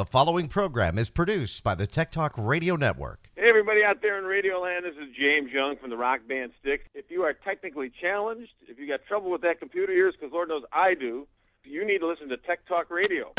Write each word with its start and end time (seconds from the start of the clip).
The 0.00 0.06
following 0.06 0.48
program 0.48 0.96
is 0.96 1.10
produced 1.10 1.62
by 1.62 1.74
the 1.74 1.86
Tech 1.86 2.10
Talk 2.10 2.32
Radio 2.38 2.74
Network. 2.74 3.28
Hey, 3.36 3.50
everybody 3.50 3.84
out 3.84 4.00
there 4.00 4.18
in 4.18 4.24
Radio 4.24 4.58
Land, 4.58 4.86
this 4.86 4.94
is 4.94 5.14
James 5.14 5.52
Young 5.52 5.76
from 5.76 5.90
the 5.90 5.96
rock 5.98 6.20
band 6.26 6.52
Styx. 6.58 6.84
If 6.94 7.10
you 7.10 7.24
are 7.24 7.34
technically 7.34 7.92
challenged, 8.00 8.54
if 8.66 8.78
you 8.78 8.88
got 8.88 9.00
trouble 9.06 9.30
with 9.30 9.42
that 9.42 9.58
computer 9.58 9.92
yours, 9.92 10.14
because 10.18 10.32
Lord 10.32 10.48
knows 10.48 10.62
I 10.72 10.94
do, 10.94 11.28
you 11.64 11.86
need 11.86 11.98
to 11.98 12.08
listen 12.08 12.30
to 12.30 12.38
Tech 12.38 12.66
Talk 12.66 12.88
Radio. 12.88 13.34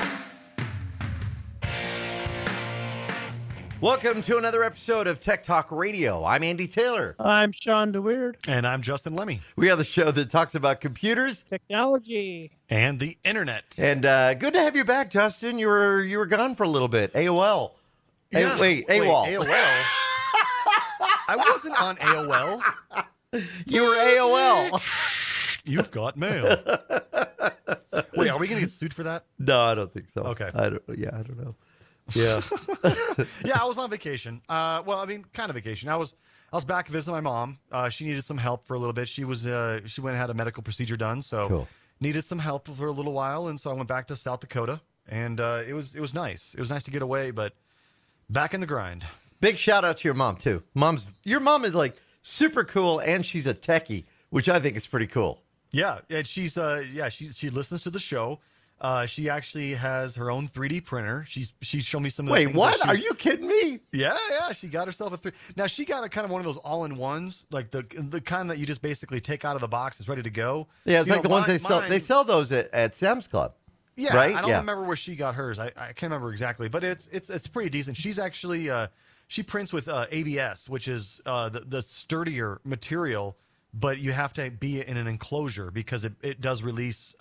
Welcome 3.82 4.22
to 4.24 4.38
another 4.38 4.64
episode 4.64 5.08
of 5.08 5.20
Tech 5.20 5.42
Talk 5.42 5.72
Radio. 5.72 6.24
I'm 6.24 6.44
Andy 6.44 6.68
Taylor. 6.68 7.16
I'm 7.20 7.52
Shawn 7.52 7.92
DeWeerd. 7.92 8.36
And 8.48 8.68
I'm 8.68 8.84
Justin 8.84 9.16
Lemme. 9.16 9.40
We 9.56 9.72
are 9.72 9.76
the 9.76 9.84
show 9.84 10.12
that 10.12 10.30
talks 10.30 10.54
about 10.54 10.82
computers 10.82 11.42
Technology. 11.42 12.52
And 12.70 13.00
the 13.00 13.18
internet. 13.26 13.64
And 13.80 14.06
uh, 14.06 14.36
good 14.36 14.54
to 14.54 14.60
have 14.60 14.76
you 14.76 14.86
back, 14.86 15.10
Justin. 15.10 15.58
You 15.58 15.66
were 15.68 16.04
you 16.04 16.20
were 16.20 16.28
gone 16.28 16.54
for 16.54 16.62
a 16.62 16.68
little 16.70 16.88
bit. 16.88 17.12
AOL. 17.14 17.72
Yeah. 18.32 18.56
A- 18.56 18.60
wait, 18.62 18.86
Wait, 18.88 19.02
AWOL. 19.02 19.26
AOL. 19.26 19.84
I 21.28 21.36
wasn't 21.50 21.82
on 21.82 21.96
AOL. 21.98 22.62
You 23.66 23.84
were 23.84 23.96
AOL. 23.96 25.62
You've 25.64 25.90
got 25.90 26.18
mail. 26.18 26.44
Wait, 28.16 28.30
are 28.30 28.38
we 28.38 28.48
going 28.48 28.60
to 28.60 28.66
get 28.68 28.72
sued 28.72 28.94
for 28.94 29.04
that? 29.04 29.26
no, 29.40 29.60
I 29.60 29.74
don't 29.74 29.92
think 29.92 30.10
so. 30.10 30.22
Okay. 30.22 30.52
I 30.54 30.70
don't, 30.70 30.84
yeah, 30.98 31.10
I 31.14 31.24
don't 31.24 31.38
know. 31.40 31.56
Yeah. 32.16 32.42
Yeah, 33.46 33.60
I 33.62 33.66
was 33.66 33.78
on 33.78 33.90
vacation. 33.90 34.42
Uh, 34.50 34.82
well, 34.86 35.00
I 35.00 35.06
mean, 35.06 35.26
kind 35.34 35.50
of 35.50 35.56
vacation. 35.56 35.90
I 35.90 35.96
was 35.96 36.16
I 36.52 36.56
was 36.58 36.66
back 36.66 36.88
visiting 36.88 37.14
my 37.14 37.22
mom. 37.22 37.60
Uh, 37.72 37.90
she 37.90 38.06
needed 38.06 38.24
some 38.24 38.38
help 38.38 38.66
for 38.66 38.74
a 38.76 38.80
little 38.80 38.94
bit. 38.94 39.08
She 39.08 39.24
was 39.24 39.46
uh, 39.46 39.82
she 39.86 40.02
went 40.02 40.16
and 40.16 40.22
had 40.22 40.30
a 40.30 40.34
medical 40.34 40.64
procedure 40.64 40.96
done, 40.98 41.22
so 41.22 41.48
Cool. 41.48 41.68
needed 42.00 42.26
some 42.26 42.40
help 42.40 42.68
for 42.68 42.88
a 42.88 42.92
little 42.92 43.14
while, 43.14 43.48
and 43.48 43.60
so 43.60 43.70
I 43.70 43.74
went 43.74 43.88
back 43.88 44.08
to 44.08 44.16
South 44.16 44.40
Dakota, 44.40 44.82
and 45.08 45.40
uh, 45.40 45.62
it 45.68 45.74
was 45.74 45.94
it 45.96 46.00
was 46.02 46.14
nice. 46.14 46.54
It 46.56 46.60
was 46.60 46.70
nice 46.70 46.84
to 46.84 46.92
get 46.92 47.02
away, 47.02 47.32
but 47.32 47.54
back 48.30 48.54
in 48.54 48.62
the 48.62 48.68
grind. 48.68 49.06
Big 49.40 49.58
shout 49.58 49.84
out 49.86 49.98
to 49.98 50.08
your 50.08 50.14
mom 50.16 50.38
too. 50.38 50.64
Mom's 50.74 51.08
your 51.24 51.40
mom 51.40 51.66
is 51.66 51.74
like 51.76 51.96
super 52.22 52.64
cool 52.64 53.00
and 53.00 53.26
she's 53.26 53.48
a 53.48 53.54
techie, 53.54 54.06
which 54.30 54.48
I 54.50 54.60
think 54.60 54.76
is 54.78 54.88
pretty 54.88 55.08
cool. 55.08 55.42
Yeah, 55.72 56.00
and 56.10 56.26
she's 56.28 56.58
uh 56.58 56.84
yeah, 56.92 57.10
she 57.10 57.30
she 57.32 57.50
listens 57.50 57.82
to 57.82 57.90
the 57.90 58.00
show. 58.00 58.40
Uh 58.82 59.06
she 59.06 59.30
actually 59.30 59.76
has 59.76 60.16
her 60.16 60.32
own 60.32 60.48
3D 60.48 60.84
printer. 60.84 61.24
She's 61.28 61.54
she 61.62 61.82
showed 61.82 62.00
me 62.00 62.10
some 62.10 62.26
of 62.26 62.30
the 62.30 62.34
Wait, 62.34 62.56
what? 62.56 62.84
Are 62.88 62.96
you 62.96 63.14
kidding 63.14 63.48
me? 63.48 63.80
Yeah, 63.92 64.18
yeah, 64.32 64.52
she 64.54 64.68
got 64.70 64.88
herself 64.88 65.14
a 65.14 65.18
three. 65.18 65.34
Now 65.56 65.68
she 65.68 65.86
got 65.86 66.04
a 66.04 66.10
kind 66.10 66.26
of 66.26 66.32
one 66.32 66.42
of 66.42 66.46
those 66.46 66.58
all-in-ones, 66.58 67.46
like 67.52 67.70
the 67.70 67.86
the 68.10 68.20
kind 68.20 68.50
that 68.50 68.58
you 68.58 68.66
just 68.66 68.82
basically 68.82 69.22
take 69.22 69.46
out 69.46 69.54
of 69.56 69.62
the 69.62 69.68
box, 69.68 70.00
it's 70.00 70.10
ready 70.10 70.24
to 70.24 70.32
go. 70.32 70.68
Yeah, 70.86 71.00
it's 71.02 71.08
You 71.08 71.14
like 71.14 71.20
know, 71.24 71.28
the 71.30 71.34
ones 71.34 71.48
mine- 71.48 71.54
they 71.54 71.58
sell. 71.60 71.82
mine- 71.82 71.90
They 71.92 72.00
sell 72.00 72.24
those 72.24 72.52
at, 72.52 72.74
at 72.74 72.96
Sam's 72.96 73.28
Club. 73.28 73.54
Yeah, 73.96 74.16
right? 74.16 74.36
I 74.36 74.42
don't 74.42 74.50
Yeah. 74.50 74.58
remember 74.60 74.84
where 74.84 74.96
she 74.96 75.16
got 75.16 75.36
hers. 75.36 75.60
I, 75.60 75.68
I 75.78 75.88
can't 75.94 76.04
remember 76.12 76.32
exactly, 76.32 76.68
but 76.68 76.84
it's 76.84 77.08
it's 77.12 77.30
it's 77.30 77.46
pretty 77.46 77.70
decent. 77.70 77.98
She's 77.98 78.18
actually 78.18 78.68
uh, 78.70 78.88
she 79.28 79.44
prints 79.44 79.72
with 79.72 79.88
uh, 79.90 80.08
ABS, 80.12 80.68
which 80.70 80.88
is 80.88 81.22
uh, 81.28 81.50
the 81.50 81.60
the 81.60 81.82
sturdier 81.84 82.62
material, 82.64 83.38
but 83.76 84.00
you 84.00 84.12
have 84.12 84.34
to 84.34 84.50
be 84.50 84.82
in 84.82 84.98
an 84.98 85.06
enclosure 85.08 85.70
because 85.70 86.04
it, 86.04 86.14
it 86.24 86.42
does 86.42 86.64
release 86.64 87.14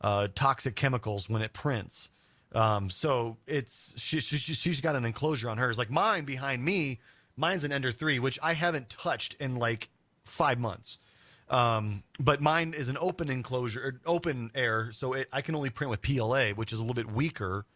uh, 0.00 0.28
toxic 0.34 0.74
chemicals 0.76 1.28
when 1.28 1.42
it 1.42 1.52
prints. 1.52 2.10
Um, 2.52 2.88
so 2.90 3.36
it's 3.46 3.94
she, 3.96 4.20
she 4.20 4.36
she's 4.54 4.80
got 4.80 4.94
an 4.94 5.04
enclosure 5.04 5.48
on 5.50 5.58
hers. 5.58 5.76
Like 5.76 5.90
mine 5.90 6.24
behind 6.24 6.64
me, 6.64 7.00
mine's 7.36 7.64
an 7.64 7.72
Ender 7.72 7.90
three, 7.90 8.18
which 8.18 8.38
I 8.42 8.52
haven't 8.54 8.88
touched 8.90 9.34
in 9.40 9.56
like 9.56 9.88
five 10.24 10.58
months. 10.60 10.98
Um, 11.50 12.04
but 12.18 12.40
mine 12.40 12.72
is 12.76 12.88
an 12.88 12.96
open 13.00 13.28
enclosure, 13.28 14.00
open 14.06 14.50
air, 14.54 14.90
so 14.92 15.12
it, 15.12 15.28
I 15.32 15.42
can 15.42 15.54
only 15.54 15.68
print 15.70 15.90
with 15.90 16.00
PLA, 16.00 16.50
which 16.50 16.72
is 16.72 16.78
a 16.78 16.82
little 16.82 16.94
bit 16.94 17.10
weaker. 17.10 17.66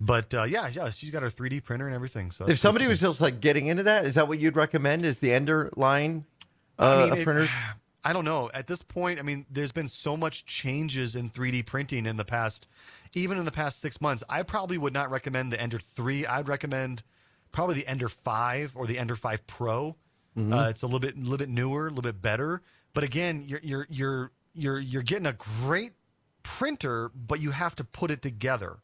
But 0.00 0.34
uh, 0.34 0.42
yeah, 0.44 0.68
yeah, 0.68 0.90
she's 0.90 1.10
got 1.10 1.22
her 1.22 1.28
3D 1.30 1.62
printer 1.62 1.86
and 1.86 1.94
everything. 1.94 2.32
So 2.32 2.46
If 2.46 2.58
somebody 2.58 2.86
was 2.88 3.00
just 3.00 3.20
like 3.20 3.40
getting 3.40 3.66
into 3.68 3.84
that, 3.84 4.04
is 4.06 4.16
that 4.16 4.26
what 4.26 4.40
you'd 4.40 4.56
recommend? 4.56 5.04
Is 5.04 5.18
the 5.20 5.32
Ender 5.32 5.70
line 5.76 6.24
uh, 6.78 6.82
I 6.82 7.02
mean, 7.04 7.12
of 7.12 7.18
it- 7.20 7.24
printers? 7.24 7.50
I 8.04 8.12
don't 8.12 8.24
know. 8.24 8.50
At 8.52 8.66
this 8.66 8.82
point, 8.82 9.18
I 9.18 9.22
mean, 9.22 9.46
there's 9.50 9.72
been 9.72 9.88
so 9.88 10.16
much 10.16 10.44
changes 10.44 11.16
in 11.16 11.30
3D 11.30 11.64
printing 11.64 12.06
in 12.06 12.16
the 12.16 12.24
past, 12.24 12.68
even 13.14 13.38
in 13.38 13.44
the 13.44 13.50
past 13.50 13.80
six 13.80 14.00
months. 14.00 14.22
I 14.28 14.42
probably 14.42 14.76
would 14.76 14.92
not 14.92 15.10
recommend 15.10 15.52
the 15.52 15.60
Ender 15.60 15.78
3. 15.78 16.26
I'd 16.26 16.48
recommend 16.48 17.02
probably 17.50 17.76
the 17.76 17.86
Ender 17.86 18.08
5 18.08 18.74
or 18.76 18.86
the 18.86 18.98
Ender 18.98 19.16
5 19.16 19.46
Pro. 19.46 19.96
Mm-hmm. 20.36 20.52
Uh, 20.52 20.68
it's 20.68 20.82
a 20.82 20.86
little 20.86 21.00
bit, 21.00 21.16
a 21.16 21.20
little 21.20 21.38
bit 21.38 21.48
newer, 21.48 21.86
a 21.86 21.88
little 21.88 22.02
bit 22.02 22.20
better. 22.20 22.62
But 22.92 23.04
again, 23.04 23.42
you're 23.46 23.60
you're 23.62 23.86
you're 23.90 24.32
you're 24.52 24.78
you're 24.78 25.02
getting 25.02 25.26
a 25.26 25.32
great 25.32 25.92
printer, 26.42 27.10
but 27.14 27.40
you 27.40 27.50
have 27.50 27.74
to 27.76 27.84
put 27.84 28.10
it 28.10 28.22
together. 28.22 28.78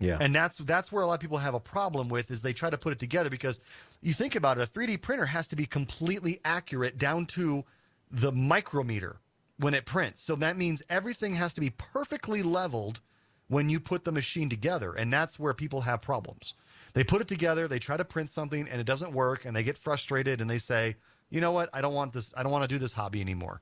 Yeah. 0.00 0.18
And 0.20 0.34
that's 0.34 0.58
that's 0.58 0.92
where 0.92 1.02
a 1.02 1.06
lot 1.06 1.14
of 1.14 1.20
people 1.20 1.38
have 1.38 1.54
a 1.54 1.60
problem 1.60 2.08
with 2.08 2.30
is 2.30 2.42
they 2.42 2.52
try 2.52 2.68
to 2.68 2.78
put 2.78 2.92
it 2.92 2.98
together 2.98 3.30
because 3.30 3.60
you 4.02 4.12
think 4.12 4.34
about 4.34 4.58
it, 4.58 4.68
a 4.68 4.70
3D 4.70 5.00
printer 5.00 5.26
has 5.26 5.48
to 5.48 5.56
be 5.56 5.66
completely 5.66 6.40
accurate 6.44 6.98
down 6.98 7.26
to 7.26 7.64
the 8.14 8.32
micrometer 8.32 9.16
when 9.58 9.74
it 9.74 9.86
prints. 9.86 10.22
So 10.22 10.36
that 10.36 10.56
means 10.56 10.82
everything 10.88 11.34
has 11.34 11.54
to 11.54 11.60
be 11.60 11.70
perfectly 11.70 12.42
leveled 12.42 13.00
when 13.48 13.68
you 13.68 13.78
put 13.78 14.04
the 14.04 14.12
machine 14.12 14.48
together, 14.48 14.94
and 14.94 15.12
that's 15.12 15.38
where 15.38 15.52
people 15.52 15.82
have 15.82 16.00
problems. 16.00 16.54
They 16.94 17.04
put 17.04 17.20
it 17.20 17.28
together, 17.28 17.68
they 17.68 17.78
try 17.78 17.96
to 17.96 18.04
print 18.04 18.30
something 18.30 18.68
and 18.68 18.80
it 18.80 18.84
doesn't 18.84 19.12
work 19.12 19.44
and 19.44 19.54
they 19.54 19.62
get 19.62 19.76
frustrated 19.76 20.40
and 20.40 20.48
they 20.48 20.58
say, 20.58 20.96
"You 21.28 21.40
know 21.40 21.52
what? 21.52 21.68
I 21.72 21.80
don't 21.80 21.94
want 21.94 22.12
this 22.12 22.32
I 22.36 22.42
don't 22.42 22.52
want 22.52 22.62
to 22.62 22.68
do 22.68 22.78
this 22.78 22.92
hobby 22.92 23.20
anymore 23.20 23.60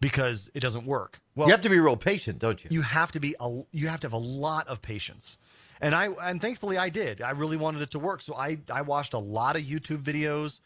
because 0.00 0.50
it 0.54 0.60
doesn't 0.60 0.86
work." 0.86 1.20
Well, 1.34 1.46
you 1.46 1.52
have 1.52 1.62
to 1.62 1.68
be 1.68 1.78
real 1.78 1.96
patient, 1.96 2.38
don't 2.38 2.62
you? 2.64 2.70
you 2.72 2.82
have 2.82 3.12
to 3.12 3.20
be 3.20 3.36
a, 3.38 3.62
you 3.72 3.88
have 3.88 4.00
to 4.00 4.06
have 4.06 4.14
a 4.14 4.16
lot 4.16 4.66
of 4.66 4.80
patience 4.80 5.38
and 5.80 5.94
i 5.94 6.08
and 6.22 6.40
thankfully 6.40 6.78
i 6.78 6.88
did 6.88 7.22
i 7.22 7.30
really 7.30 7.56
wanted 7.56 7.82
it 7.82 7.90
to 7.90 7.98
work 7.98 8.22
so 8.22 8.34
i 8.34 8.58
i 8.72 8.82
watched 8.82 9.14
a 9.14 9.18
lot 9.18 9.56
of 9.56 9.62
youtube 9.62 10.02
videos 10.02 10.60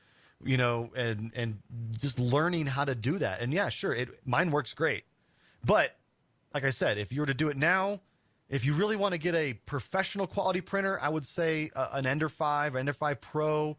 you 0.44 0.56
know 0.56 0.90
and 0.96 1.32
and 1.34 1.58
just 1.98 2.18
learning 2.18 2.66
how 2.66 2.84
to 2.84 2.94
do 2.94 3.18
that. 3.18 3.40
And 3.40 3.52
yeah 3.52 3.68
sure 3.68 3.92
it 3.92 4.08
mine 4.24 4.50
works 4.50 4.74
great. 4.74 5.04
But 5.64 5.96
like 6.54 6.64
i 6.64 6.70
said 6.70 6.98
if 6.98 7.12
you 7.12 7.20
were 7.20 7.26
to 7.26 7.34
do 7.34 7.48
it 7.48 7.56
now 7.56 8.00
if 8.48 8.64
you 8.64 8.74
really 8.74 8.96
want 8.96 9.12
to 9.12 9.18
get 9.18 9.34
a 9.34 9.54
professional 9.66 10.26
quality 10.26 10.60
printer 10.60 10.98
i 11.02 11.08
would 11.08 11.26
say 11.26 11.70
uh, 11.74 11.88
an 11.92 12.06
ender 12.06 12.28
5 12.28 12.76
or 12.76 12.78
ender 12.78 12.92
5 12.92 13.20
pro. 13.20 13.76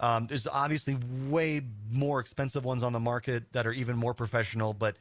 Um, 0.00 0.28
there's 0.28 0.46
obviously 0.46 0.96
way 1.28 1.60
more 1.90 2.20
expensive 2.20 2.64
ones 2.64 2.84
on 2.84 2.92
the 2.92 3.00
market 3.00 3.52
that 3.52 3.66
are 3.66 3.72
even 3.72 3.96
more 3.96 4.14
professional 4.14 4.72
but 4.72 4.96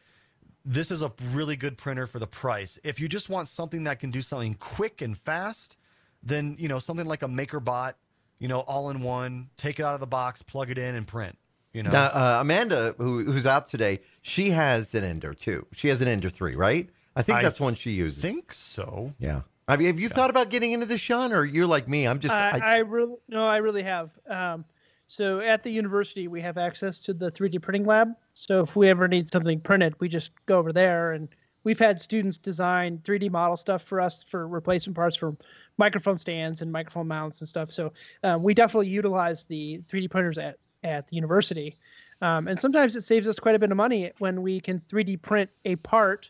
this 0.67 0.91
is 0.91 1.01
a 1.01 1.11
really 1.31 1.55
good 1.55 1.77
printer 1.77 2.05
for 2.05 2.19
the 2.19 2.27
price. 2.27 2.77
If 2.83 2.99
you 2.99 3.07
just 3.07 3.29
want 3.29 3.47
something 3.47 3.83
that 3.83 4.01
can 4.01 4.11
do 4.11 4.21
something 4.21 4.55
quick 4.55 5.01
and 5.01 5.17
fast, 5.17 5.77
then 6.21 6.57
you 6.59 6.67
know 6.67 6.77
something 6.77 7.05
like 7.05 7.23
a 7.23 7.27
MakerBot, 7.27 7.93
you 8.39 8.47
know, 8.47 8.59
all 8.61 8.89
in 8.89 9.01
one. 9.01 9.49
Take 9.57 9.79
it 9.79 9.83
out 9.83 9.93
of 9.93 9.99
the 9.99 10.07
box, 10.07 10.41
plug 10.41 10.69
it 10.69 10.77
in, 10.77 10.95
and 10.95 11.07
print. 11.07 11.37
You 11.73 11.83
know, 11.83 11.91
Now, 11.91 12.05
uh, 12.05 12.37
Amanda, 12.41 12.95
who, 12.97 13.23
who's 13.23 13.45
out 13.45 13.67
today, 13.67 13.99
she 14.21 14.51
has 14.51 14.95
an 14.95 15.03
Ender 15.03 15.33
too. 15.33 15.67
She 15.73 15.89
has 15.89 16.01
an 16.01 16.07
Ender 16.07 16.29
three, 16.29 16.55
right? 16.55 16.89
I 17.15 17.21
think 17.21 17.39
I 17.39 17.43
that's 17.43 17.59
one 17.59 17.75
she 17.75 17.91
uses. 17.91 18.23
I 18.23 18.27
think 18.27 18.53
so. 18.53 19.13
Yeah. 19.19 19.41
I 19.67 19.75
mean, 19.75 19.87
have 19.87 19.99
you 19.99 20.07
thought 20.07 20.29
about 20.29 20.49
getting 20.49 20.71
into 20.71 20.85
this, 20.85 21.01
Shawn, 21.01 21.33
or 21.33 21.43
you're 21.43 21.67
like 21.67 21.87
me? 21.89 22.07
I'm 22.07 22.19
just. 22.19 22.33
I, 22.33 22.59
I, 22.63 22.75
I 22.75 22.77
really 22.77 23.15
no, 23.27 23.45
I 23.45 23.57
really 23.57 23.83
have. 23.83 24.11
Um, 24.29 24.65
so 25.07 25.39
at 25.39 25.63
the 25.63 25.69
university, 25.69 26.27
we 26.27 26.41
have 26.41 26.57
access 26.57 27.01
to 27.01 27.13
the 27.13 27.31
3D 27.31 27.61
printing 27.61 27.85
lab. 27.85 28.09
So 28.33 28.61
if 28.61 28.75
we 28.75 28.87
ever 28.89 29.07
need 29.07 29.29
something 29.31 29.59
printed, 29.59 29.95
we 29.99 30.07
just 30.09 30.31
go 30.45 30.57
over 30.57 30.71
there, 30.71 31.11
and 31.11 31.27
we've 31.63 31.79
had 31.79 31.99
students 31.99 32.37
design 32.37 32.99
3D 33.03 33.29
model 33.29 33.57
stuff 33.57 33.81
for 33.81 33.99
us 33.99 34.23
for 34.23 34.47
replacement 34.47 34.95
parts 34.95 35.17
for 35.17 35.35
microphone 35.77 36.17
stands 36.17 36.61
and 36.61 36.71
microphone 36.71 37.07
mounts 37.07 37.39
and 37.39 37.47
stuff. 37.47 37.71
So 37.71 37.93
um, 38.23 38.43
we 38.43 38.53
definitely 38.53 38.89
utilize 38.89 39.45
the 39.45 39.81
3D 39.87 40.09
printers 40.09 40.37
at 40.37 40.57
at 40.83 41.07
the 41.07 41.15
university. 41.15 41.75
Um, 42.21 42.47
and 42.47 42.59
sometimes 42.59 42.95
it 42.95 43.01
saves 43.01 43.27
us 43.27 43.39
quite 43.39 43.55
a 43.55 43.59
bit 43.59 43.71
of 43.71 43.77
money 43.77 44.11
when 44.19 44.41
we 44.41 44.59
can 44.59 44.79
3D 44.91 45.21
print 45.21 45.49
a 45.65 45.75
part, 45.77 46.29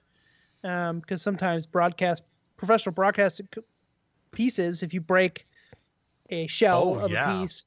because 0.62 1.22
sometimes 1.22 1.66
broadcast 1.66 2.24
professional 2.58 2.94
broadcast 2.94 3.42
pieces, 4.32 4.84
if 4.84 4.94
you 4.94 5.02
break 5.02 5.46
a 6.30 6.48
shell 6.48 6.96
Oh, 6.96 7.00
of 7.00 7.12
yeah. 7.12 7.40
a 7.40 7.42
piece, 7.42 7.66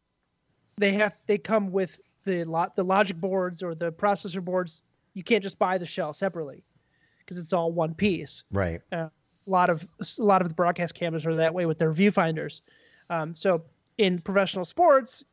they 0.77 0.93
have 0.93 1.17
they 1.27 1.39
come 1.39 1.71
with 1.71 2.01
the 2.25 2.45
lot 2.45 2.77
the 2.77 2.85
logic 2.85 3.17
boards 3.19 3.63
or 3.63 3.75
the 3.75 3.93
processor 3.93 4.45
boards. 4.45 4.83
You 5.15 5.23
can't 5.23 5.43
just 5.43 5.59
buy 5.59 5.79
the 5.79 5.87
shell 5.87 6.13
separately 6.13 6.63
because 7.21 7.39
it's 7.39 7.53
all 7.53 7.73
one 7.73 7.95
piece 7.95 8.45
right. 8.53 8.81
A 9.51 9.53
lot 9.53 9.69
of 9.69 9.87
a 10.01 10.23
lot 10.23 10.41
of 10.43 10.49
the 10.49 10.55
broadcast 10.55 10.95
cameras 10.95 11.27
are 11.27 11.35
that 11.35 11.53
way 11.53 11.67
with 11.67 11.79
their 11.79 11.93
viewfinders. 11.93 12.61
Um, 13.11 13.35
so 13.35 13.63
in 13.99 14.21
professional 14.21 14.65
sports, 14.65 15.25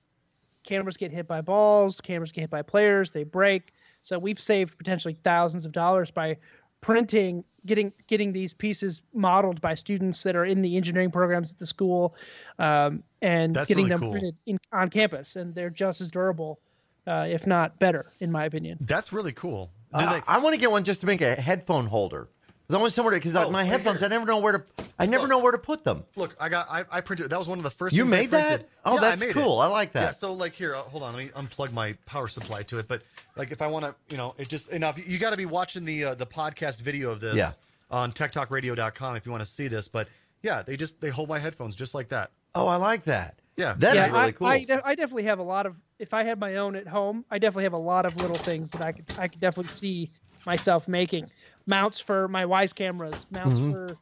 cameras 0.64 0.98
get 0.98 1.12
hit 1.12 1.28
by 1.28 1.42
balls, 1.42 2.02
cameras 2.02 2.32
get 2.32 2.42
hit 2.42 2.50
by 2.50 2.64
players, 2.64 3.12
they 3.12 3.24
break. 3.24 3.74
So 4.02 4.18
we've 4.18 4.40
saved 4.40 4.78
potentially 4.78 5.18
thousands 5.24 5.66
of 5.66 5.72
dollars 5.72 6.10
by 6.10 6.38
printing, 6.82 7.44
getting 7.66 7.94
getting 8.08 8.34
these 8.34 8.54
pieces 8.54 9.02
modeled 9.14 9.62
by 9.62 9.76
students 9.76 10.24
that 10.24 10.36
are 10.36 10.46
in 10.46 10.62
the 10.64 10.76
engineering 10.78 11.12
programs 11.12 11.52
at 11.52 11.60
the 11.60 11.66
school, 11.68 12.16
um, 12.60 13.04
and 13.22 13.56
That's 13.56 13.68
getting 13.68 13.86
really 13.86 13.90
them 13.90 14.00
cool. 14.00 14.12
printed 14.12 14.36
in, 14.48 14.60
on 14.72 14.90
campus, 14.90 15.36
and 15.36 15.54
they're 15.54 15.70
just 15.70 16.02
as 16.02 16.10
durable, 16.10 16.60
uh, 17.06 17.28
if 17.30 17.46
not 17.46 17.78
better, 17.80 18.12
in 18.20 18.32
my 18.32 18.46
opinion. 18.46 18.78
That's 18.82 19.14
really 19.14 19.34
cool. 19.34 19.70
Do 19.94 20.00
Uh, 20.00 20.14
they- 20.14 20.24
I 20.28 20.40
want 20.40 20.54
to 20.56 20.60
get 20.60 20.72
one 20.72 20.84
just 20.84 21.02
to 21.02 21.08
make 21.08 21.22
a 21.22 21.36
headphone 21.36 21.86
holder 21.88 22.30
There's 22.68 22.78
always 22.78 22.94
somewhere 22.94 23.14
because 23.16 23.34
Oh, 23.36 23.50
my 23.50 23.60
right 23.62 23.68
headphones, 23.68 24.00
here. 24.00 24.08
I 24.08 24.10
never 24.10 24.26
know 24.26 24.40
where 24.40 24.54
to. 24.58 24.64
I 25.00 25.06
never 25.06 25.22
Look. 25.24 25.30
know 25.30 25.38
where 25.40 25.54
to 25.54 25.58
put 25.58 25.84
them. 25.86 26.04
Look, 26.18 26.36
I 26.40 26.50
got 26.50 26.68
I, 26.70 26.84
I 26.92 27.00
printed. 27.02 27.30
That 27.30 27.40
was 27.40 27.48
one 27.48 27.58
of 27.60 27.64
the 27.64 27.70
first. 27.70 27.96
You 27.96 28.04
things 28.04 28.14
I 28.14 28.18
made 28.18 28.32
that? 28.32 28.70
Oh, 28.84 28.96
Yeah, 28.96 28.98
I 29.00 29.02
that's 29.02 29.22
it. 29.22 29.34
cool. 29.34 29.60
I 29.60 29.68
like 29.68 29.94
that. 29.94 30.02
Yeah. 30.02 30.12
So 30.12 30.34
like 30.34 30.54
here, 30.54 30.76
uh, 30.76 30.80
hold 30.80 31.04
on. 31.04 31.16
Let 31.16 31.24
me 31.26 31.32
unplug 31.32 31.72
my 31.72 31.94
power 32.06 32.28
supply 32.28 32.64
to 32.64 32.80
it. 32.80 32.88
But 32.90 33.04
like 33.38 33.52
if 33.52 33.62
I 33.62 33.68
want 33.68 33.86
to, 33.86 33.96
you 34.10 34.18
know, 34.18 34.36
it 34.38 34.50
just 34.50 34.70
enough. 34.70 34.98
You 35.08 35.18
got 35.18 35.30
to 35.30 35.38
be 35.38 35.46
watching 35.46 35.86
the 35.86 36.04
uh, 36.04 36.16
the 36.16 36.26
podcast 36.26 36.82
video 36.82 37.10
of 37.12 37.20
this. 37.22 37.36
Yeah. 37.38 37.52
On 37.90 38.12
techtalkradio.com 38.12 39.16
if 39.16 39.26
you 39.26 39.32
want 39.32 39.44
to 39.46 39.50
see 39.50 39.70
this. 39.70 39.88
But 39.88 40.10
yeah, 40.44 40.62
they 40.62 40.76
just 40.76 41.00
they 41.00 41.10
hold 41.10 41.30
my 41.30 41.40
headphones 41.40 41.74
just 41.76 41.96
like 41.96 42.10
that. 42.10 42.32
Oh, 42.54 42.68
I 42.68 42.76
like 42.76 43.04
that. 43.06 43.40
Yeah. 43.56 43.76
That 43.78 43.90
is 43.92 43.96
yeah, 43.96 44.06
really 44.08 44.20
I, 44.20 44.32
cool. 44.32 44.48
I, 44.48 44.64
de- 44.66 44.86
I 44.88 44.96
definitely 44.96 45.24
have 45.24 45.40
a 45.40 45.44
lot 45.44 45.66
of. 45.68 45.76
If 46.00 46.14
I 46.14 46.24
had 46.24 46.38
my 46.40 46.58
own 46.58 46.76
at 46.76 46.88
home, 46.88 47.24
I 47.32 47.40
definitely 47.40 47.64
have 47.64 47.74
a 47.74 47.78
lot 47.78 48.06
of 48.06 48.16
little 48.20 48.36
things 48.36 48.72
that 48.72 48.82
I 48.82 48.92
could 48.92 49.06
I 49.18 49.28
could 49.30 49.40
definitely 49.40 49.72
see 49.72 50.12
myself 50.46 50.88
making 50.88 51.30
mounts 51.68 52.00
for 52.00 52.28
my 52.28 52.44
Wyze 52.46 52.74
cameras, 52.74 53.28
mounts 53.30 53.52
Mm-hmm. 53.60 53.72
for, 53.72 53.98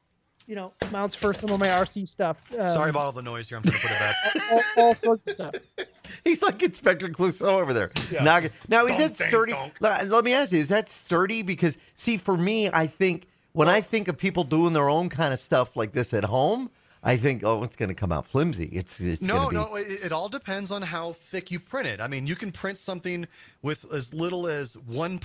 you 0.47 0.55
know, 0.55 0.71
mounts 0.91 1.15
for 1.15 1.33
some 1.33 1.49
of 1.49 1.59
my 1.59 1.67
RC 1.67 2.07
stuff. 2.07 2.51
Um, 2.57 2.67
Sorry 2.67 2.91
about 2.91 3.05
all 3.07 3.11
the 3.11 3.21
noise 3.21 3.49
here. 3.49 3.57
I'm 3.57 3.63
going 3.63 3.79
to 3.79 3.81
put 3.87 3.91
it 3.91 3.99
back. 3.99 4.15
all, 4.77 4.83
all 4.83 4.95
sorts 4.95 5.27
of 5.27 5.33
stuff. 5.33 5.55
He's 6.23 6.41
like 6.43 6.61
Inspector 6.61 7.07
Clouseau 7.09 7.45
over 7.47 7.73
there. 7.73 7.91
Now, 8.23 8.41
now 8.69 8.85
is 8.85 8.95
that 8.97 9.17
sturdy? 9.17 9.51
donk. 9.53 9.73
Let 9.79 10.07
let 10.07 10.23
me 10.23 10.33
ask 10.33 10.51
you: 10.51 10.59
Is 10.59 10.69
that 10.69 10.87
sturdy? 10.87 11.41
Because 11.41 11.77
see, 11.95 12.17
for 12.17 12.37
me, 12.37 12.69
I 12.71 12.85
think 12.87 13.27
when 13.53 13.67
I 13.67 13.81
think 13.81 14.07
of 14.07 14.17
people 14.17 14.43
doing 14.43 14.73
their 14.73 14.87
own 14.89 15.09
kind 15.09 15.33
of 15.33 15.39
stuff 15.39 15.75
like 15.75 15.93
this 15.93 16.13
at 16.13 16.23
home, 16.25 16.69
I 17.03 17.17
think, 17.17 17.43
oh, 17.43 17.63
it's 17.63 17.75
going 17.75 17.89
to 17.89 17.95
come 17.95 18.11
out 18.11 18.25
flimsy. 18.27 18.65
It's 18.71 18.99
it's 18.99 19.21
No, 19.21 19.49
be. 19.49 19.55
no, 19.55 19.75
it, 19.75 19.87
it 20.05 20.11
all 20.11 20.29
depends 20.29 20.69
on 20.71 20.81
how 20.83 21.13
thick 21.13 21.49
you 21.51 21.59
print 21.59 21.87
it. 21.87 21.99
I 22.01 22.07
mean, 22.07 22.27
you 22.27 22.35
can 22.35 22.51
print 22.51 22.77
something 22.77 23.27
with 23.63 23.85
as 23.91 24.13
little 24.13 24.47
as 24.47 24.75
1% 24.75 25.19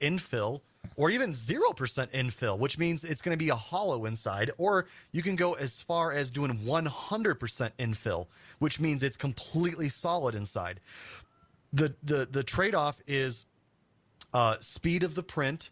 infill 0.00 0.60
or 0.96 1.10
even 1.10 1.32
0% 1.32 1.74
infill, 2.10 2.58
which 2.58 2.78
means 2.78 3.04
it's 3.04 3.22
going 3.22 3.36
to 3.36 3.42
be 3.42 3.48
a 3.50 3.54
hollow 3.56 4.04
inside, 4.04 4.50
or 4.58 4.86
you 5.12 5.22
can 5.22 5.36
go 5.36 5.54
as 5.54 5.80
far 5.80 6.12
as 6.12 6.30
doing 6.30 6.58
100% 6.58 7.70
infill, 7.78 8.26
which 8.58 8.80
means 8.80 9.02
it's 9.02 9.16
completely 9.16 9.88
solid 9.88 10.34
inside. 10.34 10.80
The 11.72 11.94
the 12.02 12.28
the 12.30 12.44
trade-off 12.44 12.98
is 13.06 13.46
uh, 14.34 14.56
speed 14.60 15.02
of 15.02 15.14
the 15.14 15.22
print, 15.22 15.70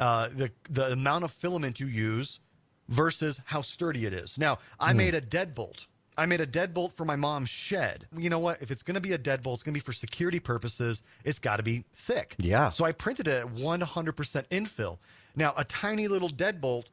uh, 0.00 0.28
the 0.28 0.50
the 0.70 0.92
amount 0.92 1.24
of 1.24 1.32
filament 1.32 1.78
you 1.78 1.86
use 1.86 2.40
versus 2.88 3.40
how 3.46 3.62
sturdy 3.62 4.06
it 4.06 4.12
is. 4.12 4.38
Now, 4.38 4.58
I 4.80 4.92
made 4.92 5.14
a 5.14 5.20
deadbolt. 5.20 5.86
I 6.16 6.26
made 6.26 6.40
a 6.40 6.46
deadbolt 6.46 6.92
for 6.92 7.04
my 7.04 7.16
mom's 7.16 7.48
shed. 7.48 8.06
You 8.16 8.30
know 8.30 8.38
what? 8.38 8.60
If 8.60 8.70
it's 8.70 8.82
going 8.82 8.94
to 8.96 9.00
be 9.00 9.12
a 9.12 9.18
deadbolt, 9.18 9.54
it's 9.54 9.62
going 9.62 9.72
to 9.74 9.78
be 9.78 9.80
for 9.80 9.92
security 9.92 10.40
purposes. 10.40 11.02
It's 11.24 11.38
got 11.38 11.56
to 11.56 11.62
be 11.62 11.84
thick. 11.94 12.36
Yeah. 12.38 12.68
So 12.68 12.84
I 12.84 12.92
printed 12.92 13.28
it 13.28 13.42
at 13.42 13.46
100% 13.46 14.48
infill. 14.48 14.98
Now, 15.34 15.54
a 15.56 15.64
tiny 15.64 16.08
little 16.08 16.28
deadbolt, 16.28 16.84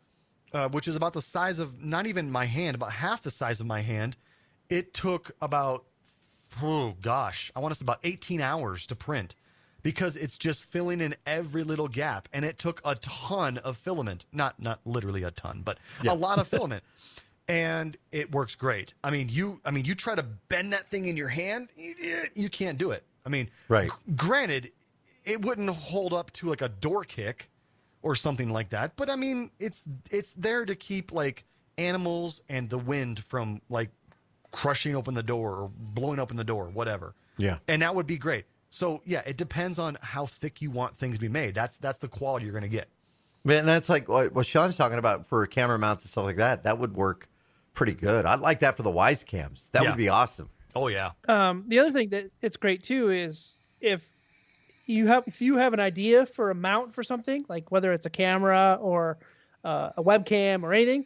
uh, 0.53 0.69
which 0.69 0.87
is 0.87 0.95
about 0.95 1.13
the 1.13 1.21
size 1.21 1.59
of 1.59 1.83
not 1.83 2.07
even 2.07 2.31
my 2.31 2.45
hand, 2.45 2.75
about 2.75 2.93
half 2.93 3.21
the 3.21 3.31
size 3.31 3.59
of 3.59 3.67
my 3.67 3.81
hand, 3.81 4.15
it 4.69 4.93
took 4.93 5.31
about 5.41 5.85
oh 6.61 6.95
gosh, 7.01 7.51
I 7.55 7.59
want 7.59 7.73
to 7.73 7.79
say 7.79 7.83
about 7.83 7.99
18 8.03 8.41
hours 8.41 8.87
to 8.87 8.95
print 8.95 9.35
because 9.81 10.15
it's 10.15 10.37
just 10.37 10.63
filling 10.63 11.01
in 11.01 11.15
every 11.25 11.63
little 11.63 11.87
gap 11.87 12.27
and 12.33 12.43
it 12.43 12.57
took 12.57 12.81
a 12.83 12.95
ton 12.95 13.57
of 13.59 13.77
filament. 13.77 14.25
Not 14.31 14.61
not 14.61 14.79
literally 14.85 15.23
a 15.23 15.31
ton, 15.31 15.61
but 15.63 15.77
a 16.07 16.15
lot 16.15 16.39
of 16.39 16.47
filament. 16.47 16.83
And 17.49 17.97
it 18.11 18.31
works 18.31 18.53
great. 18.55 18.93
I 19.03 19.09
mean, 19.11 19.27
you 19.27 19.59
I 19.65 19.71
mean, 19.71 19.83
you 19.85 19.95
try 19.95 20.15
to 20.15 20.23
bend 20.23 20.71
that 20.73 20.87
thing 20.89 21.07
in 21.07 21.17
your 21.17 21.27
hand, 21.29 21.69
you, 21.75 21.95
you 22.35 22.47
can't 22.49 22.77
do 22.77 22.91
it. 22.91 23.03
I 23.25 23.29
mean, 23.29 23.49
Right. 23.67 23.89
g- 23.89 24.13
granted, 24.15 24.71
it 25.25 25.43
wouldn't 25.43 25.69
hold 25.69 26.13
up 26.13 26.31
to 26.33 26.47
like 26.47 26.61
a 26.61 26.69
door 26.69 27.03
kick 27.03 27.49
or 28.01 28.15
something 28.15 28.49
like 28.49 28.69
that, 28.69 28.95
but 28.95 29.09
I 29.09 29.15
mean, 29.15 29.51
it's 29.59 29.83
it's 30.11 30.33
there 30.33 30.63
to 30.65 30.75
keep 30.75 31.11
like 31.11 31.43
animals 31.77 32.41
and 32.49 32.69
the 32.69 32.77
wind 32.77 33.23
from 33.25 33.61
like 33.69 33.89
crushing 34.51 34.95
open 34.95 35.15
the 35.15 35.23
door 35.23 35.55
or 35.55 35.71
blowing 35.75 36.19
open 36.19 36.37
the 36.37 36.43
door, 36.43 36.65
whatever. 36.69 37.15
Yeah. 37.37 37.57
And 37.67 37.81
that 37.81 37.95
would 37.95 38.07
be 38.07 38.17
great. 38.17 38.45
So 38.69 39.01
yeah, 39.05 39.21
it 39.25 39.37
depends 39.37 39.79
on 39.79 39.97
how 40.01 40.27
thick 40.27 40.61
you 40.61 40.69
want 40.69 40.97
things 40.97 41.15
to 41.17 41.21
be 41.21 41.29
made. 41.29 41.55
That's 41.55 41.77
that's 41.77 41.97
the 41.99 42.07
quality 42.07 42.45
you're 42.45 42.53
going 42.53 42.61
to 42.63 42.69
get. 42.69 42.87
Man, 43.43 43.65
that's 43.65 43.89
like 43.89 44.07
what 44.07 44.33
what 44.33 44.45
Shawn's 44.45 44.77
talking 44.77 44.99
about 44.99 45.25
for 45.25 45.45
camera 45.47 45.79
mounts 45.79 46.03
and 46.03 46.11
stuff 46.11 46.25
like 46.25 46.35
that. 46.37 46.63
That 46.63 46.77
would 46.77 46.93
work 46.93 47.27
pretty 47.79 47.93
good. 47.93 48.25
I'd 48.25 48.41
like 48.41 48.59
that 48.59 48.75
for 48.75 48.83
the 48.83 48.91
Wyze 48.91 49.25
cams. 49.25 49.69
That 49.71 49.83
Yeah. 49.83 49.89
would 49.91 49.97
be 49.97 50.09
awesome. 50.09 50.49
Oh 50.75 50.89
yeah. 50.89 51.11
Um, 51.29 51.63
the 51.69 51.79
other 51.79 51.91
thing 51.91 52.09
that 52.09 52.29
it's 52.41 52.57
great 52.57 52.83
too 52.83 53.09
is 53.09 53.55
if 53.79 54.11
you 54.85 55.07
have 55.07 55.23
if 55.27 55.41
you 55.41 55.55
have 55.55 55.71
an 55.73 55.79
idea 55.79 56.25
for 56.25 56.51
a 56.51 56.55
mount 56.55 56.93
for 56.93 57.03
something 57.03 57.45
like 57.47 57.71
whether 57.71 57.93
it's 57.93 58.05
a 58.05 58.09
camera 58.09 58.77
or 58.81 59.17
uh, 59.63 59.91
a 59.95 60.03
webcam 60.03 60.63
or 60.63 60.73
anything, 60.73 61.05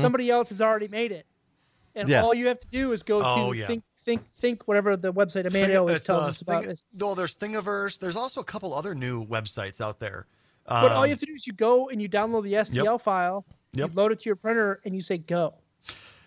somebody 0.00 0.30
else 0.30 0.48
has 0.48 0.62
already 0.62 0.88
made 0.88 1.12
it, 1.12 1.26
and 1.94 2.06
Mm-hmm. 2.08 2.12
Yeah. 2.12 2.22
all 2.22 2.32
you 2.32 2.46
have 2.48 2.58
to 2.60 2.68
do 2.68 2.92
is 2.92 3.02
go 3.02 3.20
Oh, 3.22 3.52
to 3.52 3.58
yeah. 3.58 3.66
think 3.66 3.84
think 3.96 4.26
think 4.30 4.66
whatever 4.66 4.96
the 4.96 5.12
website 5.12 5.44
Amanda 5.46 5.76
always 5.76 5.98
It's, 5.98 6.06
tells 6.06 6.24
uh, 6.24 6.28
us 6.28 6.40
about 6.40 6.62
Thing- 6.62 6.72
is. 6.72 6.84
Well, 6.98 7.14
there's 7.14 7.34
Thingiverse. 7.36 7.98
There's 7.98 8.16
also 8.16 8.40
a 8.40 8.44
couple 8.44 8.72
other 8.72 8.94
new 8.94 9.26
websites 9.26 9.82
out 9.82 10.00
there. 10.00 10.26
But 10.66 10.92
all 10.92 11.00
Um, 11.02 11.04
you 11.04 11.10
have 11.10 11.20
to 11.20 11.26
do 11.26 11.34
is 11.34 11.46
you 11.46 11.52
go 11.52 11.90
and 11.90 12.00
you 12.00 12.08
download 12.08 12.44
the 12.44 12.54
STL 12.54 12.98
file, 12.98 13.44
Yep. 13.74 13.90
you 13.90 13.94
load 13.96 14.12
it 14.12 14.20
to 14.20 14.26
your 14.30 14.36
printer, 14.36 14.80
and 14.86 14.94
you 14.94 15.02
say 15.02 15.18
go. 15.18 15.54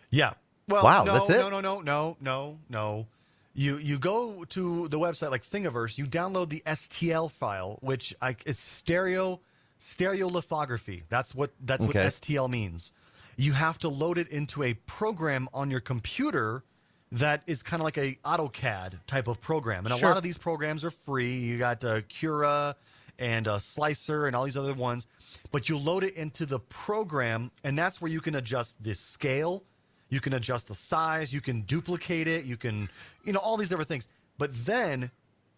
Yeah. 0.09 0.33
Well, 0.68 0.83
Wow, 0.83 1.04
no, 1.06 1.13
that's 1.13 1.30
it? 1.30 1.38
no, 1.39 1.50
no, 1.50 1.62
no, 1.62 1.81
no, 1.81 2.18
no, 2.19 2.57
no. 2.69 3.07
You 3.54 3.77
you 3.77 3.98
go 3.98 4.44
to 4.45 4.88
the 4.89 5.00
website 5.00 5.31
like 5.31 5.44
Thingiverse. 5.45 5.98
You 5.98 6.06
download 6.06 6.50
the 6.50 6.62
STL 6.68 7.31
file, 7.31 7.80
which 7.81 8.13
I, 8.21 8.36
it's 8.45 8.59
stereo 8.59 9.39
stereolithography. 9.80 11.04
That's 11.09 11.33
what 11.36 11.51
that's 11.63 11.83
Okay. 11.83 12.00
what 12.04 12.07
STL 12.13 12.50
means. 12.50 12.92
You 13.36 13.54
have 13.54 13.77
to 13.80 13.89
load 13.89 14.18
it 14.18 14.27
into 14.30 14.63
a 14.63 14.74
program 14.74 15.48
on 15.54 15.69
your 15.71 15.80
computer 15.80 16.63
that 17.12 17.42
is 17.48 17.63
kind 17.63 17.81
of 17.81 17.86
like 17.86 17.98
a 17.98 18.15
AutoCAD 18.25 19.00
type 19.07 19.27
of 19.27 19.39
program, 19.39 19.86
and 19.86 19.94
a 19.94 19.98
lot 20.06 20.18
of 20.18 20.24
these 20.24 20.38
programs 20.38 20.83
are 20.83 20.92
free. 20.92 21.36
You 21.38 21.57
got 21.57 21.83
uh, 21.86 22.01
Cura 22.10 22.75
and 23.19 23.48
uh, 23.48 23.60
Slicer 23.60 24.27
and 24.27 24.36
all 24.36 24.44
these 24.44 24.57
other 24.57 24.74
ones, 24.74 25.07
but 25.51 25.69
you 25.69 25.77
load 25.77 26.03
it 26.03 26.15
into 26.15 26.45
the 26.45 26.60
program, 26.60 27.51
and 27.63 27.77
that's 27.77 28.01
where 28.01 28.12
you 28.12 28.19
can 28.21 28.36
adjust 28.36 28.75
the 28.83 28.94
scale, 28.94 29.63
you 30.09 30.19
can 30.19 30.33
adjust 30.33 30.68
the 30.68 30.75
size, 30.75 31.33
you 31.33 31.42
can 31.42 31.62
duplicate 31.62 32.27
it, 32.27 32.45
you 32.45 32.57
can, 32.57 32.89
you 33.25 33.33
know, 33.33 33.39
all 33.39 33.57
these 33.57 33.69
different 33.69 33.89
things. 33.89 34.07
But 34.38 34.65
then 34.65 35.12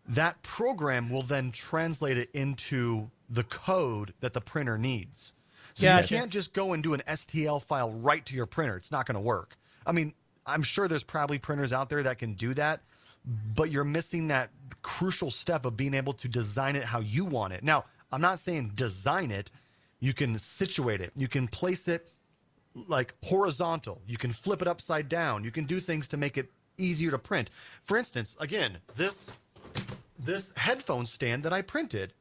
that 0.07 0.41
program 0.41 1.09
will 1.09 1.21
then 1.21 1.51
translate 1.51 2.17
it 2.17 2.29
into 2.33 3.09
the 3.29 3.43
code 3.43 4.13
that 4.21 4.33
the 4.33 4.41
printer 4.41 4.77
needs. 4.77 5.33
So 5.75 5.97
you 5.97 6.07
can't 6.07 6.31
just 6.31 6.53
go 6.53 6.73
and 6.73 6.83
do 6.83 6.93
an 6.93 7.01
STL 7.07 7.61
file 7.61 7.91
right 7.91 8.25
to 8.25 8.35
your 8.35 8.47
printer. 8.47 8.75
It's 8.75 8.91
not 8.91 9.05
going 9.05 9.15
to 9.15 9.21
work. 9.21 9.55
I 9.85 9.91
mean, 9.91 10.13
I'm 10.45 10.63
sure 10.63 10.87
there's 10.87 11.03
probably 11.03 11.37
printers 11.37 11.71
out 11.71 11.89
there 11.89 12.03
that 12.03 12.17
can 12.17 12.33
do 12.33 12.53
that, 12.55 12.81
but 13.55 13.71
you're 13.71 13.83
missing 13.83 14.27
that 14.27 14.49
crucial 14.81 15.29
step 15.29 15.65
of 15.65 15.77
being 15.77 15.93
able 15.93 16.13
to 16.13 16.27
design 16.27 16.75
it 16.75 16.83
how 16.83 16.99
you 16.99 17.23
want 17.23 17.53
it. 17.53 17.63
Now, 17.63 17.85
I'm 18.11 18.21
not 18.21 18.39
saying 18.39 18.71
design 18.75 19.31
it. 19.31 19.51
You 19.99 20.13
can 20.13 20.39
situate 20.39 21.01
it. 21.01 21.11
You 21.15 21.27
can 21.27 21.47
place 21.47 21.87
it 21.87 22.09
like 22.75 23.13
horizontal. 23.23 24.01
You 24.07 24.17
can 24.17 24.31
flip 24.31 24.61
it 24.61 24.67
upside 24.67 25.09
down. 25.09 25.43
You 25.43 25.51
can 25.51 25.65
do 25.65 25.79
things 25.79 26.07
to 26.09 26.17
make 26.17 26.37
it 26.37 26.51
easier 26.77 27.11
to 27.11 27.17
print. 27.17 27.49
For 27.83 27.97
instance, 27.97 28.35
again, 28.39 28.77
this 28.95 29.31
this 30.17 30.53
headphone 30.57 31.05
stand 31.05 31.43
that 31.43 31.53
I 31.53 31.61
printed, 31.61 32.13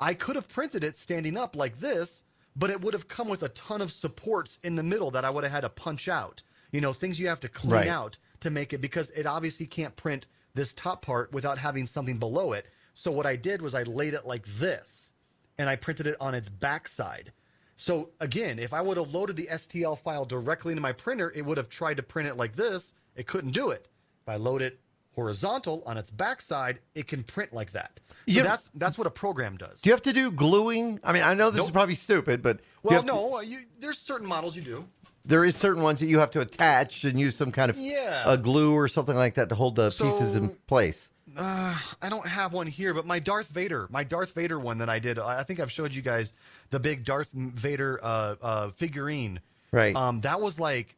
I 0.00 0.14
could 0.14 0.34
have 0.36 0.48
printed 0.48 0.82
it 0.82 0.96
standing 0.98 1.38
up 1.38 1.54
like 1.54 1.78
this, 1.78 2.24
but 2.56 2.68
it 2.70 2.80
would 2.80 2.94
have 2.94 3.06
come 3.08 3.28
with 3.28 3.42
a 3.44 3.48
ton 3.50 3.80
of 3.80 3.92
supports 3.92 4.58
in 4.64 4.74
the 4.76 4.82
middle 4.82 5.10
that 5.12 5.24
I 5.24 5.30
would 5.30 5.44
have 5.44 5.52
had 5.52 5.60
to 5.60 5.68
punch 5.68 6.08
out. 6.08 6.42
You 6.72 6.80
know, 6.80 6.92
things 6.92 7.20
you 7.20 7.28
have 7.28 7.40
to 7.40 7.48
clean 7.48 7.72
Right. 7.72 7.88
out 7.88 8.18
to 8.40 8.50
make 8.50 8.72
it 8.72 8.80
because 8.80 9.10
it 9.10 9.26
obviously 9.26 9.66
can't 9.66 9.94
print 9.94 10.26
this 10.54 10.72
top 10.72 11.02
part 11.02 11.32
without 11.32 11.58
having 11.58 11.86
something 11.86 12.18
below 12.18 12.52
it. 12.52 12.66
So 12.94 13.10
what 13.12 13.26
I 13.26 13.36
did 13.36 13.62
was 13.62 13.74
I 13.74 13.84
laid 13.84 14.14
it 14.14 14.26
like 14.26 14.46
this 14.46 15.12
and 15.56 15.68
I 15.68 15.76
printed 15.76 16.06
it 16.08 16.16
on 16.20 16.34
its 16.34 16.48
backside. 16.48 17.32
So 17.76 18.10
again, 18.20 18.58
if 18.58 18.72
I 18.72 18.80
would 18.80 18.96
have 18.96 19.12
loaded 19.12 19.36
the 19.36 19.46
STL 19.50 19.98
file 19.98 20.24
directly 20.24 20.72
into 20.72 20.80
my 20.82 20.92
printer, 20.92 21.32
it 21.34 21.44
would 21.44 21.56
have 21.56 21.68
tried 21.68 21.96
to 21.96 22.02
print 22.02 22.28
it 22.28 22.36
like 22.36 22.54
this. 22.56 22.94
It 23.16 23.26
couldn't 23.26 23.50
do 23.52 23.70
it. 23.70 23.88
If 24.22 24.28
I 24.28 24.36
load 24.36 24.62
it 24.62 24.78
horizontal 25.14 25.82
on 25.86 25.96
its 25.96 26.10
backside, 26.10 26.78
it 26.94 27.06
can 27.06 27.22
print 27.22 27.52
like 27.52 27.72
that. 27.72 28.00
So 28.28 28.42
that's 28.42 28.70
that's 28.74 28.96
what 28.98 29.06
a 29.06 29.10
program 29.10 29.56
does. 29.56 29.80
Do 29.80 29.90
you 29.90 29.94
have 29.94 30.02
to 30.02 30.12
do 30.12 30.30
gluing? 30.30 30.98
I 31.04 31.12
mean, 31.12 31.22
I 31.22 31.34
know 31.34 31.50
this 31.50 31.64
is 31.64 31.70
probably 31.70 31.94
stupid, 31.94 32.42
but 32.42 32.60
well, 32.82 32.94
have 32.94 33.02
to- 33.04 33.12
no, 33.12 33.36
uh, 33.36 33.40
you, 33.40 33.60
there's 33.80 33.98
certain 33.98 34.26
models 34.26 34.56
you 34.56 34.62
do. 34.62 34.88
There 35.24 35.44
is 35.44 35.56
certain 35.56 35.82
ones 35.82 36.00
that 36.00 36.06
you 36.06 36.18
have 36.18 36.30
to 36.32 36.40
attach 36.40 37.04
and 37.04 37.18
use 37.18 37.34
some 37.36 37.50
kind 37.52 37.70
of 37.70 37.76
Yeah. 37.78 38.24
a 38.26 38.36
glue 38.36 38.74
or 38.74 38.88
something 38.88 39.16
like 39.16 39.34
that 39.34 39.48
to 39.48 39.54
hold 39.54 39.76
the 39.76 39.88
pieces 39.90 40.36
in 40.36 40.50
place. 40.66 41.10
Uh, 41.36 41.76
I 42.00 42.08
don't 42.10 42.28
have 42.28 42.52
one 42.52 42.66
here, 42.66 42.94
but 42.94 43.06
my 43.06 43.18
Darth 43.18 43.48
Vader, 43.48 43.88
my 43.90 44.04
Darth 44.04 44.34
Vader 44.34 44.60
one 44.60 44.78
that 44.78 44.88
I 44.88 44.98
did, 44.98 45.18
I 45.18 45.42
think 45.42 45.58
I've 45.58 45.72
showed 45.72 45.94
you 45.94 46.02
guys 46.02 46.32
the 46.70 46.78
big 46.78 47.04
Darth 47.04 47.30
Vader 47.32 47.98
uh, 48.02 48.36
uh, 48.40 48.70
figurine. 48.70 49.40
Right. 49.72 49.96
Um, 49.96 50.20
that 50.20 50.40
was 50.40 50.60
like 50.60 50.96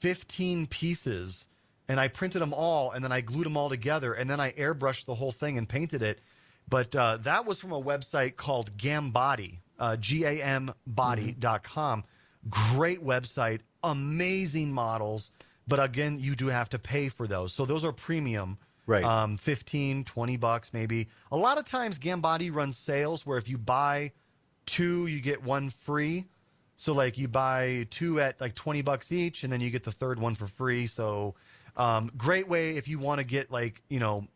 15 0.00 0.66
pieces, 0.68 1.48
and 1.88 2.00
I 2.00 2.08
printed 2.08 2.40
them 2.40 2.54
all, 2.54 2.92
and 2.92 3.04
then 3.04 3.12
I 3.12 3.20
glued 3.20 3.44
them 3.44 3.56
all 3.58 3.68
together, 3.68 4.14
and 4.14 4.30
then 4.30 4.40
I 4.40 4.52
airbrushed 4.52 5.04
the 5.04 5.14
whole 5.16 5.32
thing 5.32 5.58
and 5.58 5.68
painted 5.68 6.00
it. 6.02 6.20
But 6.68 6.96
uh, 6.96 7.18
that 7.18 7.44
was 7.44 7.60
from 7.60 7.72
a 7.72 7.82
website 7.82 8.36
called 8.36 8.78
Gambody, 8.78 9.58
uh, 9.78 9.96
G 9.96 10.24
A 10.24 10.42
M 10.42 10.72
body.com. 10.86 12.04
great 12.48 13.04
website, 13.04 13.60
amazing 13.82 14.72
models. 14.72 15.30
But 15.66 15.82
again, 15.82 16.18
you 16.18 16.34
do 16.34 16.48
have 16.48 16.68
to 16.70 16.78
pay 16.78 17.08
for 17.08 17.26
those. 17.26 17.52
So 17.52 17.64
those 17.64 17.84
are 17.84 17.92
premium. 17.92 18.58
Right. 18.86 19.04
Um, 19.04 19.38
15, 19.38 20.04
20 20.04 20.36
bucks 20.36 20.72
maybe. 20.74 21.08
A 21.32 21.36
lot 21.36 21.56
of 21.56 21.64
times 21.64 21.98
Gambody 21.98 22.54
runs 22.54 22.76
sales 22.76 23.24
where 23.24 23.38
if 23.38 23.48
you 23.48 23.56
buy 23.56 24.12
two, 24.66 25.06
you 25.06 25.20
get 25.20 25.42
one 25.42 25.70
free. 25.70 26.26
So 26.76 26.92
like 26.92 27.16
you 27.16 27.28
buy 27.28 27.86
two 27.90 28.20
at 28.20 28.40
like 28.40 28.54
20 28.54 28.82
bucks 28.82 29.10
each 29.10 29.42
and 29.42 29.52
then 29.52 29.60
you 29.60 29.70
get 29.70 29.84
the 29.84 29.92
third 29.92 30.18
one 30.18 30.34
for 30.34 30.46
free. 30.46 30.86
So 30.86 31.34
um, 31.76 32.10
great 32.16 32.46
way 32.46 32.76
if 32.76 32.86
you 32.86 32.98
want 32.98 33.20
to 33.20 33.24
get 33.24 33.50
like, 33.50 33.82
you 33.88 34.00
know, 34.00 34.26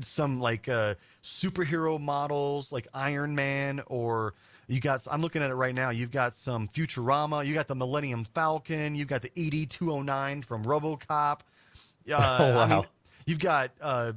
some 0.00 0.40
like 0.40 0.68
uh, 0.68 0.94
superhero 1.22 2.00
models 2.00 2.72
like 2.72 2.88
Iron 2.94 3.34
Man 3.34 3.82
or 3.86 4.34
you 4.70 4.80
got 4.80 5.06
I'm 5.10 5.20
looking 5.20 5.42
at 5.42 5.50
it 5.50 5.54
right 5.54 5.74
now. 5.74 5.90
You've 5.90 6.10
got 6.12 6.34
some 6.34 6.68
Futurama, 6.68 7.44
you 7.44 7.54
got 7.54 7.68
the 7.68 7.74
Millennium 7.74 8.24
Falcon, 8.24 8.94
you've 8.94 9.08
got 9.08 9.22
the 9.22 9.30
ED209 9.30 10.44
from 10.44 10.64
RoboCop. 10.64 11.40
Uh, 11.40 11.40
Oh, 12.08 12.14
I 12.14 12.66
mean, 12.66 12.78
wow. 12.78 12.84
you've 13.26 13.38
got 13.38 13.72
uh, 13.80 14.12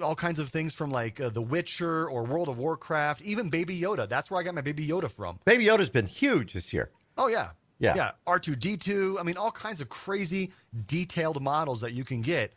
all 0.00 0.14
kinds 0.14 0.38
of 0.38 0.48
things 0.48 0.74
from 0.74 0.90
like 0.90 1.20
uh, 1.20 1.28
The 1.30 1.42
Witcher 1.42 2.08
or 2.08 2.24
World 2.24 2.48
of 2.48 2.58
Warcraft, 2.58 3.22
even 3.22 3.50
Baby 3.50 3.78
Yoda. 3.80 4.08
That's 4.08 4.30
where 4.30 4.40
I 4.40 4.42
got 4.42 4.54
my 4.54 4.60
Baby 4.62 4.86
Yoda 4.86 5.10
from. 5.10 5.38
Baby 5.44 5.66
Yoda's 5.66 5.90
been 5.90 6.06
huge 6.06 6.52
this 6.52 6.72
year. 6.72 6.90
Oh 7.18 7.28
yeah. 7.28 7.50
Yeah. 7.78 7.94
Yeah. 7.94 8.10
R2D2. 8.26 9.20
I 9.20 9.22
mean, 9.22 9.36
all 9.36 9.50
kinds 9.52 9.80
of 9.80 9.88
crazy 9.88 10.52
detailed 10.86 11.42
models 11.42 11.80
that 11.82 11.92
you 11.92 12.04
can 12.04 12.22
get. 12.22 12.54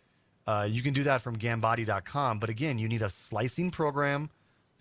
Uh, 0.47 0.67
you 0.69 0.81
can 0.81 0.93
do 0.93 1.03
that 1.03 1.21
from 1.21 1.37
Gambody.com. 1.37 2.39
But 2.39 2.49
again, 2.49 2.79
you 2.79 2.87
need 2.87 3.01
a 3.01 3.09
slicing 3.09 3.69
program 3.69 4.29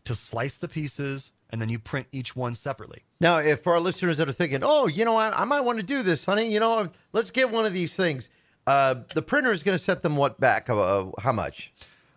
to 0.05 0.15
slice 0.15 0.57
the 0.59 0.69
pieces, 0.69 1.33
and 1.51 1.61
then 1.61 1.69
you 1.69 1.79
print 1.79 2.07
each 2.13 2.37
one 2.37 2.55
separately. 2.55 3.05
Now, 3.21 3.39
if 3.39 3.63
for 3.63 3.73
our 3.73 3.81
listeners 3.81 4.19
that 4.19 4.29
are 4.29 4.33
thinking, 4.33 4.61
oh, 4.63 4.87
you 4.87 5.05
know, 5.05 5.17
I, 5.17 5.43
I 5.43 5.45
might 5.45 5.61
want 5.61 5.79
to 5.79 5.83
do 5.83 6.03
this, 6.03 6.25
honey, 6.25 6.53
you 6.53 6.61
know, 6.61 6.91
let's 7.13 7.31
get 7.31 7.51
one 7.51 7.67
of 7.67 7.73
these 7.73 7.95
things. 7.95 8.29
Uh, 8.67 8.97
the 9.15 9.23
printer 9.23 9.53
is 9.53 9.63
going 9.63 9.77
to 9.77 9.83
set 9.83 10.03
them 10.03 10.17
what 10.17 10.39
back? 10.39 10.69
Uh, 10.69 11.07
how 11.21 11.33
much? 11.33 11.73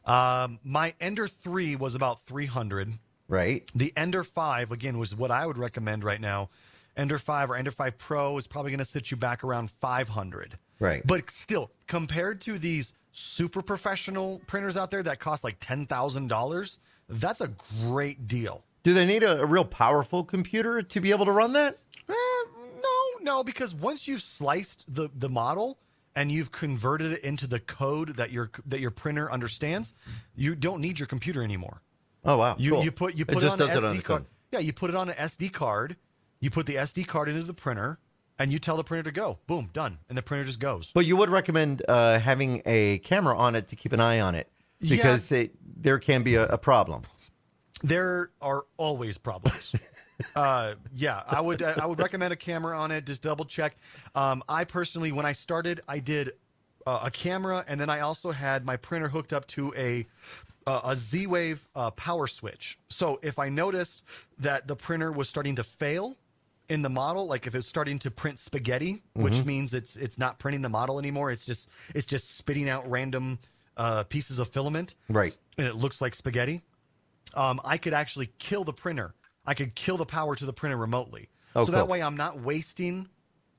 Um, 0.05 0.59
my 0.63 0.93
Ender 0.99 1.27
3 1.27 1.77
was 1.77 1.95
about 1.95 2.25
300. 2.25 2.93
Right. 3.27 3.69
The 3.73 3.93
Ender 3.95 4.23
5, 4.23 4.71
again, 4.71 4.97
was 4.97 5.15
what 5.15 5.31
I 5.31 5.45
would 5.45 5.57
recommend 5.57 6.03
right 6.03 6.19
now. 6.19 6.49
Ender 6.97 7.17
5 7.17 7.51
or 7.51 7.55
Ender 7.55 7.71
5 7.71 7.97
Pro 7.97 8.37
is 8.37 8.47
probably 8.47 8.71
going 8.71 8.79
to 8.79 8.85
sit 8.85 9.11
you 9.11 9.17
back 9.17 9.43
around 9.43 9.71
500. 9.71 10.57
Right. 10.79 11.01
But 11.05 11.29
still, 11.29 11.71
compared 11.87 12.41
to 12.41 12.59
these 12.59 12.93
super 13.13 13.61
professional 13.61 14.41
printers 14.47 14.75
out 14.75 14.91
there 14.91 15.03
that 15.03 15.19
cost 15.19 15.43
like 15.43 15.59
$10,000, 15.59 16.77
that's 17.07 17.41
a 17.41 17.51
great 17.81 18.27
deal. 18.27 18.65
Do 18.83 18.93
they 18.93 19.05
need 19.05 19.23
a, 19.23 19.41
a 19.41 19.45
real 19.45 19.65
powerful 19.65 20.23
computer 20.23 20.81
to 20.81 20.99
be 20.99 21.11
able 21.11 21.25
to 21.25 21.31
run 21.31 21.53
that? 21.53 21.77
Eh, 22.09 22.13
no, 22.13 23.19
no, 23.21 23.43
because 23.43 23.75
once 23.75 24.07
you've 24.07 24.21
sliced 24.21 24.85
the, 24.87 25.09
the 25.15 25.29
model 25.29 25.77
and 26.15 26.31
you've 26.31 26.51
converted 26.51 27.11
it 27.13 27.23
into 27.23 27.47
the 27.47 27.59
code 27.59 28.17
that 28.17 28.31
your 28.31 28.51
that 28.65 28.79
your 28.79 28.91
printer 28.91 29.31
understands, 29.31 29.93
you 30.35 30.55
don't 30.55 30.81
need 30.81 30.99
your 30.99 31.07
computer 31.07 31.43
anymore. 31.43 31.81
Oh 32.25 32.37
wow. 32.37 32.55
You 32.57 32.71
cool. 32.71 32.83
you 32.83 32.91
put 32.91 33.15
you 33.15 33.23
It 33.23 33.33
put 33.33 33.37
it, 33.37 33.41
just 33.41 33.53
on 33.61 33.67
does 33.67 33.77
an 33.77 33.83
it 33.83 33.87
on 33.87 33.95
SD 33.97 34.03
card. 34.03 34.25
Yeah, 34.51 34.59
you 34.59 34.73
put 34.73 34.89
it 34.89 34.95
on 34.95 35.09
an 35.09 35.15
SD 35.15 35.53
card. 35.53 35.95
You 36.39 36.49
put 36.49 36.65
the 36.65 36.75
SD 36.75 37.07
card 37.07 37.29
into 37.29 37.43
the 37.43 37.53
printer, 37.53 37.99
and 38.39 38.51
you 38.51 38.57
tell 38.59 38.75
the 38.75 38.83
printer 38.83 39.03
to 39.03 39.11
go. 39.11 39.37
Boom, 39.47 39.69
done, 39.73 39.99
and 40.09 40.17
the 40.17 40.23
printer 40.23 40.43
just 40.43 40.59
goes. 40.59 40.89
But 40.93 41.05
you 41.05 41.15
would 41.15 41.29
recommend 41.29 41.83
uh, 41.87 42.19
having 42.19 42.61
a 42.65 42.97
camera 42.99 43.37
on 43.37 43.55
it 43.55 43.67
to 43.69 43.75
keep 43.75 43.93
an 43.93 43.99
eye 43.99 44.19
on 44.19 44.33
it 44.35 44.49
because 44.81 45.31
it, 45.31 45.51
there 45.81 45.99
can 45.99 46.23
be 46.23 46.35
a, 46.35 46.45
a 46.47 46.57
problem. 46.57 47.03
There 47.83 48.31
are 48.41 48.65
always 48.77 49.17
problems. 49.17 49.73
uh, 50.35 50.75
yeah, 50.95 51.23
I 51.27 51.41
would 51.41 51.61
I 51.63 51.85
would 51.85 51.99
recommend 51.99 52.33
a 52.33 52.35
camera 52.35 52.77
on 52.77 52.91
it. 52.91 53.05
Just 53.05 53.21
double 53.23 53.45
check. 53.45 53.75
Um, 54.15 54.43
I 54.47 54.63
personally, 54.65 55.11
when 55.11 55.25
I 55.25 55.33
started, 55.33 55.81
I 55.87 55.99
did 55.99 56.33
uh, 56.85 57.01
a 57.05 57.11
camera, 57.11 57.63
and 57.67 57.79
then 57.79 57.89
I 57.89 58.01
also 58.01 58.31
had 58.31 58.65
my 58.65 58.77
printer 58.77 59.07
hooked 59.07 59.33
up 59.33 59.47
to 59.47 59.73
a 59.75 60.05
uh, 60.67 60.81
a 60.85 60.95
Z-Wave 60.95 61.67
uh, 61.75 61.89
power 61.91 62.27
switch. 62.27 62.77
So 62.89 63.19
if 63.23 63.39
I 63.39 63.49
noticed 63.49 64.03
that 64.37 64.67
the 64.67 64.75
printer 64.75 65.11
was 65.11 65.27
starting 65.27 65.55
to 65.55 65.63
fail 65.63 66.17
in 66.69 66.83
the 66.83 66.89
model, 66.89 67.25
like 67.25 67.47
if 67.47 67.55
it's 67.55 67.67
starting 67.67 67.97
to 67.99 68.11
print 68.11 68.37
spaghetti, 68.37 69.01
which 69.13 69.43
means 69.43 69.73
it's 69.73 69.95
it's 69.95 70.19
not 70.19 70.37
printing 70.37 70.61
the 70.61 70.69
model 70.69 70.99
anymore, 70.99 71.31
it's 71.31 71.45
just 71.45 71.67
it's 71.95 72.05
just 72.05 72.37
spitting 72.37 72.69
out 72.69 72.87
random 72.89 73.39
uh, 73.75 74.03
pieces 74.03 74.37
of 74.37 74.49
filament, 74.49 74.93
Right. 75.09 75.35
and 75.57 75.65
it 75.65 75.75
looks 75.75 75.99
like 75.99 76.13
spaghetti. 76.13 76.61
Um, 77.33 77.59
I 77.63 77.77
could 77.77 77.93
actually 77.93 78.31
kill 78.39 78.63
the 78.63 78.73
printer. 78.73 79.15
I 79.45 79.53
could 79.53 79.73
kill 79.75 79.97
the 79.97 80.05
power 80.05 80.35
to 80.35 80.45
the 80.45 80.53
printer 80.53 80.77
remotely. 80.77 81.29
Oh, 81.55 81.65
so 81.65 81.71
that 81.71 81.87
way 81.87 82.01
I'm 82.01 82.15
not 82.17 82.39
wasting 82.41 83.07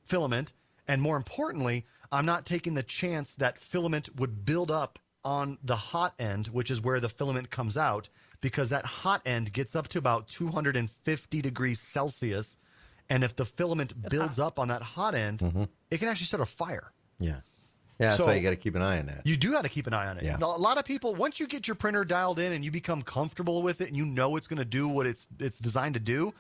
filament. 0.05 0.53
And 0.89 1.01
more 1.01 1.17
importantly, 1.17 1.87
I'm 2.11 2.27
not 2.27 2.45
taking 2.47 2.75
the 2.75 2.83
chance 2.83 3.35
that 3.37 3.59
filament 3.59 4.17
would 4.17 4.45
build 4.45 4.71
up 4.71 4.99
on 5.25 5.59
the 5.63 5.77
hot 5.77 6.15
end, 6.19 6.49
which 6.49 6.71
is 6.71 6.81
where 6.81 7.01
the 7.01 7.09
filament 7.09 7.51
comes 7.51 7.77
out, 7.77 8.09
because 8.41 8.69
that 8.71 8.85
hot 8.85 9.23
end 9.25 9.53
gets 9.53 9.77
up 9.77 9.89
to 9.89 9.99
about 9.99 10.29
250 10.29 11.41
degrees 11.43 11.81
Celsius. 11.81 12.57
And 13.09 13.23
if 13.25 13.37
the 13.37 13.45
filament 13.45 14.09
builds 14.11 14.39
up 14.39 14.59
on 14.59 14.69
that 14.69 14.83
hot 14.83 15.15
end, 15.15 15.39
Mm-hmm. 15.41 15.65
it 15.91 15.99
can 15.99 16.09
actually 16.09 16.27
start 16.27 16.43
a 16.43 16.47
fire. 16.47 16.93
Yeah. 17.21 17.41
Yeah. 18.03 18.09
That's 18.09 18.19
So- 18.19 18.27
why 18.27 18.35
you 18.35 18.43
got 18.43 18.51
to 18.51 18.57
keep 18.57 18.75
an 18.75 18.83
eye 18.83 18.99
on 18.99 19.07
that. 19.07 19.23
You 19.27 19.37
do 19.37 19.53
got 19.53 19.63
to 19.63 19.69
keep 19.69 19.87
an 19.87 19.95
eye 19.95 20.07
on 20.09 20.19
it. 20.19 20.25
Yeah. 20.25 20.37
A 20.37 20.45
lot 20.47 20.77
of 20.79 20.85
people, 20.85 21.15
once 21.15 21.41
you 21.41 21.47
get 21.47 21.67
your 21.69 21.75
printer 21.75 22.05
dialed 22.05 22.39
in 22.39 22.53
and 22.53 22.65
you 22.65 22.71
become 22.71 23.03
comfortable 23.03 23.63
with 23.63 23.81
it, 23.81 23.89
and 23.89 23.97
you 23.97 24.05
know 24.05 24.37
it's 24.37 24.47
going 24.47 24.59
to 24.59 24.65
do 24.65 24.89
what 24.89 25.07
it's 25.07 25.29
it's 25.39 25.59
designed 25.59 25.95
to 25.95 26.01
do, 26.01 26.35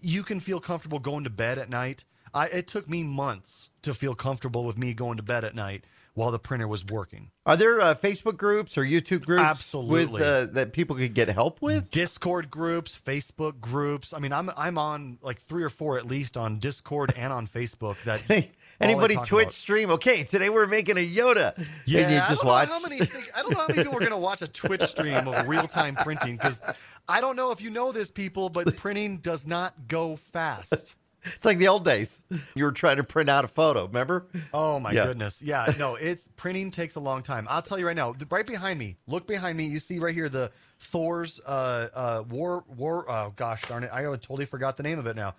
you 0.00 0.22
can 0.22 0.40
feel 0.40 0.60
comfortable 0.60 0.98
going 0.98 1.24
to 1.24 1.30
bed 1.30 1.58
at 1.58 1.70
night. 1.70 2.04
I, 2.34 2.46
it 2.46 2.66
took 2.66 2.88
me 2.88 3.02
months 3.02 3.68
to 3.82 3.92
feel 3.92 4.14
comfortable 4.14 4.64
with 4.64 4.78
me 4.78 4.94
going 4.94 5.18
to 5.18 5.22
bed 5.22 5.44
at 5.44 5.54
night 5.54 5.84
while 6.14 6.30
the 6.30 6.38
printer 6.38 6.68
was 6.68 6.84
working. 6.84 7.30
Are 7.46 7.56
there 7.56 7.80
uh, 7.80 7.94
Facebook 7.94 8.36
groups 8.36 8.76
or 8.76 8.82
YouTube 8.82 9.24
groups 9.24 9.42
Absolutely. 9.42 10.20
with 10.20 10.22
uh, 10.22 10.46
that 10.52 10.72
people 10.72 10.96
could 10.96 11.14
get 11.14 11.28
help 11.28 11.60
with? 11.62 11.90
Discord 11.90 12.50
groups, 12.50 12.98
Facebook 13.04 13.60
groups. 13.60 14.12
I 14.12 14.18
mean, 14.18 14.32
I'm 14.32 14.50
I'm 14.56 14.78
on 14.78 15.18
like 15.22 15.40
three 15.40 15.62
or 15.62 15.70
four 15.70 15.98
at 15.98 16.06
least 16.06 16.36
on 16.36 16.58
Discord 16.58 17.12
and 17.16 17.32
on 17.32 17.46
Facebook. 17.46 18.02
That 18.04 18.48
anybody 18.80 19.16
Twitch 19.16 19.46
about. 19.46 19.52
stream? 19.52 19.90
Okay, 19.92 20.22
today 20.22 20.50
we're 20.50 20.66
making 20.66 20.98
a 20.98 21.06
Yoda. 21.06 21.52
Yeah, 21.86 22.02
and 22.02 22.12
you 22.12 22.18
I 22.18 22.28
just 22.28 22.42
don't 22.42 22.44
know 22.44 22.52
watch. 22.52 22.68
how 22.68 22.80
many. 22.80 23.00
I 23.00 23.42
don't 23.42 23.52
know 23.52 23.60
how 23.60 23.66
many 23.68 23.82
people 23.82 23.96
are 23.96 24.00
going 24.00 24.10
to 24.10 24.16
watch 24.18 24.42
a 24.42 24.48
Twitch 24.48 24.82
stream 24.82 25.28
of 25.28 25.48
real 25.48 25.66
time 25.66 25.96
printing 25.96 26.36
because 26.36 26.60
I 27.08 27.20
don't 27.20 27.36
know 27.36 27.50
if 27.50 27.60
you 27.60 27.70
know 27.70 27.92
this, 27.92 28.10
people, 28.10 28.48
but 28.48 28.76
printing 28.76 29.18
does 29.18 29.46
not 29.46 29.88
go 29.88 30.16
fast. 30.16 30.94
It's 31.34 31.44
like 31.44 31.58
the 31.58 31.68
old 31.68 31.84
days. 31.84 32.24
You 32.54 32.64
were 32.64 32.72
trying 32.72 32.96
to 32.96 33.04
print 33.04 33.28
out 33.30 33.44
a 33.44 33.48
photo. 33.48 33.86
Remember? 33.86 34.26
Oh 34.52 34.80
my 34.80 34.92
Yeah. 34.92 35.06
goodness, 35.06 35.40
yeah, 35.40 35.72
no, 35.78 35.94
it's 35.94 36.28
printing 36.36 36.70
takes 36.70 36.96
a 36.96 37.00
long 37.00 37.22
time. 37.22 37.46
I'll 37.48 37.62
tell 37.62 37.78
you 37.78 37.86
right 37.86 37.94
now, 37.96 38.14
right 38.30 38.46
behind 38.46 38.78
me, 38.78 38.96
look 39.06 39.26
behind 39.26 39.56
me. 39.56 39.66
You 39.66 39.78
see 39.78 39.98
right 39.98 40.14
here 40.14 40.28
the 40.28 40.50
Thor's 40.80 41.40
uh 41.46 41.88
uh 41.94 42.24
war 42.28 42.64
war. 42.68 43.08
Oh 43.10 43.32
gosh 43.36 43.62
darn 43.68 43.84
it, 43.84 43.90
I 43.92 44.02
totally 44.02 44.46
forgot 44.46 44.76
the 44.76 44.82
name 44.82 44.98
of 44.98 45.06
it 45.06 45.14
now. 45.16 45.34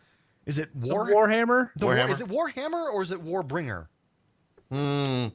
Is 0.46 0.58
it 0.58 0.70
The 0.80 0.90
War? 0.94 1.08
Warhammer. 1.10 1.70
the 1.78 1.86
War- 1.86 1.98
is 1.98 2.20
it 2.22 2.28
Warhammer 2.28 2.92
or 2.94 3.02
is 3.02 3.12
it 3.12 3.24
Warbringer? 3.24 3.88
Hmm. 4.72 5.28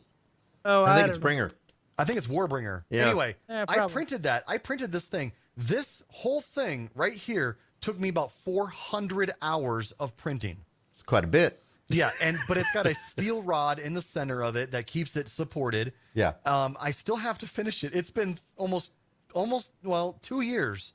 Oh, 0.64 0.84
I 0.84 0.92
I, 0.92 0.96
think 0.96 1.08
it's 1.08 1.18
know. 1.18 1.22
Bringer. 1.22 1.50
I 1.98 2.04
think 2.04 2.18
it's 2.18 2.26
Warbringer. 2.26 2.84
Yeah. 2.90 3.06
Anyway, 3.06 3.36
Yeah, 3.48 3.64
I 3.68 3.86
printed 3.86 4.24
that. 4.24 4.44
I 4.46 4.58
printed 4.58 4.92
this 4.92 5.04
thing. 5.06 5.32
This 5.56 6.02
whole 6.10 6.40
thing 6.40 6.90
right 6.94 7.12
here 7.14 7.58
took 7.80 7.98
me 7.98 8.08
about 8.08 8.32
400 8.44 9.32
hours 9.42 9.92
of 9.92 10.16
printing. 10.16 10.58
It's 10.92 11.02
quite 11.02 11.24
a 11.24 11.28
bit. 11.28 11.62
Yeah, 11.88 12.10
and 12.20 12.38
but 12.46 12.56
it's 12.58 12.70
got 12.72 12.86
a 12.86 12.94
steel 12.94 13.42
rod 13.42 13.78
in 13.78 13.94
the 13.94 14.02
center 14.02 14.42
of 14.42 14.56
it 14.56 14.70
that 14.72 14.86
keeps 14.86 15.16
it 15.16 15.28
supported. 15.28 15.92
Yeah. 16.14 16.34
Um, 16.44 16.76
I 16.80 16.90
still 16.90 17.16
have 17.16 17.38
to 17.38 17.46
finish 17.46 17.84
it. 17.84 17.94
It's 17.94 18.10
been 18.10 18.38
almost, 18.56 18.92
almost 19.34 19.72
well, 19.82 20.18
two 20.22 20.40
years 20.42 20.92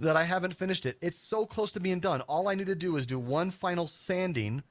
that 0.00 0.16
I 0.16 0.24
haven't 0.24 0.54
finished 0.54 0.84
it. 0.86 0.96
It's 1.00 1.18
so 1.18 1.46
close 1.46 1.70
to 1.72 1.80
being 1.80 2.00
done. 2.00 2.22
All 2.22 2.48
I 2.48 2.54
need 2.56 2.66
to 2.66 2.74
do 2.74 2.96
is 2.96 3.06
do 3.06 3.18
one 3.20 3.50
final 3.52 3.86
sanding, 3.86 4.62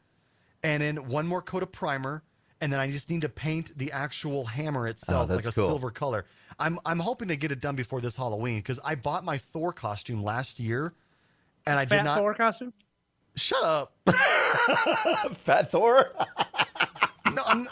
and 0.63 0.83
then 0.83 1.07
one 1.07 1.25
more 1.25 1.41
coat 1.41 1.63
of 1.63 1.71
primer, 1.71 2.21
and 2.59 2.71
then 2.73 2.79
I 2.81 2.91
just 2.91 3.09
need 3.09 3.21
to 3.21 3.29
paint 3.29 3.77
the 3.77 3.91
actual 3.93 4.43
hammer 4.45 4.87
itself 4.87 5.29
Oh, 5.31 5.35
like 5.35 5.45
a 5.45 5.51
cool. 5.53 5.67
silver 5.67 5.89
color. 5.91 6.25
I'm 6.59 6.79
I'm 6.85 6.99
hoping 6.99 7.29
to 7.29 7.37
get 7.37 7.51
it 7.53 7.61
done 7.61 7.75
before 7.77 8.01
this 8.01 8.17
Halloween 8.17 8.57
because 8.59 8.79
I 8.83 8.95
bought 8.95 9.23
my 9.23 9.37
Thor 9.37 9.71
costume 9.71 10.21
last 10.21 10.59
year, 10.59 10.93
and 11.65 11.77
I 11.79 11.85
Fat 11.85 11.97
did 11.97 12.03
not. 12.03 12.13
Fat 12.15 12.19
Thor 12.19 12.33
costume. 12.33 12.73
Shut 13.35 13.63
up. 13.63 13.93
Fat 15.37 15.71
Thor. 15.71 16.11
No, 17.33 17.41
I'm- 17.43 17.67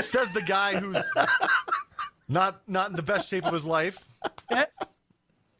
says 0.00 0.32
the 0.32 0.42
guy 0.42 0.76
who's 0.76 1.02
not 2.28 2.60
not 2.68 2.90
in 2.90 2.96
the 2.96 3.02
best 3.02 3.28
shape 3.28 3.44
of 3.46 3.52
his 3.52 3.64
life. 3.64 4.04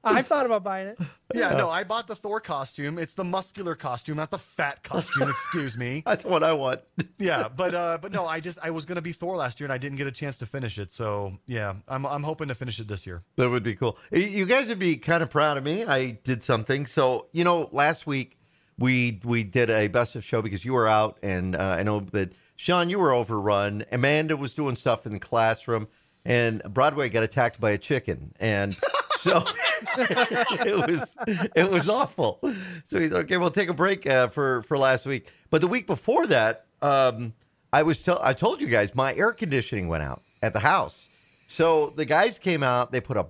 I 0.03 0.23
thought 0.23 0.47
about 0.47 0.65
buying 0.65 0.89
it. 0.89 0.99
Yeah, 1.35 1.55
no, 1.57 1.69
I 1.69 1.85
bought 1.85 2.07
the 2.07 2.17
Thor 2.17 2.41
costume. 2.41 2.99
It's 2.99 3.15
the 3.15 3.25
muscular 3.25 3.75
costume, 3.75 4.17
not 4.17 4.31
the 4.31 4.39
fat 4.39 4.83
costume. 4.83 5.29
excuse 5.29 5.77
me. 5.77 6.03
That's 6.07 6.25
what 6.25 6.43
I 6.43 6.53
want. 6.53 6.81
Yeah, 7.19 7.49
but 7.49 7.75
uh, 7.75 7.99
but 8.03 8.13
no, 8.13 8.27
I 8.27 8.41
just 8.41 8.59
I 8.63 8.71
was 8.71 8.85
gonna 8.85 9.01
be 9.01 9.13
Thor 9.13 9.37
last 9.37 9.59
year 9.61 9.67
and 9.67 9.73
I 9.73 9.79
didn't 9.79 9.97
get 9.99 10.07
a 10.07 10.13
chance 10.13 10.37
to 10.39 10.47
finish 10.47 10.79
it. 10.79 10.93
So 10.93 11.39
yeah, 11.47 11.75
I'm 11.89 12.05
I'm 12.05 12.23
hoping 12.23 12.49
to 12.49 12.55
finish 12.55 12.79
it 12.81 12.89
this 12.89 13.07
year. 13.07 13.23
That 13.37 13.49
would 13.49 13.63
be 13.63 13.75
cool. 13.75 13.97
You 14.11 14.45
guys 14.47 14.69
would 14.69 14.79
be 14.79 14.97
kind 14.97 15.23
of 15.23 15.31
proud 15.31 15.57
of 15.57 15.65
me. 15.65 15.85
I 15.85 16.19
did 16.25 16.43
something. 16.43 16.87
So, 16.87 17.29
you 17.33 17.45
know, 17.45 17.69
last 17.73 18.07
week 18.07 18.37
we 18.79 19.21
we 19.25 19.45
did 19.45 19.71
a 19.71 19.89
best 19.89 20.17
of 20.17 20.25
show 20.25 20.43
because 20.43 20.65
you 20.65 20.73
were 20.73 20.89
out, 20.89 21.19
and 21.23 21.55
uh, 21.57 21.77
I 21.79 21.83
know 21.83 22.01
that 22.01 22.33
Shawn, 22.57 22.91
you 22.91 22.99
were 22.99 23.13
overrun. 23.13 23.85
Amanda 23.93 24.37
was 24.37 24.55
doing 24.55 24.77
stuff 24.77 25.07
in 25.07 25.13
the 25.13 25.21
classroom, 25.21 25.89
and 26.25 26.63
Broadway 26.65 27.09
got 27.09 27.23
attacked 27.23 27.61
by 27.61 27.71
a 27.71 27.79
chicken, 27.79 28.35
and 28.41 28.77
so 29.25 29.43
it 29.97 30.89
was 30.89 31.17
it 31.57 31.71
was 31.71 31.89
awful. 31.89 32.41
So 32.85 33.01
he's 33.01 33.13
okay. 33.13 33.39
We'll 33.39 33.51
take 33.51 33.71
a 33.71 33.75
break 33.75 34.07
uh, 34.07 34.29
for 34.29 34.63
for 34.65 34.77
last 34.77 35.07
week, 35.07 35.29
but 35.51 35.63
the 35.63 35.67
week 35.67 35.87
before 35.87 36.27
that, 36.27 36.67
um, 36.83 37.33
I 37.73 37.83
was 37.85 38.03
tell 38.03 38.21
I 38.23 38.35
told 38.35 38.61
you 38.61 38.67
guys 38.67 38.95
my 38.95 39.15
air 39.15 39.33
conditioning 39.33 39.89
went 39.89 40.03
out 40.03 40.21
at 40.43 40.53
the 40.53 40.61
house. 40.61 41.09
So 41.49 41.91
the 41.97 42.05
guys 42.05 42.39
came 42.39 42.63
out. 42.63 42.93
They 42.93 43.01
put 43.01 43.17
a. 43.17 43.27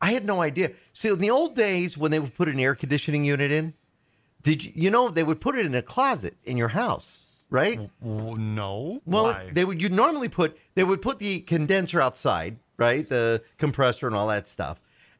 I 0.00 0.12
had 0.12 0.26
no 0.26 0.42
idea. 0.42 0.72
See, 0.92 1.08
in 1.08 1.18
the 1.18 1.30
old 1.30 1.56
days 1.56 1.96
when 1.96 2.10
they 2.10 2.20
would 2.20 2.34
put 2.34 2.48
an 2.48 2.60
air 2.60 2.74
conditioning 2.74 3.24
unit 3.24 3.50
in, 3.50 3.72
did 4.42 4.64
you 4.64 4.72
you 4.74 4.90
know 4.90 5.08
they 5.08 5.24
would 5.24 5.40
put 5.40 5.56
it 5.56 5.64
in 5.64 5.74
a 5.74 5.82
closet 5.82 6.36
in 6.44 6.58
your 6.58 6.68
house, 6.68 7.24
right? 7.48 7.80
No. 8.02 9.00
Well, 9.06 9.24
Why? 9.24 9.50
they 9.50 9.64
would 9.64 9.80
you 9.80 9.88
normally 9.88 10.28
put 10.28 10.58
they 10.74 10.84
would 10.84 11.00
put 11.00 11.18
the 11.18 11.40
condenser 11.40 12.02
outside, 12.02 12.58
right? 12.76 13.08
The 13.08 13.42
compressor 13.56 14.06
and 14.06 14.14
all 14.14 14.28
that 14.28 14.46
stuff. 14.46 14.78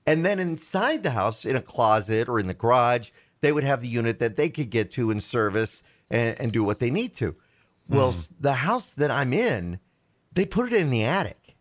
And 0.09 0.25
then 0.25 0.39
inside 0.39 1.03
the 1.03 1.11
house 1.11 1.45
in 1.45 1.57
a 1.57 1.63
closet 1.63 2.29
or 2.29 2.41
in 2.41 2.49
the 2.49 2.55
garage, 2.55 3.11
they 3.41 3.53
would 3.53 3.65
have 3.65 3.81
the 3.83 3.89
unit 3.89 4.19
that 4.21 4.37
they 4.37 4.49
could 4.49 4.71
get 4.71 4.91
to 4.93 5.11
and 5.11 5.23
service 5.23 5.83
and, 6.11 6.41
and 6.41 6.53
do 6.53 6.65
what 6.65 6.79
they 6.81 6.91
need 6.91 7.15
to. 7.17 7.37
Well, 7.89 8.09
s- 8.09 8.33
the 8.41 8.55
house 8.55 8.93
that 8.95 9.11
I'm 9.11 9.33
in, 9.33 9.81
they 10.33 10.45
put 10.47 10.73
it 10.73 10.81
in 10.81 10.91
the 10.91 11.05
attic. 11.05 11.57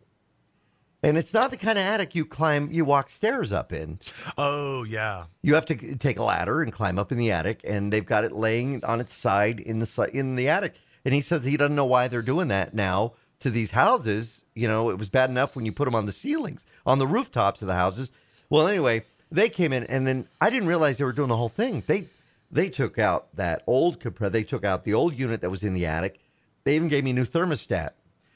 And 1.03 1.17
it's 1.17 1.33
not 1.33 1.51
the 1.51 1.57
kind 1.57 1.77
of 1.77 1.83
attic 1.85 2.15
you 2.15 2.25
climb, 2.25 2.69
you 2.71 2.83
walk 2.83 3.09
stairs 3.09 3.51
up 3.51 3.71
in. 3.71 3.99
oh 4.37 4.83
yeah. 4.83 5.25
You 5.43 5.53
have 5.53 5.65
to 5.67 5.95
take 5.95 6.17
a 6.17 6.23
ladder 6.23 6.61
and 6.63 6.73
climb 6.73 6.97
up 6.97 7.11
in 7.11 7.17
the 7.17 7.31
attic, 7.31 7.61
and 7.63 7.93
they've 7.93 8.05
got 8.05 8.23
it 8.23 8.31
laying 8.31 8.83
on 8.83 8.99
its 8.99 9.13
side 9.13 9.59
in 9.59 9.79
the 9.79 10.09
in 10.13 10.35
the 10.35 10.49
attic. 10.49 10.73
And 11.05 11.13
he 11.13 11.21
says 11.21 11.45
he 11.45 11.55
doesn't 11.55 11.75
know 11.75 11.85
why 11.85 12.07
they're 12.07 12.21
doing 12.23 12.47
that 12.47 12.73
now 12.73 13.13
to 13.39 13.49
these 13.51 13.71
houses. 13.71 14.43
You 14.55 14.67
know, 14.67 14.89
it 14.89 14.97
was 14.97 15.09
bad 15.09 15.29
enough 15.29 15.55
when 15.55 15.65
you 15.65 15.71
put 15.71 15.85
them 15.85 15.95
on 15.95 16.07
the 16.07 16.11
ceilings, 16.11 16.65
on 16.85 16.97
the 16.99 17.07
rooftops 17.07 17.61
of 17.61 17.67
the 17.67 17.75
houses. 17.75 18.11
Well, 18.49 18.67
anyway, 18.67 19.03
they 19.31 19.49
came 19.49 19.73
in, 19.73 19.83
and 19.83 20.07
then 20.07 20.27
I 20.39 20.49
didn't 20.49 20.67
realize 20.67 20.97
they 20.97 21.03
were 21.03 21.13
doing 21.13 21.29
the 21.29 21.37
whole 21.37 21.49
thing. 21.49 21.83
They 21.87 22.07
they 22.51 22.69
took 22.69 22.97
out 22.97 23.35
that 23.35 23.63
old 23.67 23.99
compressor. 23.99 24.29
They 24.29 24.43
took 24.43 24.63
out 24.63 24.83
the 24.83 24.93
old 24.93 25.17
unit 25.17 25.41
that 25.41 25.49
was 25.49 25.63
in 25.63 25.73
the 25.73 25.85
attic. 25.85 26.19
They 26.63 26.75
even 26.75 26.87
gave 26.87 27.03
me 27.03 27.11
a 27.11 27.13
new 27.13 27.25
thermostat. 27.25 27.91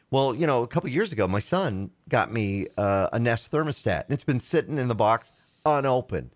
Well, 0.09 0.35
you 0.35 0.45
know, 0.45 0.63
a 0.63 0.67
couple 0.67 0.89
years 0.89 1.13
ago, 1.13 1.27
my 1.27 1.39
son 1.39 1.91
got 2.09 2.33
me 2.33 2.67
uh, 2.77 3.07
a 3.13 3.19
Nest 3.19 3.51
thermostat, 3.51 4.05
and 4.05 4.11
it's 4.13 4.25
been 4.25 4.41
sitting 4.41 4.77
in 4.77 4.89
the 4.89 4.95
box 4.95 5.31
unopened. 5.65 6.31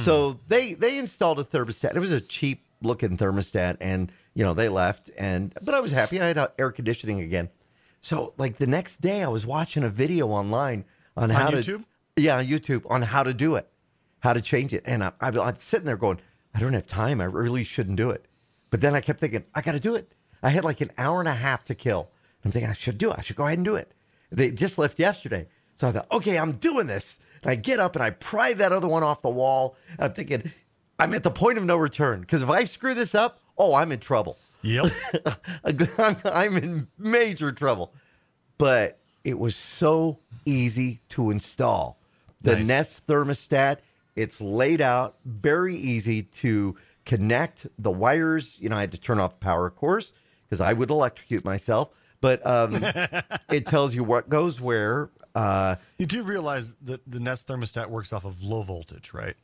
So 0.00 0.40
they 0.48 0.74
they 0.74 0.98
installed 0.98 1.38
a 1.38 1.44
thermostat. 1.44 1.94
It 1.94 2.00
was 2.00 2.10
a 2.10 2.20
cheap 2.20 2.64
looking 2.82 3.16
thermostat, 3.16 3.76
and 3.80 4.10
you 4.34 4.44
know 4.44 4.52
they 4.52 4.68
left. 4.68 5.10
And 5.16 5.54
but 5.62 5.76
I 5.76 5.80
was 5.80 5.92
happy. 5.92 6.20
I 6.20 6.26
had 6.26 6.38
uh, 6.38 6.48
air 6.58 6.72
conditioning 6.72 7.20
again. 7.20 7.50
So 8.00 8.34
like 8.36 8.58
the 8.58 8.66
next 8.66 8.98
day, 8.98 9.22
I 9.22 9.28
was 9.28 9.46
watching 9.46 9.84
a 9.84 9.88
video 9.88 10.26
online 10.26 10.84
on, 11.16 11.30
how 11.30 11.50
to 11.50 11.58
YouTube? 11.58 11.84
Yeah 12.16 12.42
YouTube 12.42 12.82
on 12.90 13.02
how 13.02 13.22
to 13.22 13.34
do 13.34 13.54
it, 13.56 13.68
how 14.20 14.32
to 14.32 14.40
change 14.40 14.72
it. 14.72 14.82
And 14.86 15.04
I, 15.04 15.12
I, 15.20 15.28
I'm 15.28 15.60
sitting 15.60 15.86
there 15.86 15.96
going, 15.96 16.20
I 16.54 16.60
don't 16.60 16.72
have 16.72 16.86
time. 16.86 17.20
I 17.20 17.24
really 17.24 17.64
shouldn't 17.64 17.96
do 17.96 18.10
it. 18.10 18.26
But 18.70 18.80
then 18.80 18.94
I 18.94 19.00
kept 19.00 19.20
thinking, 19.20 19.44
I 19.54 19.60
got 19.60 19.72
to 19.72 19.80
do 19.80 19.94
it. 19.94 20.12
I 20.42 20.50
had 20.50 20.64
like 20.64 20.80
an 20.80 20.90
hour 20.98 21.20
and 21.20 21.28
a 21.28 21.34
half 21.34 21.64
to 21.66 21.74
kill. 21.74 22.10
I'm 22.44 22.50
thinking 22.50 22.70
I 22.70 22.74
should 22.74 22.98
do 22.98 23.10
it. 23.10 23.18
I 23.18 23.22
should 23.22 23.36
go 23.36 23.46
ahead 23.46 23.58
and 23.58 23.64
do 23.64 23.76
it. 23.76 23.92
They 24.30 24.50
just 24.50 24.78
left 24.78 24.98
yesterday. 24.98 25.48
So 25.76 25.88
I 25.88 25.92
thought, 25.92 26.10
okay, 26.10 26.38
I'm 26.38 26.52
doing 26.52 26.86
this. 26.86 27.20
And 27.42 27.50
I 27.50 27.54
get 27.54 27.80
up 27.80 27.94
and 27.96 28.02
I 28.02 28.10
pry 28.10 28.52
that 28.54 28.72
other 28.72 28.88
one 28.88 29.02
off 29.02 29.22
the 29.22 29.28
wall. 29.28 29.76
And 29.90 30.04
I'm 30.04 30.12
thinking, 30.14 30.50
I'm 30.98 31.14
at 31.14 31.22
the 31.22 31.30
point 31.30 31.58
of 31.58 31.64
no 31.64 31.76
return. 31.76 32.20
Because 32.20 32.42
if 32.42 32.50
I 32.50 32.64
screw 32.64 32.94
this 32.94 33.14
up, 33.14 33.40
oh, 33.58 33.74
I'm 33.74 33.92
in 33.92 34.00
trouble. 34.00 34.38
Yep. 34.62 34.86
I'm, 35.98 36.16
I'm 36.24 36.56
in 36.56 36.88
major 36.98 37.52
trouble. 37.52 37.92
But 38.58 38.98
it 39.24 39.38
was 39.38 39.56
so 39.56 40.20
easy 40.44 41.00
to 41.10 41.30
install. 41.30 41.98
The 42.46 42.56
Nice. 42.56 42.66
Nest 42.66 43.06
thermostat, 43.06 43.78
it's 44.14 44.40
laid 44.40 44.80
out, 44.80 45.16
very 45.24 45.74
easy 45.76 46.22
to 46.22 46.76
connect 47.04 47.66
the 47.78 47.90
wires. 47.90 48.56
You 48.60 48.68
know, 48.68 48.76
I 48.76 48.80
had 48.80 48.92
to 48.92 49.00
turn 49.00 49.18
off 49.18 49.38
power, 49.40 49.66
of 49.66 49.76
course, 49.76 50.12
because 50.44 50.60
I 50.60 50.72
would 50.72 50.90
electrocute 50.90 51.44
myself. 51.44 51.90
But 52.20 52.44
um, 52.46 52.82
it 53.50 53.66
tells 53.66 53.94
you 53.94 54.02
what 54.04 54.28
goes 54.28 54.60
where. 54.60 55.10
Uh, 55.34 55.76
you 55.98 56.06
do 56.06 56.22
realize 56.22 56.74
that 56.82 57.00
the 57.06 57.20
Nest 57.20 57.46
thermostat 57.46 57.88
works 57.90 58.12
off 58.12 58.24
of 58.24 58.42
low 58.42 58.62
voltage, 58.62 59.12
right? 59.12 59.36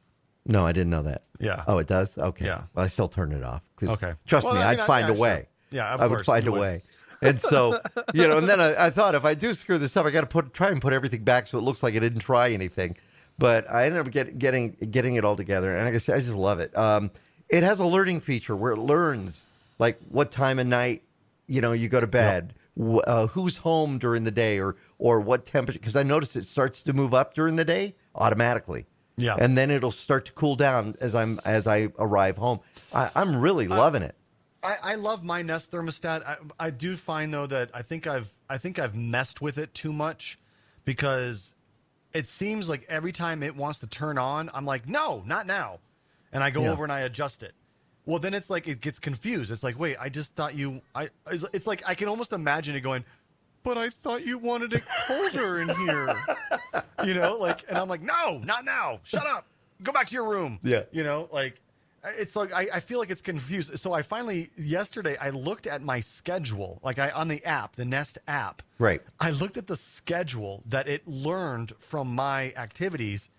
no, 0.45 0.67
I 0.67 0.73
didn't 0.73 0.91
know 0.91 1.03
that. 1.03 1.23
Yeah. 1.39 1.63
Oh, 1.69 1.79
it 1.79 1.87
does. 1.87 2.19
Okay. 2.19 2.47
Yeah. 2.47 2.63
Well, 2.75 2.85
I 2.85 2.89
still 2.89 3.07
turn 3.09 3.31
it 3.33 3.45
off. 3.45 3.63
Okay. 3.81 4.15
Trust 4.27 4.45
Well, 4.45 4.55
me, 4.55 4.61
I 4.63 4.73
mean, 4.73 4.81
I- 4.81 4.87
find 4.87 5.07
yeah, 5.07 5.13
a 5.13 5.17
sure. 5.17 5.23
way. 5.23 5.49
Yeah, 5.71 5.95
of 5.95 6.01
I 6.01 6.07
would 6.07 6.17
course, 6.17 6.27
find 6.27 6.47
a 6.49 6.51
would. 6.53 6.61
way. 6.61 6.83
And 7.23 7.41
so, 7.41 7.81
you 8.13 8.27
know, 8.27 8.39
and 8.39 8.49
then 8.49 8.61
I, 8.61 8.87
I 8.87 8.91
thought 8.91 9.15
if 9.15 9.25
I 9.25 9.35
do 9.35 9.55
screw 9.55 9.79
this 9.79 9.97
up, 9.97 10.05
I 10.07 10.11
got 10.11 10.23
to 10.23 10.27
put 10.27 10.53
try 10.53 10.71
and 10.71 10.83
put 10.83 10.93
everything 10.93 11.23
back 11.25 11.47
so 11.47 11.57
it 11.59 11.63
looks 11.63 11.83
like 11.83 11.95
I 11.95 11.99
didn't 12.01 12.21
try 12.21 12.51
anything. 12.51 12.97
But 13.39 13.69
I 13.71 13.87
ended 13.87 14.01
up 14.07 14.11
get, 14.13 14.39
getting 14.39 14.73
getting 14.91 15.15
it 15.15 15.25
all 15.25 15.37
together, 15.37 15.75
and 15.75 15.85
like 15.87 15.95
I 15.95 15.99
said, 15.99 16.17
I 16.17 16.19
just 16.19 16.35
love 16.35 16.61
it. 16.61 16.77
Um, 16.77 17.11
it 17.49 17.63
has 17.63 17.81
a 17.81 17.87
learning 17.87 18.21
feature 18.21 18.55
where 18.55 18.73
it 18.73 18.79
learns 18.79 19.47
like 19.79 19.99
what 20.11 20.31
time 20.31 20.59
of 20.59 20.67
night 20.67 21.03
you 21.47 21.61
know 21.61 21.73
you 21.73 21.89
go 21.89 22.01
to 22.01 22.07
bed, 22.07 22.55
wh- 22.79 22.99
uh, 23.07 23.29
who's 23.29 23.59
home 23.59 23.99
during 23.99 24.25
the 24.25 24.31
day, 24.31 24.59
or 24.61 24.77
or 24.99 25.21
what 25.21 25.47
temperature. 25.47 25.79
Because 25.79 25.97
I 25.97 26.03
noticed 26.03 26.37
it 26.37 26.47
starts 26.47 26.83
to 26.85 26.93
move 26.93 27.15
up 27.15 27.35
during 27.35 27.57
the 27.57 27.65
day 27.65 27.95
automatically. 28.15 28.87
Yeah. 29.19 29.37
and 29.39 29.59
then 29.59 29.71
it'll 29.71 29.93
start 29.93 30.25
to 30.27 30.33
cool 30.33 30.57
down 30.57 30.97
as 31.01 31.15
I'm 31.15 31.39
as 31.45 31.67
I 31.67 31.89
arrive 31.99 32.39
home. 32.39 32.61
I, 32.95 33.11
I'm 33.15 33.41
really 33.41 33.69
loving 33.69 34.03
it. 34.03 34.17
I, 34.63 34.77
I 34.83 34.95
love 34.95 35.25
my 35.25 35.43
Nest 35.43 35.73
thermostat. 35.73 36.25
I, 36.27 36.37
I 36.59 36.71
do 36.71 36.97
find 36.97 37.33
though 37.35 37.47
that 37.47 37.71
I 37.75 37.83
think 37.83 38.07
I've 38.07 38.33
I 38.49 38.59
think 38.59 38.79
I've 38.79 38.95
messed 38.95 39.41
with 39.41 39.59
it 39.59 39.75
too 39.75 39.93
much 39.93 40.39
because 40.85 41.55
it 42.13 42.27
seems 42.27 42.69
like 42.69 42.85
every 42.89 43.13
time 43.13 43.43
it 43.43 43.57
wants 43.57 43.79
to 43.81 43.87
turn 43.87 44.19
on, 44.19 44.51
I'm 44.55 44.65
like, 44.67 44.89
no, 44.89 45.23
not 45.27 45.47
now, 45.47 45.79
and 46.33 46.43
I 46.45 46.51
go 46.51 46.63
Yeah. 46.63 46.73
over 46.73 46.85
and 46.85 46.93
I 46.93 47.01
adjust 47.01 47.43
it. 47.43 47.53
Well, 48.05 48.19
then 48.19 48.35
it's 48.35 48.51
like 48.51 48.67
it 48.69 48.81
gets 48.81 48.99
confused. 48.99 49.51
It's 49.53 49.63
like, 49.63 49.79
wait, 49.79 49.97
I 50.01 50.09
just 50.09 50.35
thought 50.35 50.55
you. 50.55 50.81
I. 50.95 51.09
It's, 51.31 51.45
it's 51.53 51.67
like 51.67 51.83
I 51.89 51.95
can 51.95 52.09
almost 52.09 52.33
imagine 52.33 52.75
it 52.75 52.81
going. 52.81 53.05
But 53.65 53.79
I 53.79 53.91
thought 53.91 54.27
you 54.27 54.39
wanted 54.39 54.73
it 54.73 54.83
colder 55.07 55.59
in 55.61 55.69
here. 55.69 56.15
You 57.05 57.15
know, 57.15 57.37
like, 57.37 57.65
and 57.69 57.77
I'm 57.79 57.89
like, 57.89 58.01
no, 58.03 58.39
not 58.45 58.65
now. 58.65 59.01
Shut 59.03 59.27
up. 59.27 59.45
Go 59.83 59.91
back 59.91 60.07
to 60.09 60.15
your 60.15 60.29
room. 60.29 60.61
Yeah. 60.63 60.83
You 60.93 61.03
know, 61.03 61.29
like, 61.33 61.61
it's 62.05 62.35
like 62.35 62.53
I, 62.53 62.69
I 62.75 62.81
feel 62.81 62.99
like 62.99 63.11
it's 63.11 63.21
confused. 63.21 63.79
So 63.79 63.93
I 63.93 64.03
finally 64.03 64.51
yesterday 64.57 65.17
I 65.21 65.31
looked 65.31 65.67
at 65.67 65.83
my 65.83 66.01
schedule, 66.01 66.81
like 66.83 66.99
I 66.99 67.11
on 67.11 67.29
the 67.29 67.45
app, 67.45 67.77
the 67.77 67.85
Nest 67.85 68.19
app. 68.27 68.63
Right. 68.79 69.01
I 69.21 69.31
looked 69.31 69.57
at 69.57 69.67
the 69.67 69.77
schedule 69.77 70.63
that 70.67 70.89
it 70.89 71.07
learned 71.07 71.73
from 71.79 72.15
my 72.15 72.53
activities. 72.57 73.31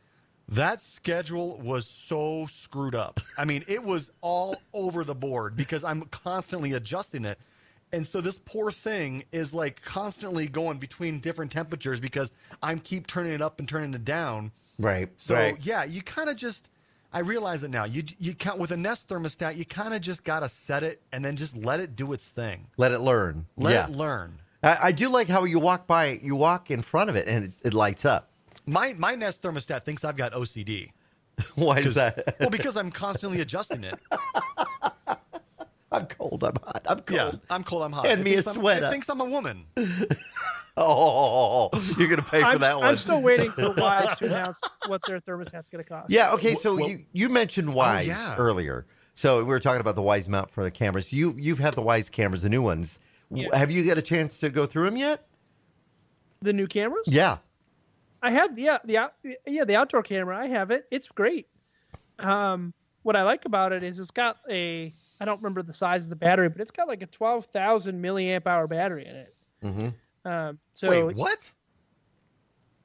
That 0.47 0.81
schedule 0.81 1.57
was 1.61 1.87
so 1.87 2.47
screwed 2.47 2.95
up. 2.95 3.19
I 3.37 3.45
mean, 3.45 3.63
it 3.67 3.83
was 3.83 4.11
all 4.21 4.57
over 4.73 5.03
the 5.03 5.15
board 5.15 5.55
because 5.55 5.83
I'm 5.83 6.03
constantly 6.03 6.73
adjusting 6.73 7.25
it. 7.25 7.39
And 7.91 8.07
so 8.07 8.21
this 8.21 8.39
poor 8.39 8.71
thing 8.71 9.23
is 9.31 9.53
like 9.53 9.81
constantly 9.83 10.47
going 10.47 10.79
between 10.79 11.19
different 11.19 11.51
temperatures 11.51 11.99
because 11.99 12.31
I'm 12.61 12.79
keep 12.79 13.07
turning 13.07 13.33
it 13.33 13.41
up 13.41 13.59
and 13.59 13.69
turning 13.69 13.93
it 13.93 14.03
down. 14.03 14.51
Right. 14.79 15.09
So 15.15 15.35
right. 15.35 15.57
yeah, 15.61 15.83
you 15.83 16.01
kind 16.01 16.29
of 16.29 16.35
just 16.35 16.69
I 17.13 17.19
realize 17.19 17.63
it 17.63 17.69
now. 17.69 17.85
You 17.85 18.03
you 18.19 18.33
count 18.33 18.57
with 18.57 18.71
a 18.71 18.77
Nest 18.77 19.07
thermostat, 19.07 19.55
you 19.55 19.65
kind 19.65 19.93
of 19.93 20.01
just 20.01 20.23
got 20.23 20.39
to 20.39 20.49
set 20.49 20.83
it 20.83 21.01
and 21.11 21.23
then 21.23 21.35
just 21.35 21.55
let 21.55 21.79
it 21.79 21.95
do 21.95 22.11
its 22.11 22.29
thing. 22.29 22.67
Let 22.75 22.91
it 22.91 22.99
learn. 22.99 23.45
Let 23.55 23.73
yeah. 23.73 23.85
it 23.85 23.91
learn. 23.91 24.39
I, 24.63 24.77
I 24.83 24.91
do 24.91 25.09
like 25.09 25.27
how 25.27 25.43
you 25.43 25.59
walk 25.59 25.85
by, 25.85 26.05
it, 26.05 26.21
you 26.21 26.35
walk 26.35 26.71
in 26.71 26.81
front 26.81 27.09
of 27.09 27.15
it, 27.15 27.27
and 27.27 27.45
it, 27.45 27.51
it 27.63 27.73
lights 27.73 28.05
up. 28.05 28.29
My 28.65 28.95
my 28.97 29.13
Nest 29.15 29.43
thermostat 29.43 29.83
thinks 29.83 30.03
I've 30.03 30.17
got 30.17 30.33
OCD. 30.33 30.91
Why 31.55 31.79
is 31.79 31.95
that? 31.95 32.35
well, 32.39 32.49
because 32.49 32.77
I'm 32.77 32.91
constantly 32.91 33.41
adjusting 33.41 33.83
it. 33.83 33.99
I'm 35.93 36.05
cold. 36.07 36.43
I'm 36.43 36.55
hot. 36.63 36.81
I'm 36.87 36.99
Yeah, 37.09 37.17
cold. 37.23 37.39
I'm 37.49 37.63
cold. 37.63 37.83
I'm 37.83 37.91
hot. 37.91 38.05
Hand 38.07 38.21
It 38.21 38.23
me 38.23 38.31
a 38.31 38.33
thinks 38.35 38.47
I'm- 38.47 38.55
sweater. 38.55 38.85
It 38.87 38.89
thinks 38.89 39.09
I'm 39.09 39.21
a 39.21 39.25
woman. 39.25 39.65
Oh, 40.75 41.69
you're 41.99 42.07
gonna 42.09 42.23
pay 42.23 42.39
for 42.41 42.47
I'm, 42.47 42.59
that 42.61 42.77
one. 42.77 42.85
I'm 42.87 42.97
still 42.97 43.21
waiting 43.21 43.51
for 43.51 43.61
Wyze 43.75 44.17
to 44.17 44.25
announce 44.25 44.59
what 44.87 45.03
their 45.05 45.19
thermostat's 45.19 45.69
going 45.69 45.83
to 45.83 45.87
cost. 45.87 46.09
yeah. 46.09 46.31
Okay. 46.33 46.55
So 46.55 46.75
Well- 46.75 46.89
you 46.89 47.05
you 47.11 47.29
mentioned 47.29 47.69
Wyze 47.69 48.07
yeah. 48.07 48.35
earlier. 48.37 48.87
So 49.13 49.37
we 49.37 49.43
were 49.43 49.59
talking 49.59 49.81
about 49.81 49.95
the 49.95 50.01
Wyze 50.01 50.27
mount 50.27 50.49
for 50.49 50.63
the 50.63 50.71
cameras. 50.71 51.13
You 51.13 51.35
you've 51.37 51.59
had 51.59 51.75
the 51.75 51.83
Wyze 51.83 52.09
cameras, 52.11 52.41
the 52.41 52.49
new 52.49 52.63
ones. 52.63 52.99
Yeah. 53.29 53.55
Have 53.55 53.69
you 53.69 53.85
got 53.85 53.99
a 53.99 54.01
chance 54.01 54.39
to 54.39 54.49
go 54.49 54.65
through 54.65 54.85
them 54.85 54.97
yet? 54.97 55.27
The 56.41 56.53
new 56.53 56.65
cameras? 56.65 57.03
Yeah. 57.05 57.37
I 58.23 58.31
had 58.31 58.57
yeah 58.57 58.79
the 58.83 58.97
out, 58.97 59.13
yeah 59.45 59.65
the 59.65 59.75
outdoor 59.75 60.01
camera. 60.01 60.35
I 60.39 60.47
have 60.47 60.71
it. 60.71 60.85
It's 60.89 61.07
great. 61.07 61.47
Um, 62.17 62.73
what 63.03 63.15
I 63.15 63.21
like 63.21 63.45
about 63.45 63.73
it 63.73 63.83
is 63.83 63.99
it's 63.99 64.09
got 64.09 64.37
a 64.49 64.91
I 65.19 65.25
don't 65.25 65.37
remember 65.41 65.61
the 65.63 65.73
size 65.73 66.03
of 66.03 66.09
the 66.09 66.15
battery, 66.15 66.49
but 66.49 66.59
it's 66.61 66.71
got 66.71 66.87
like 66.87 67.01
a 67.01 67.05
twelve 67.07 67.45
thousand 67.47 68.01
milliamp 68.03 68.45
hour 68.47 68.67
battery 68.67 69.05
in 69.05 69.15
it. 69.15 69.35
hmm 69.61 70.29
Um, 70.29 70.59
so 70.73 70.89
Wait, 70.89 71.15
what? 71.15 71.49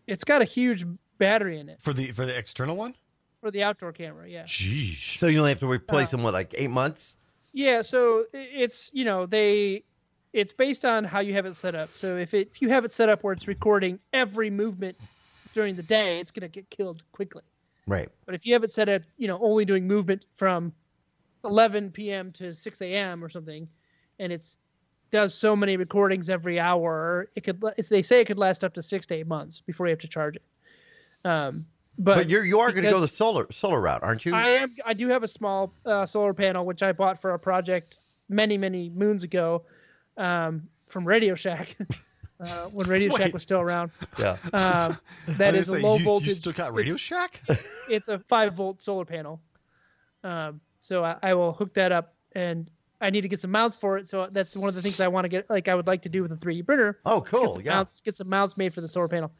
it's 0.06 0.24
got 0.24 0.40
a 0.42 0.44
huge 0.44 0.84
battery 1.18 1.58
in 1.58 1.68
it 1.68 1.78
For 1.80 1.92
the 1.92 2.12
for 2.12 2.24
the 2.26 2.36
external 2.36 2.76
one? 2.76 2.94
for 3.40 3.50
the 3.52 3.62
outdoor 3.62 3.92
camera. 3.92 4.28
Yeah. 4.28 4.42
Jeez. 4.44 5.16
So 5.18 5.28
you 5.28 5.38
only 5.38 5.50
have 5.52 5.60
to 5.60 5.70
replace 5.70 6.08
Uh, 6.08 6.16
them 6.16 6.22
what 6.24 6.34
like 6.34 6.54
eight 6.56 6.70
months. 6.70 7.16
Yeah, 7.52 7.82
so 7.82 8.26
it's 8.32 8.90
you 8.92 9.04
know 9.04 9.26
they, 9.26 9.84
it's 10.32 10.52
based 10.52 10.84
on 10.84 11.04
how 11.04 11.20
you 11.20 11.32
have 11.34 11.46
it 11.46 11.54
set 11.56 11.74
up. 11.74 11.90
So 11.94 12.16
if 12.16 12.34
it 12.34 12.48
if 12.52 12.60
you 12.60 12.68
have 12.68 12.84
it 12.84 12.90
set 12.92 13.08
up 13.08 13.22
where 13.22 13.32
it's 13.32 13.46
recording 13.48 13.98
every 14.12 14.50
movement 14.50 14.96
during 15.54 15.76
the 15.76 15.82
day, 15.84 16.18
it's 16.20 16.30
gonna 16.32 16.48
get 16.48 16.68
killed 16.70 17.02
quickly. 17.12 17.42
Right. 17.86 18.08
But 18.26 18.34
if 18.34 18.44
you 18.44 18.52
have 18.54 18.64
it 18.64 18.72
set 18.72 18.88
up, 18.88 19.02
you 19.16 19.28
know, 19.28 19.38
only 19.40 19.64
doing 19.64 19.86
movement 19.86 20.24
from 20.34 20.72
11 21.44 21.90
p.m. 21.92 22.33
to 22.33 22.55
6 22.55 22.83
a.m. 22.83 23.24
or 23.24 23.29
something, 23.29 23.68
and 24.18 24.33
it's 24.33 24.59
does 25.11 25.35
so 25.35 25.57
many 25.57 25.77
recordings 25.77 26.29
every 26.29 26.61
hour, 26.61 27.31
it 27.35 27.42
could. 27.42 27.62
It's, 27.77 27.88
they 27.88 28.03
say 28.03 28.20
it 28.20 28.27
could 28.27 28.38
last 28.38 28.64
up 28.64 28.74
to 28.74 28.83
six 28.83 29.07
to 29.07 29.16
eight 29.16 29.27
months 29.27 29.61
before 29.61 29.87
you 29.87 29.90
have 29.90 30.01
to 30.01 30.09
charge 30.09 30.37
it. 30.37 30.42
Um, 31.24 31.66
but, 31.98 32.16
But, 32.16 32.31
you're 32.31 32.44
you 32.44 32.61
are 32.61 32.70
going 32.70 32.85
to 32.85 32.90
go 32.90 33.01
the 33.01 33.09
solar 33.09 33.51
solar 33.51 33.81
route, 33.81 34.03
aren't 34.03 34.24
you? 34.24 34.35
I 34.35 34.48
am. 34.51 34.74
I 34.85 34.94
do 34.94 35.09
have 35.09 35.22
a 35.22 35.29
small 35.29 35.72
uh, 35.85 36.07
solar 36.07 36.35
panel 36.35 36.64
which 36.64 36.83
I 36.83 36.92
bought 36.92 37.20
for 37.20 37.33
a 37.35 37.38
project 37.38 37.98
many 38.29 38.59
many 38.59 38.90
moons 38.90 39.22
ago 39.24 39.64
um, 40.16 40.68
from 40.87 41.07
Radio 41.07 41.35
Shack 41.35 41.77
uh, 42.40 42.66
when 42.66 42.87
Radio 42.88 43.16
Shack 43.16 43.33
was 43.33 43.42
still 43.42 43.61
around. 43.61 43.90
yeah. 44.18 44.37
Um, 44.53 44.98
that 45.38 45.55
is 45.55 45.68
a 45.70 45.79
low 45.79 45.96
you, 45.96 46.05
voltage. 46.05 46.29
You 46.29 46.35
still 46.35 46.53
got 46.53 46.74
Radio 46.74 46.96
Shack? 46.96 47.42
it's 47.88 48.09
a 48.09 48.18
five 48.20 48.55
volt 48.55 48.83
solar 48.83 49.05
panel. 49.05 49.40
Um, 50.22 50.61
so 50.80 51.04
I, 51.04 51.16
I 51.22 51.34
will 51.34 51.52
hook 51.52 51.74
that 51.74 51.92
up, 51.92 52.14
and 52.32 52.70
I 53.00 53.10
need 53.10 53.20
to 53.22 53.28
get 53.28 53.40
some 53.40 53.50
mounts 53.52 53.76
for 53.76 53.96
it. 53.98 54.08
So 54.08 54.28
that's 54.30 54.56
one 54.56 54.68
of 54.68 54.74
the 54.74 54.82
things 54.82 55.00
I 55.00 55.08
want 55.08 55.24
to 55.24 55.28
get. 55.28 55.48
Like 55.48 55.68
I 55.68 55.74
would 55.74 55.86
like 55.86 56.02
to 56.02 56.08
do 56.08 56.22
with 56.22 56.32
a 56.32 56.36
3D 56.36 56.66
printer. 56.66 56.98
Oh, 57.06 57.20
Get 57.20 57.30
cool. 57.30 57.52
some 57.54 57.62
Yeah. 57.62 57.74
mounts, 57.74 58.00
get 58.04 58.16
some 58.16 58.28
mounts 58.28 58.56
made 58.56 58.74
for 58.74 58.80
the 58.80 58.88
solar 58.88 59.08
panel. 59.08 59.30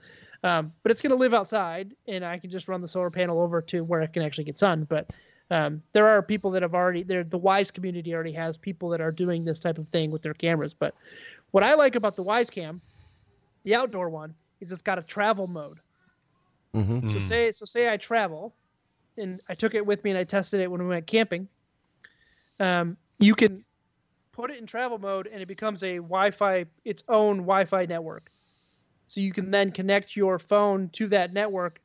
Um, 0.44 0.72
but 0.83 0.92
it's 0.92 1.03
going 1.03 1.11
to 1.11 1.16
live 1.16 1.35
outside, 1.35 1.94
and 2.07 2.24
I 2.24 2.38
can 2.38 2.51
just 2.51 2.68
run 2.68 2.81
the 2.81 2.88
solar 2.88 3.11
panel 3.11 3.40
over 3.40 3.61
to 3.62 3.83
where 3.83 4.01
it 4.03 4.12
can 4.12 4.22
actually 4.22 4.44
get 4.44 4.59
sun. 4.59 4.85
But 4.85 5.11
um, 5.51 5.83
there 5.92 6.07
are 6.07 6.22
people 6.22 6.53
that 6.53 6.62
have 6.62 6.74
already 6.74 7.03
there. 7.03 7.24
The 7.24 7.38
Wyze 7.40 7.72
community 7.72 8.14
already 8.14 8.33
has 8.33 8.57
people 8.57 8.90
that 8.90 9.01
are 9.01 9.11
doing 9.11 9.44
this 9.44 9.59
type 9.59 9.79
of 9.79 9.88
thing 9.88 10.11
with 10.12 10.22
their 10.22 10.35
cameras. 10.35 10.74
But 10.74 10.94
what 11.51 11.64
I 11.64 11.74
like 11.74 11.96
about 11.96 12.14
the 12.14 12.22
Wyze 12.22 12.51
Cam, 12.51 12.81
the 13.64 13.74
outdoor 13.74 14.11
one, 14.11 14.35
is 14.61 14.70
it's 14.70 14.83
got 14.83 14.98
a 14.98 15.03
travel 15.03 15.46
mode. 15.48 15.81
Mm-hmm. 16.74 17.11
So 17.12 17.18
say 17.18 17.51
so 17.53 17.64
say 17.64 17.90
I 17.92 17.96
travel, 17.96 18.55
and 19.19 19.43
I 19.49 19.55
took 19.55 19.75
it 19.75 19.85
with 19.85 20.03
me 20.05 20.11
and 20.11 20.19
I 20.19 20.25
tested 20.25 20.61
it 20.61 20.71
when 20.71 20.83
we 20.83 20.89
went 20.89 21.07
camping. 21.07 21.49
Um, 22.61 22.97
you 23.19 23.35
can 23.35 23.65
put 24.33 24.51
it 24.51 24.59
in 24.59 24.67
travel 24.67 24.99
mode 24.99 25.27
and 25.27 25.43
it 25.43 25.47
becomes 25.47 25.83
a 25.83 25.97
Wi-Fi 25.97 26.67
its 26.85 27.03
own 27.09 27.39
Wi-Fi 27.39 27.87
network. 27.87 28.31
So 29.09 29.21
you 29.21 29.33
can 29.33 29.51
then 29.51 29.73
connect 29.73 30.17
your 30.17 30.39
phone 30.39 30.91
to 30.91 31.09
that 31.09 31.33
network, 31.33 31.81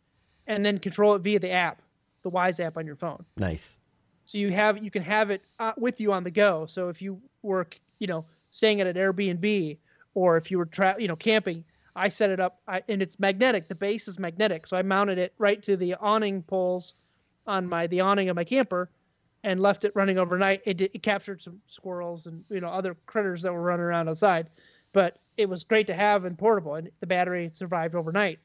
and 0.45 0.65
then 0.65 0.77
control 0.77 1.15
it 1.15 1.19
via 1.19 1.39
the 1.39 1.51
app, 1.51 1.81
the 2.21 2.29
Wyze 2.29 2.59
app 2.59 2.77
on 2.77 2.85
your 2.85 2.97
phone. 2.97 3.23
Nice. 3.37 3.77
So 4.25 4.37
you 4.37 4.51
have 4.51 4.83
you 4.83 4.91
can 4.91 5.03
have 5.03 5.29
it 5.31 5.41
uh, 5.59 5.71
with 5.77 6.01
you 6.01 6.11
on 6.11 6.23
the 6.23 6.31
go. 6.31 6.65
So 6.65 6.89
if 6.89 7.01
you 7.01 7.21
were 7.41 7.67
you 7.99 8.07
know 8.07 8.25
staying 8.51 8.81
at 8.81 8.87
an 8.87 8.95
Airbnb 8.95 9.77
or 10.15 10.37
if 10.37 10.51
you 10.51 10.57
were 10.57 10.65
tra- 10.65 10.97
you 10.99 11.07
know 11.07 11.15
camping, 11.15 11.63
I 11.95 12.09
set 12.09 12.29
it 12.29 12.39
up 12.39 12.59
I, 12.67 12.83
and 12.89 13.01
it's 13.01 13.19
magnetic. 13.19 13.69
The 13.69 13.75
base 13.75 14.07
is 14.07 14.19
magnetic, 14.19 14.67
so 14.67 14.75
I 14.75 14.81
mounted 14.81 15.17
it 15.17 15.33
right 15.37 15.63
to 15.63 15.77
the 15.77 15.95
awning 15.95 16.43
poles 16.43 16.93
on 17.47 17.67
my 17.67 17.87
the 17.87 18.01
awning 18.01 18.29
of 18.29 18.35
my 18.35 18.43
camper 18.43 18.89
and 19.43 19.59
left 19.59 19.83
it 19.85 19.91
running 19.95 20.17
overnight. 20.17 20.61
It, 20.65 20.77
did, 20.77 20.91
it 20.93 21.03
captured 21.03 21.41
some 21.41 21.59
squirrels 21.67 22.27
and 22.27 22.43
you 22.49 22.61
know 22.61 22.69
other 22.69 22.95
critters 23.05 23.41
that 23.41 23.53
were 23.53 23.61
running 23.61 23.85
around 23.85 24.09
outside, 24.09 24.49
but 24.93 25.19
it 25.37 25.49
was 25.49 25.63
great 25.63 25.87
to 25.87 25.93
have 25.93 26.25
and 26.25 26.37
portable, 26.37 26.75
and 26.75 26.89
the 26.99 27.07
battery 27.07 27.49
survived 27.49 27.95
overnight. 27.95 28.39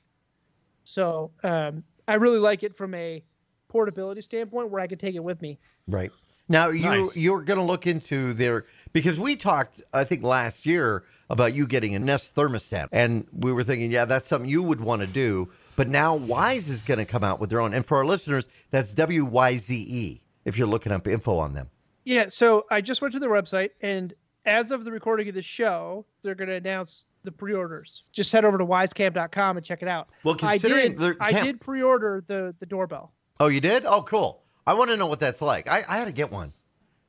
So 0.84 1.30
um, 1.44 1.84
I 2.06 2.14
really 2.14 2.38
like 2.38 2.62
it 2.62 2.74
from 2.74 2.94
a 2.94 3.22
portability 3.68 4.22
standpoint, 4.22 4.70
where 4.70 4.80
I 4.80 4.86
could 4.86 5.00
take 5.00 5.14
it 5.14 5.22
with 5.22 5.42
me. 5.42 5.58
Right. 5.86 6.10
Now 6.48 6.68
you 6.68 6.84
Nice. 6.84 7.16
you're 7.16 7.42
going 7.42 7.58
to 7.58 7.64
look 7.64 7.86
into 7.86 8.32
their 8.32 8.64
because 8.92 9.18
we 9.18 9.36
talked 9.36 9.82
I 9.92 10.04
think 10.04 10.22
last 10.22 10.64
year 10.64 11.04
about 11.28 11.52
you 11.52 11.66
getting 11.66 11.94
a 11.94 11.98
Nest 11.98 12.34
thermostat 12.34 12.88
and 12.90 13.26
we 13.32 13.52
were 13.52 13.62
thinking 13.62 13.92
yeah 13.92 14.06
that's 14.06 14.26
something 14.26 14.48
you 14.48 14.62
would 14.62 14.80
want 14.80 15.02
to 15.02 15.06
do 15.06 15.50
but 15.78 15.88
now 15.88 16.18
Wyze 16.18 16.68
is 16.68 16.82
going 16.82 16.98
to 16.98 17.04
come 17.04 17.22
out 17.22 17.38
with 17.38 17.50
their 17.50 17.60
own 17.60 17.72
and 17.72 17.86
for 17.86 17.98
our 17.98 18.04
listeners 18.04 18.48
that's 18.72 18.92
W 18.94 19.24
Y 19.24 19.56
Z 19.56 19.86
E 19.88 20.22
if 20.44 20.58
you're 20.58 20.66
looking 20.66 20.90
up 20.90 21.06
info 21.06 21.38
on 21.38 21.54
them. 21.54 21.70
Yeah, 22.04 22.26
so 22.28 22.66
I 22.68 22.80
just 22.80 23.00
went 23.00 23.14
to 23.14 23.20
their 23.20 23.30
website, 23.30 23.70
and 23.80 24.12
as 24.44 24.70
of 24.72 24.84
the 24.84 24.90
recording 24.90 25.28
of 25.28 25.34
the 25.34 25.42
show, 25.42 26.04
they're 26.22 26.34
going 26.34 26.48
to 26.48 26.54
announce 26.54 27.06
the 27.22 27.30
pre-orders. 27.30 28.02
Just 28.12 28.32
head 28.32 28.44
over 28.44 28.58
to 28.58 28.66
wyzecam.com 28.66 29.56
and 29.56 29.64
check 29.64 29.82
it 29.82 29.88
out. 29.88 30.08
Well, 30.24 30.34
I 30.42 30.52
considering 30.58 30.92
did, 30.92 30.98
their 30.98 31.16
I 31.20 31.32
did 31.44 31.60
pre-order 31.60 32.24
the 32.26 32.54
the 32.58 32.66
doorbell. 32.66 33.12
Oh, 33.38 33.46
you 33.46 33.60
did? 33.60 33.86
Oh, 33.86 34.02
cool. 34.02 34.42
I 34.66 34.74
want 34.74 34.90
to 34.90 34.96
know 34.96 35.06
what 35.06 35.20
that's 35.20 35.40
like. 35.40 35.68
I, 35.68 35.84
I 35.88 35.98
had 35.98 36.06
to 36.06 36.12
get 36.12 36.32
one 36.32 36.52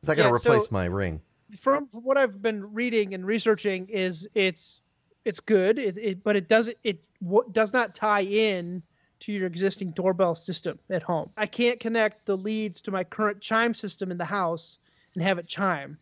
Is 0.04 0.08
that 0.08 0.16
going 0.16 0.28
to 0.30 0.34
Yeah, 0.34 0.38
so- 0.38 0.52
replace 0.54 0.72
my 0.72 0.86
ring. 0.86 1.22
From, 1.58 1.88
from 1.88 2.04
what 2.04 2.16
I've 2.16 2.40
been 2.44 2.74
reading 2.76 3.16
and 3.16 3.26
researching, 3.26 3.88
is 3.90 4.28
it's 4.36 4.82
it's 5.26 5.40
good, 5.40 5.78
it, 5.78 5.98
it 5.98 6.24
but 6.24 6.36
it 6.36 6.48
doesn't 6.48 6.78
it 6.84 7.00
w- 7.24 7.48
does 7.52 7.74
not 7.74 7.94
tie 7.96 8.22
in 8.22 8.82
to 9.22 9.32
your 9.34 9.48
existing 9.48 9.92
doorbell 9.92 10.34
system 10.36 10.80
at 10.90 11.04
home. 11.04 11.30
I 11.36 11.46
can't 11.46 11.80
connect 11.80 12.26
the 12.26 12.38
leads 12.38 12.80
to 12.82 12.92
my 12.92 13.04
current 13.04 13.42
chime 13.42 13.74
system 13.74 14.12
in 14.12 14.18
the 14.18 14.26
house 14.26 14.80
and 15.14 15.24
have 15.24 15.38
it 15.38 15.48
chime. 15.48 15.98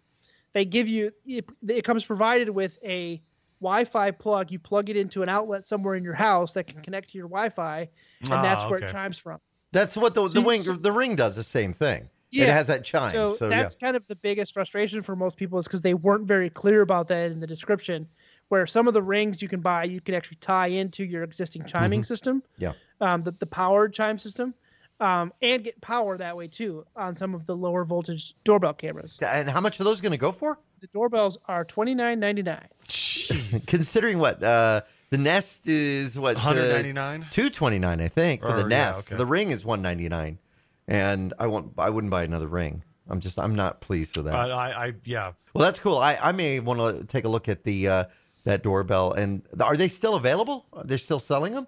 They 0.53 0.65
give 0.65 0.87
you 0.87 1.11
it, 1.25 1.45
it 1.67 1.83
comes 1.83 2.05
provided 2.05 2.49
with 2.49 2.77
a 2.83 3.21
Wi-Fi 3.59 4.11
plug. 4.11 4.51
You 4.51 4.59
plug 4.59 4.89
it 4.89 4.97
into 4.97 5.23
an 5.23 5.29
outlet 5.29 5.67
somewhere 5.67 5.95
in 5.95 6.03
your 6.03 6.13
house 6.13 6.53
that 6.53 6.67
can 6.67 6.81
connect 6.81 7.09
to 7.11 7.17
your 7.17 7.27
Wi-Fi, 7.27 7.89
and 8.21 8.31
that's 8.31 8.63
Ah, 8.63 8.69
where 8.69 8.79
it 8.79 8.91
chimes 8.91 9.17
from. 9.17 9.39
That's 9.71 9.97
what 9.97 10.13
the 10.13 10.27
So 10.27 10.33
the 10.33 10.41
you- 10.41 10.49
ring 10.49 10.61
so- 10.61 10.73
the 10.73 10.91
ring 10.91 11.15
does 11.15 11.35
the 11.35 11.43
same 11.43 11.73
thing. 11.73 12.09
It 12.31 12.49
has 12.49 12.67
that 12.67 12.83
chime. 12.83 13.13
So, 13.13 13.33
So, 13.33 13.49
that's 13.49 13.75
kind 13.77 13.95
of 13.95 14.05
the 14.07 14.15
biggest 14.15 14.53
frustration 14.53 15.01
for 15.01 15.15
most 15.15 15.37
people 15.37 15.57
is 15.59 15.65
because 15.65 15.81
they 15.81 15.93
weren't 15.95 16.27
very 16.27 16.49
clear 16.51 16.81
about 16.81 17.07
that 17.07 17.31
in 17.31 17.39
the 17.39 17.47
description. 17.47 18.07
Where 18.49 18.65
some 18.65 18.87
of 18.87 18.93
the 18.93 19.01
rings 19.01 19.41
you 19.41 19.49
can 19.49 19.59
buy, 19.59 19.83
you 19.83 19.99
can 19.99 20.15
actually 20.15 20.37
tie 20.39 20.67
into 20.67 21.03
your 21.03 21.23
existing 21.23 21.65
chiming 21.65 22.03
system. 22.03 22.41
Mm-hmm. 22.59 22.63
Yeah. 22.63 22.73
Um, 23.01 23.21
the, 23.21 23.31
the 23.31 23.45
powered 23.45 23.93
chime 23.93 24.17
system, 24.17 24.53
um, 24.99 25.33
and 25.41 25.63
get 25.63 25.79
power 25.81 26.17
that 26.17 26.35
way 26.37 26.47
too 26.47 26.85
on 26.95 27.13
some 27.15 27.35
of 27.35 27.45
the 27.45 27.55
lower 27.55 27.83
voltage 27.83 28.33
doorbell 28.43 28.73
cameras. 28.73 29.17
yeah. 29.21 29.39
And 29.39 29.49
how 29.49 29.59
much 29.61 29.79
are 29.79 29.83
those 29.83 29.99
going 30.01 30.13
to 30.13 30.17
go 30.17 30.31
for? 30.31 30.57
The 30.79 30.87
doorbells 30.87 31.37
are 31.47 31.65
twenty 31.65 31.93
nine 31.95 32.19
ninety 32.19 32.41
nine. 32.43 32.67
Considering 33.67 34.19
what 34.19 34.41
uh, 34.43 34.81
the 35.09 35.17
Nest 35.17 35.67
is 35.67 36.17
what 36.17 36.35
uh, 36.37 36.39
199? 36.39 37.27
two 37.31 37.49
twenty 37.49 37.79
nine, 37.79 37.99
I 38.01 38.07
think, 38.07 38.41
for 38.41 38.47
the 38.49 38.65
Or, 38.65 38.69
yeah, 38.69 38.85
Nest. 38.91 39.11
okay. 39.11 39.17
The 39.17 39.25
ring 39.25 39.51
is 39.51 39.65
one 39.65 39.81
ninety 39.81 40.07
nine, 40.09 40.39
and 40.87 41.33
I 41.39 41.47
won't. 41.47 41.73
I 41.77 41.89
wouldn't 41.89 42.11
buy 42.11 42.23
another 42.23 42.47
ring. 42.47 42.83
I'm 43.09 43.19
just. 43.19 43.39
I'm 43.39 43.55
not 43.55 43.81
pleased 43.81 44.15
with 44.17 44.25
that. 44.25 44.35
Uh, 44.35 44.55
I, 44.55 44.85
I, 44.87 44.93
yeah. 45.03 45.33
well, 45.53 45.65
that's 45.65 45.79
cool. 45.79 45.97
I, 45.97 46.15
I 46.21 46.31
may 46.31 46.59
want 46.59 46.79
to 46.79 47.05
take 47.05 47.25
a 47.25 47.29
look 47.29 47.47
at 47.49 47.63
the 47.63 47.87
uh, 47.87 48.03
that 48.47 48.63
doorbell. 48.63 49.11
And 49.13 49.43
are 49.59 49.77
they 49.77 49.87
still 49.87 50.15
available? 50.15 50.65
They're 50.73 50.83
they 50.85 50.97
still 50.97 51.19
selling 51.19 51.53
them? 51.53 51.67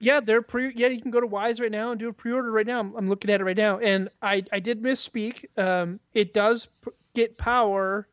Yeah, 0.00 0.20
they're 0.20 0.42
pre. 0.42 0.72
Yeah, 0.76 0.88
you 0.88 1.00
can 1.02 1.10
go 1.10 1.20
to 1.20 1.26
Wyze 1.26 1.60
right 1.60 1.72
now 1.72 1.90
and 1.90 1.98
do 1.98 2.08
a 2.08 2.12
pre-order 2.12 2.52
right 2.52 2.66
now. 2.66 2.78
I'm, 2.78 2.94
I'm 2.94 3.08
looking 3.08 3.30
at 3.30 3.40
it 3.40 3.44
right 3.44 3.56
now, 3.56 3.78
and 3.80 4.08
I 4.22 4.44
I 4.52 4.60
did 4.60 4.80
misspeak. 4.80 5.46
Um, 5.58 5.98
it 6.14 6.34
does 6.34 6.68
p- 6.84 6.92
get 7.14 7.36
power 7.36 8.06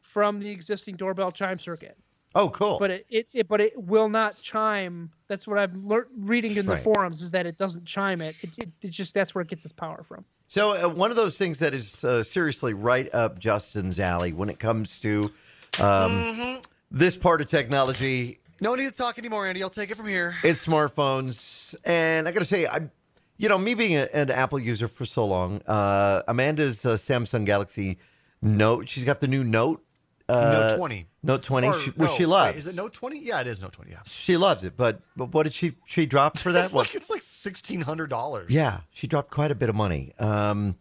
from 0.00 0.38
the 0.38 0.48
existing 0.48 0.94
doorbell 0.94 1.32
chime 1.32 1.58
circuit, 1.58 1.96
Oh, 2.36 2.50
cool. 2.50 2.78
but 2.78 2.92
it, 2.92 3.06
it, 3.10 3.26
it 3.32 3.48
but 3.48 3.60
it 3.60 3.72
will 3.76 4.08
not 4.08 4.40
chime. 4.42 5.10
That's 5.26 5.48
what 5.48 5.58
I'm 5.58 5.88
lear- 5.88 6.06
reading 6.16 6.56
in 6.56 6.66
the 6.66 6.74
Right. 6.74 6.82
forums 6.84 7.20
is 7.20 7.32
that 7.32 7.46
it 7.46 7.56
doesn't 7.58 7.84
chime 7.84 8.20
it. 8.20 8.36
It, 8.42 8.50
it. 8.58 8.68
It's 8.82 8.96
just 8.96 9.12
that's 9.12 9.34
where 9.34 9.42
it 9.42 9.48
gets 9.48 9.64
its 9.64 9.72
power 9.72 10.04
from. 10.06 10.24
So 10.46 10.76
uh, 10.84 10.88
one 10.88 11.10
of 11.10 11.16
those 11.16 11.36
things 11.36 11.58
that 11.58 11.74
is 11.74 12.04
uh, 12.04 12.22
seriously 12.22 12.74
right 12.74 13.12
up 13.12 13.40
Justin's 13.40 13.98
alley 13.98 14.32
when 14.32 14.48
it 14.50 14.60
comes 14.60 15.00
to 15.00 15.32
um, 15.80 16.12
Mm-hmm. 16.12 16.60
This 16.94 17.16
part 17.16 17.40
of 17.40 17.48
technology 17.48 18.38
No 18.60 18.74
need 18.74 18.84
to 18.88 18.92
talk 18.92 19.18
anymore, 19.18 19.46
Andy. 19.46 19.62
I'll 19.62 19.68
take 19.70 19.90
it 19.90 19.96
from 19.96 20.06
here. 20.06 20.36
It's 20.42 20.64
smartphones. 20.64 21.74
And 21.84 22.26
I 22.28 22.32
got 22.32 22.40
to 22.40 22.46
say, 22.46 22.66
I, 22.66 22.88
you 23.36 23.48
know, 23.48 23.58
me 23.58 23.74
being 23.74 23.96
a, 23.96 24.08
an 24.14 24.30
Apple 24.30 24.58
user 24.58 24.88
for 24.88 25.04
so 25.04 25.26
long, 25.26 25.60
uh, 25.66 26.22
Amanda's 26.28 26.86
uh, 26.86 26.90
Samsung 26.94 27.44
Galaxy 27.44 27.98
Note, 28.40 28.88
she's 28.88 29.04
got 29.04 29.20
the 29.20 29.28
new 29.28 29.42
Note. 29.44 29.84
Uh, 30.28 30.68
Note 30.70 30.76
20. 30.78 31.06
Note 31.22 31.42
20, 31.42 31.68
Or, 31.68 31.78
she, 31.80 31.90
which 31.90 32.10
no, 32.10 32.16
she 32.16 32.26
wait, 32.26 32.56
is 32.56 32.66
it 32.66 32.74
Note 32.74 32.92
20? 32.94 33.18
Yeah, 33.18 33.40
it 33.40 33.46
is 33.46 33.60
Note 33.60 33.72
20. 33.72 33.90
Yeah. 33.90 33.98
She 34.06 34.36
loves 34.36 34.64
it, 34.64 34.74
but 34.76 35.00
but 35.16 35.34
what 35.34 35.42
did 35.42 35.52
she 35.52 35.74
she 35.86 36.06
drop 36.06 36.38
for 36.38 36.52
that? 36.52 36.66
It's 36.66 36.72
What? 36.74 36.86
like 36.86 36.94
it's 36.94 37.10
like 37.10 37.20
sixteen 37.22 37.82
hundred 37.82 38.08
dollars. 38.08 38.50
Yeah, 38.50 38.80
she 38.90 39.06
dropped 39.06 39.30
quite 39.30 39.50
a 39.50 39.54
bit 39.54 39.68
of 39.68 39.74
money. 39.74 40.12
Um, 40.18 40.76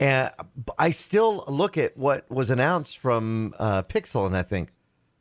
and 0.00 0.30
I 0.78 0.90
still 0.90 1.44
look 1.46 1.76
at 1.78 1.96
what 1.96 2.28
was 2.30 2.50
announced 2.50 2.98
from 2.98 3.54
uh, 3.58 3.82
Pixel, 3.82 4.26
and 4.26 4.36
I 4.36 4.42
think, 4.42 4.70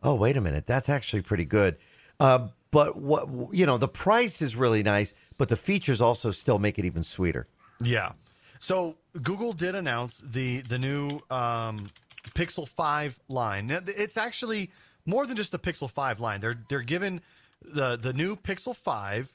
oh, 0.04 0.16
wait 0.16 0.38
a 0.38 0.42
minute, 0.42 0.66
that's 0.68 0.90
actually 0.90 1.22
pretty 1.22 1.46
good. 1.46 1.78
Uh, 2.20 2.48
but 2.72 2.98
what 2.98 3.28
you 3.52 3.66
know, 3.66 3.78
the 3.78 3.88
price 3.88 4.42
is 4.42 4.56
really 4.56 4.84
nice, 4.84 5.14
but 5.38 5.50
the 5.50 5.56
features 5.56 6.02
also 6.02 6.32
still 6.32 6.60
make 6.60 6.78
it 6.78 6.86
even 6.86 7.04
sweeter. 7.04 7.48
Yeah. 7.82 8.12
So 8.60 8.98
Google 9.24 9.54
did 9.54 9.76
announce 9.76 10.18
the 10.18 10.62
the 10.62 10.78
new 10.78 11.22
um, 11.32 11.90
Pixel 12.36 12.68
Five 12.68 13.20
line. 13.28 13.72
It's 13.88 14.18
actually 14.18 14.72
more 15.06 15.26
than 15.26 15.36
just 15.38 15.52
the 15.52 15.60
Pixel 15.60 15.90
Five 15.90 16.20
line. 16.20 16.42
They're 16.42 16.60
they're 16.68 16.82
giving 16.82 17.22
the 17.64 17.96
the 17.96 18.14
new 18.14 18.36
Pixel 18.36 18.76
Five. 18.76 19.34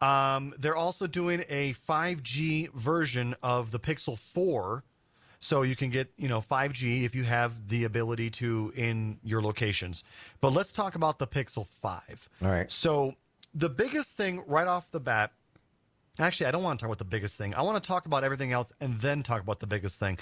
Um, 0.00 0.54
they're 0.58 0.76
also 0.76 1.06
doing 1.06 1.44
a 1.50 1.74
5G 1.74 2.72
version 2.72 3.34
of 3.42 3.70
the 3.70 3.78
Pixel 3.78 4.18
4. 4.18 4.82
So 5.40 5.62
you 5.62 5.74
can 5.74 5.90
get, 5.90 6.12
you 6.16 6.28
know, 6.28 6.40
5G 6.40 7.04
if 7.04 7.14
you 7.14 7.24
have 7.24 7.68
the 7.68 7.84
ability 7.84 8.30
to 8.30 8.72
in 8.76 9.18
your 9.24 9.40
locations. 9.42 10.04
But 10.40 10.52
let's 10.52 10.70
talk 10.70 10.94
about 10.94 11.18
the 11.18 11.26
Pixel 11.26 11.66
5. 11.66 12.28
All 12.42 12.50
right. 12.50 12.70
So 12.70 13.14
the 13.54 13.70
biggest 13.70 14.16
thing 14.16 14.42
right 14.46 14.66
off 14.66 14.90
the 14.90 15.00
bat 15.00 15.32
Actually, 16.18 16.46
I 16.46 16.50
don't 16.50 16.62
want 16.62 16.78
to 16.78 16.82
talk 16.82 16.88
about 16.88 16.98
the 16.98 17.04
biggest 17.04 17.38
thing. 17.38 17.54
I 17.54 17.62
want 17.62 17.82
to 17.82 17.86
talk 17.86 18.04
about 18.04 18.24
everything 18.24 18.52
else 18.52 18.72
and 18.80 18.98
then 19.00 19.22
talk 19.22 19.40
about 19.42 19.60
the 19.60 19.66
biggest 19.66 19.98
thing. 19.98 20.18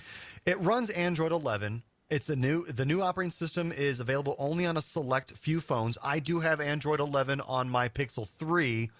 It 0.46 0.60
runs 0.60 0.90
Android 0.90 1.32
11. 1.32 1.82
It's 2.10 2.28
a 2.30 2.36
new 2.36 2.64
the 2.66 2.86
new 2.86 3.02
operating 3.02 3.30
system 3.30 3.72
is 3.72 4.00
available 4.00 4.36
only 4.38 4.64
on 4.64 4.76
a 4.76 4.80
select 4.80 5.32
few 5.36 5.60
phones. 5.60 5.98
I 6.02 6.20
do 6.20 6.40
have 6.40 6.60
Android 6.60 7.00
11 7.00 7.40
on 7.40 7.68
my 7.68 7.88
Pixel 7.88 8.28
3. 8.28 8.90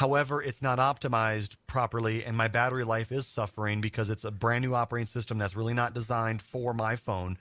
However, 0.00 0.40
it's 0.42 0.62
not 0.62 0.78
optimized 0.78 1.56
properly 1.66 2.24
and 2.24 2.34
my 2.34 2.48
battery 2.48 2.84
life 2.84 3.12
is 3.12 3.26
suffering 3.26 3.82
because 3.82 4.08
it's 4.08 4.24
a 4.24 4.30
brand 4.30 4.64
new 4.64 4.74
operating 4.74 5.06
system 5.06 5.36
that's 5.36 5.54
really 5.54 5.74
not 5.74 5.92
designed 5.92 6.40
for 6.40 6.72
my 6.72 6.96
phone. 6.96 7.36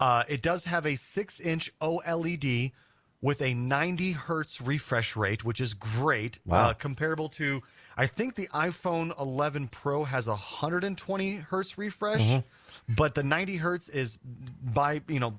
Uh, 0.00 0.24
it 0.28 0.42
does 0.42 0.64
have 0.64 0.84
a 0.84 0.94
6-inch 0.94 1.72
OLED 1.80 2.72
with 3.20 3.40
a 3.40 3.54
90 3.54 4.10
hertz 4.12 4.60
refresh 4.60 5.14
rate, 5.14 5.44
which 5.44 5.60
is 5.60 5.74
great, 5.74 6.40
Wow. 6.44 6.70
uh, 6.70 6.74
comparable 6.74 7.28
to 7.28 7.62
I 7.96 8.08
think 8.08 8.34
the 8.34 8.48
iPhone 8.48 9.16
11 9.20 9.68
Pro 9.68 10.02
has 10.02 10.26
a 10.26 10.30
120 10.30 11.36
hertz 11.36 11.78
refresh, 11.78 12.42
but 12.88 13.14
the 13.14 13.22
90 13.22 13.56
hertz 13.58 13.88
is 13.88 14.16
by 14.16 15.02
you 15.06 15.20
know 15.20 15.34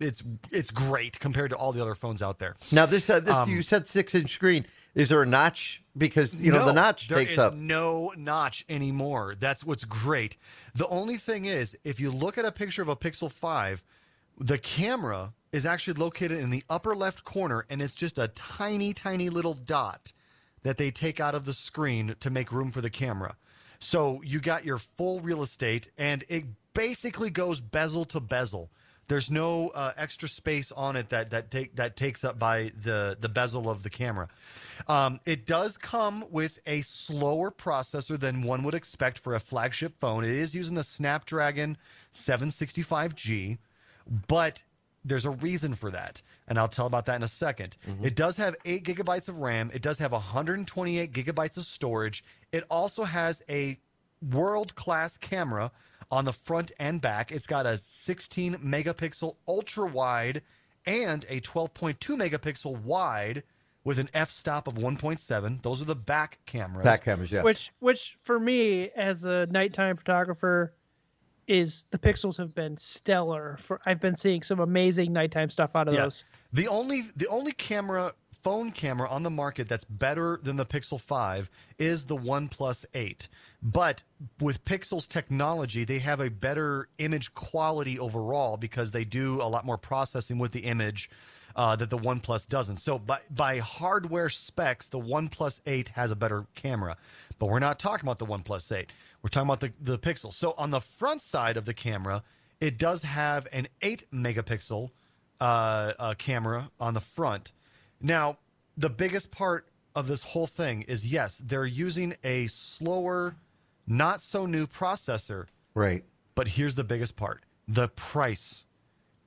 it's 0.00 0.22
it's 0.50 0.70
great 0.70 1.20
compared 1.20 1.50
to 1.50 1.56
all 1.56 1.72
the 1.72 1.80
other 1.82 1.94
phones 1.94 2.22
out 2.22 2.38
there. 2.38 2.56
Now 2.72 2.86
this 2.86 3.08
uh, 3.10 3.20
this 3.20 3.46
you 3.46 3.62
said 3.62 3.86
six 3.86 4.14
inch 4.14 4.30
screen. 4.32 4.66
Is 4.94 5.10
there 5.10 5.22
a 5.22 5.26
notch? 5.26 5.82
Because 5.96 6.42
you 6.42 6.50
know 6.52 6.64
the 6.64 6.70
Um, 6.70 6.76
notch 6.76 7.08
there 7.08 7.18
takes 7.18 7.34
is 7.34 7.38
up. 7.38 7.54
no 7.54 8.12
notch 8.16 8.64
anymore. 8.68 9.36
That's 9.38 9.62
what's 9.62 9.84
great. 9.84 10.36
The 10.74 10.88
only 10.88 11.16
thing 11.16 11.44
is, 11.44 11.76
if 11.84 12.00
you 12.00 12.10
look 12.10 12.38
at 12.38 12.44
a 12.44 12.50
picture 12.52 12.82
of 12.82 12.88
a 12.88 12.96
Pixel 12.96 13.30
5, 13.30 13.84
the 14.38 14.58
camera 14.58 15.32
is 15.52 15.66
actually 15.66 15.94
located 15.94 16.38
in 16.38 16.50
the 16.50 16.64
upper 16.70 16.96
left 16.96 17.24
corner 17.24 17.66
and 17.68 17.82
it's 17.82 17.94
just 17.94 18.18
a 18.18 18.28
tiny, 18.28 18.92
tiny 18.92 19.28
little 19.28 19.54
dot 19.54 20.12
that 20.62 20.76
they 20.76 20.90
take 20.90 21.20
out 21.20 21.34
of 21.34 21.44
the 21.44 21.52
screen 21.52 22.14
to 22.20 22.30
make 22.30 22.50
room 22.52 22.70
for 22.70 22.80
the 22.80 22.90
camera. 22.90 23.36
So 23.78 24.20
you 24.24 24.40
got 24.40 24.64
your 24.64 24.78
full 24.78 25.20
real 25.20 25.42
estate 25.42 25.90
and 25.98 26.24
it 26.28 26.44
basically 26.74 27.30
goes 27.30 27.60
bezel 27.60 28.04
to 28.06 28.20
bezel. 28.20 28.70
There's 29.10 29.28
no 29.28 29.70
uh, 29.70 29.92
extra 29.96 30.28
space 30.28 30.70
on 30.70 30.94
it 30.94 31.08
that 31.08 31.30
that 31.30 31.50
take 31.50 31.74
that 31.74 31.96
takes 31.96 32.22
up 32.22 32.38
by 32.38 32.70
the 32.80 33.16
the 33.20 33.28
bezel 33.28 33.68
of 33.68 33.82
the 33.82 33.90
camera. 33.90 34.28
Um, 34.86 35.18
it 35.26 35.46
does 35.46 35.76
come 35.76 36.24
with 36.30 36.60
a 36.64 36.82
slower 36.82 37.50
processor 37.50 38.18
than 38.18 38.42
one 38.42 38.62
would 38.62 38.74
expect 38.74 39.18
for 39.18 39.34
a 39.34 39.40
flagship 39.40 39.94
phone. 40.00 40.22
It 40.22 40.30
is 40.30 40.54
using 40.54 40.76
the 40.76 40.84
Snapdragon 40.84 41.76
765G, 42.14 43.58
but 44.28 44.62
there's 45.04 45.24
a 45.24 45.30
reason 45.30 45.74
for 45.74 45.90
that, 45.90 46.22
and 46.46 46.56
I'll 46.56 46.68
tell 46.68 46.86
about 46.86 47.06
that 47.06 47.16
in 47.16 47.24
a 47.24 47.26
2nd 47.26 47.72
It 48.04 48.14
does 48.14 48.36
have 48.36 48.54
eight 48.64 48.84
gigabytes 48.84 49.28
of 49.28 49.40
RAM. 49.40 49.72
It 49.74 49.82
does 49.82 49.98
have 49.98 50.12
128 50.12 51.12
gigabytes 51.12 51.56
of 51.56 51.64
storage. 51.64 52.22
It 52.52 52.62
also 52.70 53.02
has 53.02 53.42
a 53.48 53.80
world 54.22 54.76
class 54.76 55.16
camera 55.16 55.72
on 56.10 56.24
the 56.24 56.32
front 56.32 56.72
and 56.78 57.00
back. 57.00 57.30
It's 57.30 57.46
got 57.46 57.66
a 57.66 57.78
16 57.78 58.56
megapixel 58.56 59.36
ultra 59.46 59.86
wide 59.86 60.42
and 60.86 61.24
a 61.28 61.40
12.2 61.40 61.98
megapixel 62.16 62.80
wide 62.82 63.42
with 63.84 63.98
an 63.98 64.08
f 64.12 64.30
stop 64.30 64.66
of 64.68 64.74
1.7. 64.74 65.62
Those 65.62 65.80
are 65.80 65.86
the 65.86 65.94
back 65.94 66.38
cameras. 66.46 66.84
Back 66.84 67.04
cameras, 67.04 67.30
yeah. 67.32 67.42
Which, 67.42 67.70
which 67.80 68.16
for 68.22 68.38
me 68.38 68.90
as 68.90 69.24
a 69.24 69.46
nighttime 69.46 69.96
photographer, 69.96 70.74
is 71.46 71.84
the 71.90 71.98
pixels 71.98 72.36
have 72.36 72.54
been 72.54 72.76
stellar. 72.76 73.56
For 73.58 73.80
I've 73.84 74.00
been 74.00 74.14
seeing 74.14 74.42
some 74.42 74.60
amazing 74.60 75.12
nighttime 75.12 75.50
stuff 75.50 75.74
out 75.74 75.88
of 75.88 75.94
Yeah. 75.94 76.02
those. 76.02 76.24
The 76.52 76.68
only 76.68 77.02
the 77.16 77.26
only 77.26 77.50
camera 77.52 78.12
phone 78.42 78.70
camera 78.72 79.08
on 79.08 79.22
the 79.22 79.30
market 79.30 79.68
that's 79.68 79.84
better 79.84 80.40
than 80.42 80.56
the 80.56 80.66
Pixel 80.66 81.00
5 81.00 81.50
is 81.78 82.06
the 82.06 82.16
OnePlus 82.16 82.84
8. 82.94 83.28
But 83.62 84.02
with 84.40 84.64
Pixel's 84.64 85.06
technology, 85.06 85.84
they 85.84 85.98
have 85.98 86.20
a 86.20 86.30
better 86.30 86.88
image 86.98 87.34
quality 87.34 87.98
overall 87.98 88.56
because 88.56 88.90
they 88.90 89.04
do 89.04 89.40
a 89.42 89.48
lot 89.48 89.66
more 89.66 89.78
processing 89.78 90.38
with 90.38 90.52
the 90.52 90.60
image 90.60 91.10
uh, 91.56 91.76
that 91.76 91.90
the 91.90 91.98
OnePlus 91.98 92.48
doesn't. 92.48 92.76
So 92.76 92.98
by 92.98 93.20
by 93.30 93.58
hardware 93.58 94.30
specs, 94.30 94.88
the 94.88 95.00
OnePlus 95.00 95.60
8 95.66 95.90
has 95.90 96.10
a 96.10 96.16
better 96.16 96.46
camera. 96.54 96.96
But 97.38 97.46
we're 97.46 97.58
not 97.58 97.78
talking 97.78 98.08
about 98.08 98.18
the 98.18 98.26
OnePlus 98.26 98.70
8. 98.74 98.90
We're 99.22 99.28
talking 99.28 99.48
about 99.48 99.60
the, 99.60 99.72
the 99.80 99.98
Pixel. 99.98 100.32
So 100.32 100.54
on 100.56 100.70
the 100.70 100.80
front 100.80 101.22
side 101.22 101.56
of 101.56 101.64
the 101.64 101.74
camera, 101.74 102.22
it 102.60 102.78
does 102.78 103.02
have 103.02 103.46
an 103.52 103.68
8 103.82 104.10
megapixel 104.12 104.90
uh, 105.40 105.92
uh, 105.98 106.14
camera 106.14 106.70
on 106.78 106.94
the 106.94 107.00
front. 107.00 107.52
Now, 108.00 108.38
the 108.76 108.90
biggest 108.90 109.30
part 109.30 109.66
of 109.94 110.06
this 110.06 110.22
whole 110.22 110.46
thing 110.46 110.82
is 110.82 111.12
yes, 111.12 111.40
they're 111.44 111.66
using 111.66 112.14
a 112.24 112.46
slower, 112.46 113.36
not 113.86 114.22
so 114.22 114.46
new 114.46 114.66
processor, 114.66 115.46
right. 115.74 116.04
but 116.34 116.48
here's 116.48 116.74
the 116.74 116.84
biggest 116.84 117.16
part 117.16 117.42
the 117.68 117.88
price. 117.88 118.64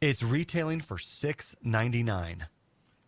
It's 0.01 0.21
retailing 0.21 0.81
for 0.81 0.97
six 0.97 1.55
ninety 1.63 2.03
nine. 2.03 2.47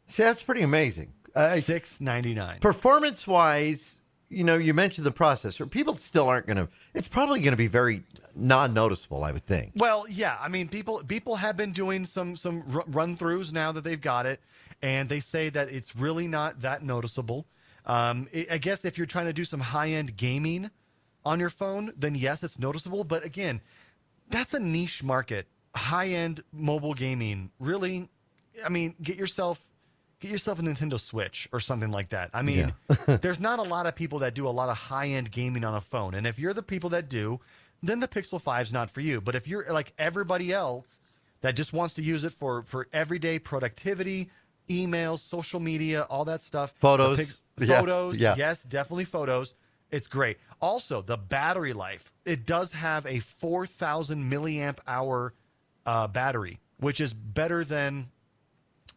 See, 0.07 0.23
that's 0.23 0.43
pretty 0.43 0.61
amazing. 0.61 1.13
Uh, 1.35 1.47
Six 1.55 1.99
ninety 1.99 2.33
nine. 2.33 2.59
performance 2.61 3.27
wise, 3.27 3.99
you 4.29 4.45
know, 4.45 4.55
you 4.55 4.73
mentioned 4.73 5.05
the 5.05 5.11
processor. 5.11 5.69
People 5.69 5.93
still 5.95 6.29
aren't 6.29 6.47
going 6.47 6.57
to. 6.57 6.69
It's 6.93 7.09
probably 7.09 7.41
going 7.41 7.51
to 7.51 7.57
be 7.57 7.67
very 7.67 8.03
non-noticeable, 8.35 9.23
I 9.23 9.33
would 9.33 9.45
think. 9.45 9.73
Well, 9.75 10.05
yeah, 10.09 10.37
I 10.39 10.47
mean, 10.47 10.69
people 10.69 11.01
people 11.05 11.35
have 11.35 11.57
been 11.57 11.73
doing 11.73 12.05
some 12.05 12.37
some 12.37 12.63
run 12.87 13.17
throughs 13.17 13.51
now 13.51 13.73
that 13.73 13.83
they've 13.83 13.99
got 13.99 14.25
it, 14.25 14.39
and 14.81 15.09
they 15.09 15.19
say 15.19 15.49
that 15.49 15.69
it's 15.71 15.95
really 15.95 16.27
not 16.27 16.61
that 16.61 16.83
noticeable. 16.83 17.45
Um, 17.85 18.27
I 18.33 18.47
I 18.51 18.57
guess 18.57 18.85
if 18.85 18.97
you're 18.97 19.07
trying 19.07 19.25
to 19.25 19.33
do 19.33 19.45
some 19.45 19.59
high 19.59 19.89
end 19.89 20.17
gaming 20.17 20.71
on 21.23 21.39
your 21.39 21.49
phone, 21.49 21.93
then 21.97 22.15
yes, 22.15 22.43
it's 22.43 22.59
noticeable. 22.59 23.03
But 23.03 23.25
again, 23.25 23.61
that's 24.29 24.53
a 24.53 24.59
niche 24.59 25.03
market. 25.03 25.47
High 25.75 26.09
end 26.09 26.43
mobile 26.51 26.93
gaming, 26.93 27.51
really. 27.59 28.09
I 28.65 28.69
mean, 28.69 28.95
get 29.01 29.17
yourself 29.17 29.59
get 30.19 30.31
yourself 30.31 30.59
a 30.59 30.61
Nintendo 30.61 30.99
Switch 30.99 31.47
or 31.51 31.59
something 31.59 31.91
like 31.91 32.09
that. 32.09 32.29
I 32.33 32.41
mean, 32.41 32.73
there's 33.07 33.39
not 33.39 33.59
a 33.59 33.63
lot 33.63 33.85
of 33.85 33.95
people 33.95 34.19
that 34.19 34.33
do 34.33 34.47
a 34.47 34.49
lot 34.49 34.69
of 34.69 34.77
high 34.77 35.09
end 35.09 35.31
gaming 35.31 35.63
on 35.63 35.75
a 35.75 35.81
phone, 35.81 36.13
and 36.13 36.25
if 36.25 36.39
you're 36.39 36.53
the 36.53 36.63
people 36.63 36.89
that 36.91 37.09
do, 37.09 37.39
then 37.83 37.99
the 37.99 38.07
Pixel 38.07 38.41
5's 38.41 38.73
not 38.73 38.89
for 38.89 39.01
you. 39.01 39.21
But 39.21 39.35
if 39.35 39.47
you're 39.47 39.71
like 39.71 39.93
everybody 39.97 40.51
else 40.53 40.99
that 41.41 41.55
just 41.55 41.73
wants 41.73 41.93
to 41.95 42.01
use 42.01 42.23
it 42.23 42.31
for 42.33 42.63
for 42.63 42.87
everyday 42.93 43.39
productivity, 43.39 44.29
emails, 44.69 45.19
social 45.19 45.59
media, 45.59 46.03
all 46.03 46.25
that 46.25 46.41
stuff, 46.41 46.73
Photos. 46.77 47.41
Yeah, 47.57 47.79
photos, 47.79 48.17
yeah. 48.17 48.35
yes, 48.37 48.63
definitely 48.63 49.05
photos. 49.05 49.55
It's 49.89 50.07
great. 50.07 50.39
Also, 50.59 51.01
the 51.01 51.15
battery 51.15 51.71
life. 51.71 52.11
It 52.25 52.45
does 52.45 52.73
have 52.73 53.05
a 53.05 53.19
4,000 53.19 54.29
milliamp 54.29 54.79
hour 54.85 55.33
uh, 55.85 56.07
battery, 56.09 56.59
which 56.81 56.99
is 56.99 57.13
better 57.13 57.63
than 57.63 58.07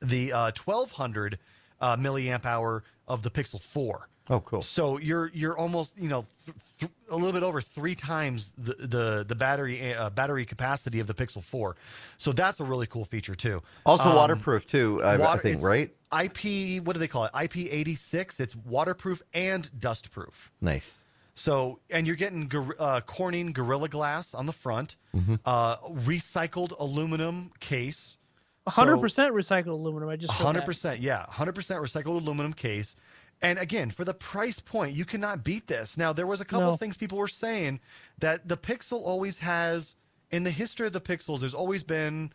the 0.02 0.32
uh, 0.32 0.50
1,200 0.64 1.38
uh, 1.80 1.96
milliamp 1.96 2.44
hour 2.44 2.82
of 3.06 3.22
the 3.22 3.30
Pixel 3.30 3.60
4. 3.62 4.08
Oh, 4.30 4.40
cool. 4.40 4.62
So 4.62 4.98
you're 4.98 5.30
you're 5.32 5.56
almost 5.56 5.96
you 5.98 6.08
know 6.08 6.26
th- 6.44 6.56
th- 6.80 6.92
a 7.10 7.16
little 7.16 7.32
bit 7.32 7.42
over 7.42 7.60
three 7.60 7.94
times 7.94 8.52
the 8.58 8.74
the 8.74 9.24
the 9.26 9.34
battery 9.34 9.94
uh, 9.94 10.10
battery 10.10 10.44
capacity 10.44 11.00
of 11.00 11.06
the 11.06 11.14
Pixel 11.14 11.42
4. 11.42 11.76
So 12.18 12.32
that's 12.32 12.60
a 12.60 12.64
really 12.64 12.86
cool 12.86 13.04
feature 13.06 13.34
too. 13.34 13.62
Also 13.86 14.08
Um, 14.10 14.16
waterproof 14.16 14.66
too. 14.66 15.00
I, 15.02 15.14
I 15.22 15.36
think, 15.38 15.62
right? 15.62 15.90
IP 16.12 16.82
what 16.84 16.92
do 16.94 17.00
they 17.00 17.08
call 17.08 17.24
it? 17.24 17.32
IP86. 17.32 18.40
It's 18.40 18.54
waterproof 18.56 19.22
and 19.32 19.70
dustproof. 19.78 20.50
Nice. 20.60 21.04
So, 21.34 21.78
and 21.88 22.04
you're 22.04 22.16
getting 22.16 22.48
gor- 22.48 22.74
uh, 22.80 23.00
Corning 23.02 23.52
Gorilla 23.52 23.88
Glass 23.88 24.34
on 24.34 24.46
the 24.46 24.52
front, 24.52 24.96
Mm-hmm. 25.16 25.36
uh, 25.46 25.76
recycled 25.78 26.72
aluminum 26.80 27.52
case. 27.60 28.18
hundred 28.66 28.96
So- 28.96 29.00
percent 29.00 29.34
recycled 29.34 29.68
aluminum. 29.68 30.08
I 30.08 30.16
just 30.16 30.32
read 30.32 30.42
hundred 30.44 30.60
that. 30.62 30.66
percent, 30.66 31.00
yeah, 31.00 31.24
hundred 31.28 31.54
percent 31.54 31.80
recycled 31.80 32.20
aluminum 32.20 32.52
case. 32.52 32.96
And 33.40 33.58
again, 33.58 33.90
for 33.90 34.04
the 34.04 34.14
price 34.14 34.58
point, 34.60 34.94
you 34.96 35.04
cannot 35.04 35.44
beat 35.44 35.68
this. 35.68 35.96
Now, 35.96 36.12
there 36.12 36.26
was 36.26 36.40
a 36.40 36.44
couple 36.44 36.66
No. 36.66 36.72
of 36.72 36.80
things 36.80 36.96
people 36.96 37.18
were 37.18 37.28
saying 37.28 37.80
that 38.18 38.48
the 38.48 38.56
Pixel 38.56 39.00
always 39.00 39.38
has, 39.38 39.96
in 40.30 40.42
the 40.44 40.50
history 40.50 40.86
of 40.88 40.92
the 40.92 41.00
Pixels, 41.00 41.40
there's 41.40 41.54
always 41.54 41.84
been 41.84 42.32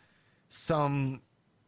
some 0.48 1.20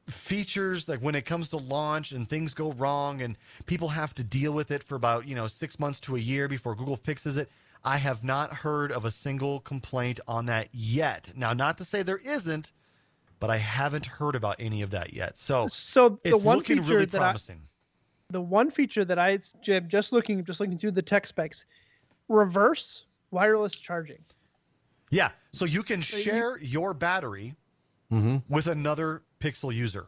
features 0.06 0.88
like 0.88 1.00
when 1.00 1.14
it 1.16 1.22
comes 1.22 1.48
to 1.48 1.56
launch 1.56 2.12
and 2.12 2.28
things 2.28 2.54
go 2.54 2.70
wrong 2.72 3.20
and 3.20 3.36
people 3.66 3.88
have 3.88 4.14
to 4.14 4.22
deal 4.22 4.52
with 4.52 4.70
it 4.70 4.84
for 4.84 4.94
about 4.94 5.26
you 5.26 5.34
know 5.34 5.48
six 5.48 5.80
months 5.80 5.98
to 5.98 6.14
a 6.14 6.18
year 6.20 6.46
before 6.46 6.76
google 6.76 6.94
fixes 6.94 7.36
it 7.36 7.50
i 7.84 7.96
have 7.98 8.22
not 8.22 8.54
heard 8.54 8.92
of 8.92 9.04
a 9.04 9.10
single 9.10 9.58
complaint 9.58 10.20
on 10.28 10.46
that 10.46 10.68
yet 10.72 11.32
now 11.34 11.52
not 11.52 11.76
to 11.76 11.84
say 11.84 12.04
there 12.04 12.18
isn't 12.18 12.70
but 13.40 13.50
i 13.50 13.56
haven't 13.56 14.06
heard 14.06 14.36
about 14.36 14.54
any 14.60 14.80
of 14.80 14.90
that 14.90 15.12
yet 15.12 15.36
so 15.36 15.66
So 15.66 16.20
the 16.22 16.38
one 16.38 16.58
looking 16.58 16.76
feature 16.78 16.92
really 16.92 17.04
that 17.06 17.18
I, 17.20 17.24
promising 17.24 17.62
the 18.30 18.40
one 18.40 18.70
feature 18.70 19.04
that 19.04 19.18
I 19.18 19.38
Jim, 19.62 19.88
just 19.88 20.12
looking 20.12 20.44
just 20.44 20.60
looking 20.60 20.78
through 20.78 20.92
the 20.92 21.02
tech 21.02 21.26
specs, 21.26 21.66
reverse 22.28 23.04
wireless 23.30 23.74
charging. 23.74 24.18
Yeah. 25.10 25.30
So 25.52 25.64
you 25.64 25.82
can 25.82 26.00
share 26.00 26.58
your 26.58 26.94
battery 26.94 27.54
Mm-hmm. 28.12 28.36
with 28.48 28.68
another 28.68 29.22
Pixel 29.40 29.74
user. 29.74 30.06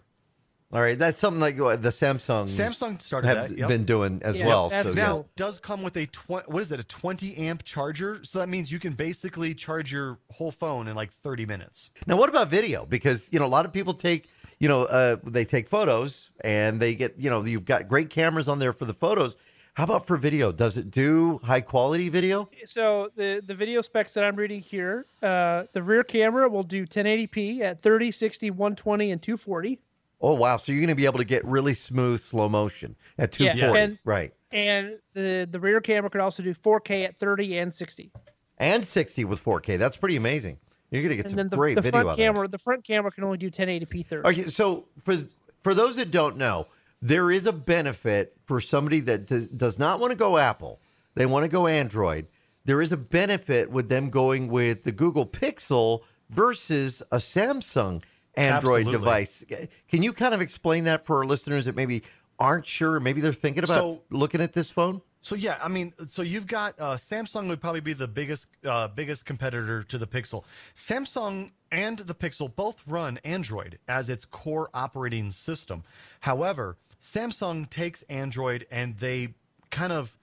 All 0.72 0.80
right, 0.80 0.96
that's 0.96 1.18
something 1.18 1.40
like 1.40 1.58
what 1.58 1.82
the 1.82 1.88
Samsung 1.88 2.44
Samsung 2.44 3.00
started 3.02 3.26
have 3.26 3.48
that. 3.48 3.58
yep. 3.58 3.68
been 3.68 3.82
doing 3.84 4.20
as 4.22 4.38
Yeah, 4.38 4.46
well. 4.46 4.68
that's 4.68 4.90
So 4.90 4.94
cool. 4.94 5.02
yeah. 5.02 5.08
now 5.08 5.24
does 5.34 5.58
come 5.58 5.82
with 5.82 5.96
a 5.96 6.06
tw- 6.06 6.46
what 6.48 6.62
is 6.62 6.70
it 6.70 6.78
a 6.78 6.84
20 6.84 7.36
amp 7.38 7.64
charger 7.64 8.20
so 8.22 8.38
that 8.38 8.48
means 8.48 8.70
you 8.70 8.78
can 8.78 8.92
basically 8.92 9.52
charge 9.52 9.90
your 9.90 10.18
whole 10.30 10.52
phone 10.52 10.86
in 10.86 10.94
like 10.94 11.12
30 11.12 11.44
minutes 11.46 11.90
Now, 12.06 12.16
what 12.16 12.28
about 12.28 12.50
video? 12.50 12.86
Because 12.86 13.28
you 13.32 13.40
know, 13.40 13.46
a 13.46 13.48
lot 13.48 13.64
of 13.64 13.72
people 13.72 13.94
take, 13.94 14.28
you 14.58 14.68
know, 14.68 14.82
uh, 14.84 15.16
they 15.24 15.44
take 15.44 15.68
photos 15.68 16.30
and 16.42 16.80
they 16.80 16.94
get, 16.94 17.14
you 17.18 17.30
know, 17.30 17.44
you've 17.44 17.64
got 17.64 17.88
great 17.88 18.10
cameras 18.10 18.48
on 18.48 18.58
there 18.58 18.72
for 18.72 18.84
the 18.84 18.94
photos. 18.94 19.36
How 19.74 19.84
about 19.84 20.06
for 20.06 20.16
video? 20.16 20.50
Does 20.50 20.76
it 20.76 20.90
do 20.90 21.38
high 21.44 21.60
quality 21.60 22.08
video? 22.08 22.48
So 22.66 23.10
the 23.14 23.40
the 23.46 23.54
video 23.54 23.80
specs 23.80 24.12
that 24.14 24.24
I'm 24.24 24.34
reading 24.34 24.60
here, 24.60 25.06
uh, 25.22 25.64
the 25.72 25.82
rear 25.82 26.02
camera 26.02 26.48
will 26.48 26.64
do 26.64 26.84
1080p 26.84 27.60
at 27.60 27.80
30, 27.80 28.10
60, 28.10 28.50
120, 28.50 29.12
and 29.12 29.22
240, 29.22 29.78
Oh 30.20 30.34
wow! 30.34 30.56
So 30.56 30.72
you're 30.72 30.80
going 30.80 30.88
to 30.88 30.96
be 30.96 31.04
able 31.06 31.18
to 31.20 31.24
get 31.24 31.44
really 31.44 31.74
smooth 31.74 32.18
slow 32.20 32.48
motion 32.48 32.96
at 33.18 33.38
Yeah, 33.38 33.52
240, 33.52 33.80
and- 33.84 33.98
right? 34.04 34.32
and 34.50 34.98
the 35.14 35.46
the 35.48 35.60
rear 35.60 35.80
camera 35.80 36.10
could 36.10 36.20
also 36.22 36.42
do 36.42 36.52
4K 36.54 37.04
at 37.04 37.16
30 37.20 37.58
and 37.58 37.72
60. 37.72 38.10
And 38.58 38.84
60 38.84 39.24
with 39.26 39.38
4K. 39.44 39.78
That's 39.78 39.96
pretty 39.96 40.16
amazing. 40.16 40.58
You're 40.90 41.02
going 41.02 41.10
to 41.10 41.16
get 41.16 41.24
And 41.26 41.30
some 41.32 41.36
then 41.36 41.48
the, 41.48 41.56
great 41.56 41.74
the 41.74 41.82
video 41.82 41.90
front 42.00 42.08
out 42.08 42.12
of 42.12 42.16
that. 42.16 42.22
camera, 42.22 42.48
the 42.48 42.58
front 42.58 42.84
camera 42.84 43.10
can 43.10 43.24
only 43.24 43.36
do 43.38 43.50
1080p 43.50 44.06
30. 44.06 44.28
Okay, 44.28 44.42
so 44.48 44.86
for 45.04 45.16
for 45.62 45.74
those 45.74 45.96
that 45.96 46.10
don't 46.10 46.36
know, 46.36 46.66
there 47.02 47.30
is 47.30 47.46
a 47.46 47.52
benefit 47.52 48.34
for 48.46 48.60
somebody 48.60 49.00
that 49.00 49.26
does, 49.26 49.48
does 49.48 49.78
not 49.78 50.00
want 50.00 50.12
to 50.12 50.16
go 50.16 50.38
Apple. 50.38 50.80
They 51.14 51.26
want 51.26 51.44
to 51.44 51.50
go 51.50 51.66
Android. 51.66 52.26
There 52.64 52.80
is 52.80 52.92
a 52.92 52.96
benefit 52.96 53.70
with 53.70 53.88
them 53.88 54.08
going 54.10 54.48
with 54.48 54.84
the 54.84 54.92
Google 54.92 55.26
Pixel 55.26 56.00
versus 56.30 57.02
a 57.12 57.16
Samsung 57.16 58.02
Android 58.36 58.86
Absolutely. 58.86 58.92
device. 58.92 59.44
Can 59.88 60.02
you 60.02 60.12
kind 60.12 60.32
of 60.32 60.40
explain 60.40 60.84
that 60.84 61.04
for 61.04 61.18
our 61.18 61.24
listeners 61.24 61.64
that 61.64 61.74
maybe 61.74 62.02
aren't 62.38 62.66
sure, 62.66 63.00
maybe 63.00 63.20
they're 63.20 63.32
thinking 63.32 63.64
about 63.64 63.78
So- 63.78 64.02
looking 64.10 64.40
at 64.40 64.52
this 64.52 64.70
phone? 64.70 65.02
So 65.28 65.34
yeah 65.34 65.58
i 65.62 65.68
mean 65.68 65.92
so 66.08 66.22
you've 66.22 66.46
got 66.46 66.74
uh, 66.80 66.94
samsung 66.96 67.48
would 67.48 67.60
probably 67.60 67.80
be 67.82 67.92
the 67.92 68.08
biggest 68.08 68.46
uh, 68.64 68.88
biggest 68.88 69.26
competitor 69.26 69.82
to 69.82 69.98
the 69.98 70.06
pixel 70.06 70.42
samsung 70.74 71.50
and 71.70 71.98
the 71.98 72.14
pixel 72.14 72.54
both 72.54 72.82
run 72.86 73.18
android 73.24 73.78
as 73.88 74.08
its 74.08 74.24
core 74.24 74.70
operating 74.72 75.30
system 75.30 75.84
however 76.20 76.76
samsung 77.00 77.68
takes 77.68 78.00
android 78.08 78.66
and 78.70 78.96
they 78.98 79.34
kind 79.70 79.92
of 79.92 80.16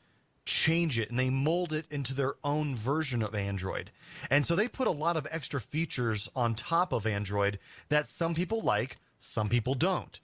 change 0.46 0.98
it 1.00 1.10
and 1.12 1.20
they 1.20 1.30
mold 1.30 1.72
it 1.74 1.88
into 1.91 2.13
their 2.13 2.36
own 2.44 2.76
version 2.76 3.24
of 3.24 3.34
Android. 3.34 3.89
And 4.30 4.46
so 4.46 4.56
they 4.56 4.68
put 4.68 4.86
a 4.86 4.91
lot 4.91 5.18
of 5.18 5.26
extra 5.32 5.60
features 5.60 6.30
on 6.36 6.54
top 6.54 6.94
of 6.94 7.08
Android 7.08 7.58
that 7.89 8.06
some 8.08 8.36
people 8.36 8.62
like, 8.62 9.00
some 9.18 9.50
people 9.50 9.74
don't. 9.74 10.20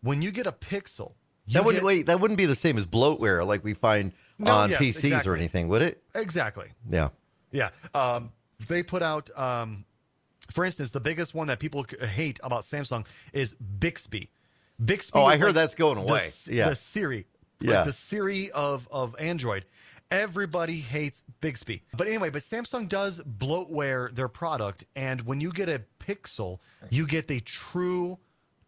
When 0.00 0.22
you 0.22 0.30
get 0.30 0.46
a 0.46 0.52
Pixel, 0.52 1.12
you 1.44 1.52
That 1.54 1.64
wouldn't 1.66 1.82
get- 1.82 1.86
wait. 1.86 2.06
That 2.06 2.20
wouldn't 2.20 2.38
be 2.38 2.46
the 2.46 2.54
same 2.54 2.78
as 2.78 2.86
bloatware 2.86 3.46
like 3.46 3.62
we 3.64 3.74
find 3.74 4.12
No, 4.38 4.52
on 4.52 4.70
yes, 4.70 4.80
PCs 4.80 5.04
exactly. 5.04 5.30
or 5.32 5.36
anything, 5.36 5.68
would 5.68 5.82
it? 5.82 6.02
exactly. 6.14 6.68
Yeah. 6.88 7.08
Yeah. 7.52 7.70
Um, 7.94 8.32
they 8.68 8.82
put 8.82 9.02
out, 9.02 9.30
um, 9.38 9.84
for 10.50 10.64
instance, 10.64 10.90
the 10.90 11.00
biggest 11.00 11.34
one 11.34 11.46
that 11.48 11.58
people 11.58 11.86
hate 12.00 12.38
about 12.42 12.62
Samsung 12.64 13.06
is 13.32 13.54
Bixby. 13.54 14.30
Bixby. 14.84 15.18
Oh, 15.18 15.24
I 15.24 15.36
heard 15.38 15.46
like 15.46 15.54
that's 15.54 15.74
going 15.74 15.98
away. 15.98 16.26
s- 16.26 16.48
Yeah. 16.48 16.68
The 16.68 16.76
Siri. 16.76 17.26
Yeah. 17.60 17.76
Like 17.76 17.84
the 17.86 17.92
Siri 17.92 18.50
of, 18.52 18.86
of 18.90 19.16
Android. 19.18 19.64
Everybody 20.10 20.80
hates 20.80 21.24
Bixby. 21.40 21.82
But 21.96 22.06
anyway, 22.06 22.30
but 22.30 22.42
Samsung 22.42 22.88
does 22.88 23.20
bloatware 23.22 24.14
their 24.14 24.28
product. 24.28 24.84
And 24.94 25.22
when 25.22 25.40
you 25.40 25.50
get 25.52 25.68
a 25.68 25.82
Pixel, 25.98 26.58
you 26.90 27.06
get 27.06 27.26
the 27.26 27.40
true, 27.40 28.18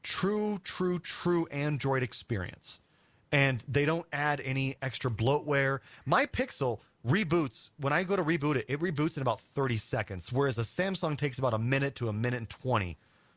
true, 0.02 0.58
true, 0.64 0.98
true 0.98 1.46
Android 1.46 2.02
experience. 2.02 2.80
And 3.30 3.62
they 3.68 3.84
don't 3.84 4.06
add 4.12 4.40
any 4.40 4.76
extra 4.80 5.10
bloatware. 5.10 5.80
My 6.06 6.26
Pixel 6.26 6.80
reboots 7.06 7.70
when 7.78 7.92
I 7.92 8.02
go 8.02 8.16
to 8.16 8.24
reboot 8.24 8.56
it, 8.56 8.66
it 8.68 8.80
reboots 8.80 9.16
in 9.16 9.22
about 9.22 9.40
30 9.54 9.76
seconds, 9.76 10.32
whereas 10.32 10.58
a 10.58 10.62
Samsung 10.62 11.16
takes 11.16 11.38
about 11.38 11.54
a 11.54 11.58
minute 11.58 11.94
to 11.96 12.08
a 12.08 12.12
minute 12.12 12.38
and 12.38 12.50
20 12.50 12.96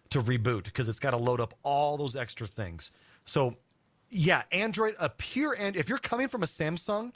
to 0.10 0.21
reboot 0.21 0.65
because 0.65 0.88
it's 0.88 0.99
got 0.99 1.12
to 1.12 1.17
load 1.17 1.39
up 1.39 1.54
all 1.63 1.97
those 1.97 2.15
extra 2.15 2.47
things. 2.47 2.91
So, 3.23 3.56
yeah, 4.10 4.43
Android, 4.51 4.95
a 4.99 5.10
pure 5.10 5.56
and 5.58 5.75
if 5.75 5.88
you're 5.88 5.97
coming 5.97 6.27
from 6.27 6.43
a 6.43 6.47
Samsung, 6.47 7.13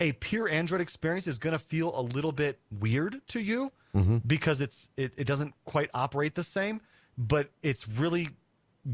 a 0.00 0.12
pure 0.12 0.48
Android 0.48 0.80
experience 0.80 1.26
is 1.26 1.38
going 1.38 1.52
to 1.52 1.58
feel 1.58 1.98
a 1.98 2.02
little 2.02 2.32
bit 2.32 2.58
weird 2.80 3.20
to 3.28 3.40
you 3.40 3.72
mm-hmm. 3.94 4.18
because 4.26 4.60
it's 4.60 4.88
it, 4.96 5.12
it 5.16 5.26
doesn't 5.26 5.54
quite 5.64 5.90
operate 5.92 6.34
the 6.34 6.44
same, 6.44 6.80
but 7.16 7.50
it's 7.62 7.88
really 7.88 8.30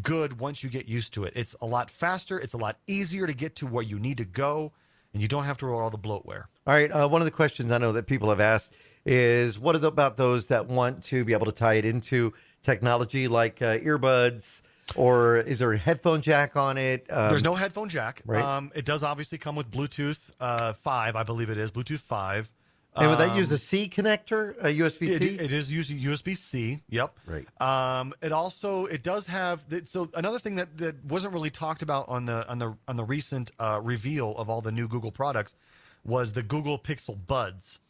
good 0.02 0.40
once 0.40 0.62
you 0.62 0.70
get 0.70 0.88
used 0.88 1.14
to 1.14 1.24
it. 1.24 1.32
It's 1.36 1.54
a 1.60 1.66
lot 1.66 1.90
faster, 1.90 2.38
it's 2.38 2.54
a 2.54 2.58
lot 2.58 2.78
easier 2.86 3.26
to 3.26 3.34
get 3.34 3.56
to 3.56 3.66
where 3.66 3.82
you 3.82 3.98
need 3.98 4.18
to 4.18 4.24
go, 4.24 4.72
and 5.12 5.22
you 5.22 5.28
don't 5.28 5.44
have 5.44 5.58
to 5.58 5.66
roll 5.66 5.80
all 5.80 5.90
the 5.90 5.98
bloatware. 5.98 6.44
All 6.66 6.74
right. 6.74 6.90
Uh, 6.90 7.08
one 7.08 7.20
of 7.20 7.26
the 7.26 7.30
questions 7.30 7.70
I 7.70 7.78
know 7.78 7.92
that 7.92 8.06
people 8.06 8.30
have 8.30 8.40
asked 8.40 8.74
is 9.06 9.58
what 9.58 9.76
about 9.76 10.16
those 10.16 10.48
that 10.48 10.66
want 10.66 11.04
to 11.04 11.24
be 11.24 11.32
able 11.32 11.46
to 11.46 11.52
tie 11.52 11.74
it 11.74 11.84
into 11.84 12.32
technology 12.62 13.28
like 13.28 13.60
uh, 13.60 13.78
earbuds, 13.78 14.62
or 14.96 15.36
is 15.36 15.58
there 15.58 15.72
a 15.72 15.78
headphone 15.78 16.22
jack 16.22 16.56
on 16.56 16.78
it? 16.78 17.06
Um, 17.10 17.28
There's 17.28 17.44
no 17.44 17.54
headphone 17.54 17.88
jack. 17.88 18.22
right. 18.26 18.42
Um, 18.42 18.72
it 18.74 18.84
does 18.84 19.02
obviously 19.02 19.38
come 19.38 19.56
with 19.56 19.70
Bluetooth 19.70 20.30
uh, 20.40 20.72
5, 20.72 21.16
I 21.16 21.22
believe 21.22 21.50
it 21.50 21.58
is, 21.58 21.70
Bluetooth 21.70 22.00
5. 22.00 22.50
And 22.96 23.10
would 23.10 23.18
that 23.18 23.30
Um, 23.30 23.36
use 23.38 23.50
a 23.50 23.58
C 23.58 23.88
connector, 23.88 24.56
a 24.62 24.68
USB 24.78 25.08
It, 25.08 25.18
C? 25.18 25.26
it 25.38 25.52
is 25.52 25.70
using 25.70 25.98
USB 25.98 26.36
C. 26.36 26.82
Yep. 26.90 27.18
Right. 27.26 27.60
Um, 27.60 28.14
it 28.22 28.30
also 28.30 28.86
it 28.86 29.02
does 29.02 29.26
have 29.26 29.68
the, 29.68 29.84
so 29.86 30.08
another 30.14 30.38
thing 30.38 30.54
that, 30.56 30.76
that 30.78 31.04
wasn't 31.04 31.32
really 31.32 31.50
talked 31.50 31.82
about 31.82 32.08
on 32.08 32.24
the 32.26 32.46
on 32.48 32.58
the 32.58 32.76
on 32.86 32.96
the 32.96 33.04
recent 33.04 33.50
uh, 33.58 33.80
reveal 33.82 34.36
of 34.36 34.48
all 34.48 34.60
the 34.60 34.72
new 34.72 34.86
Google 34.86 35.10
products 35.10 35.56
was 36.04 36.34
the 36.34 36.42
Google 36.42 36.78
Pixel 36.78 37.18
Buds. 37.26 37.80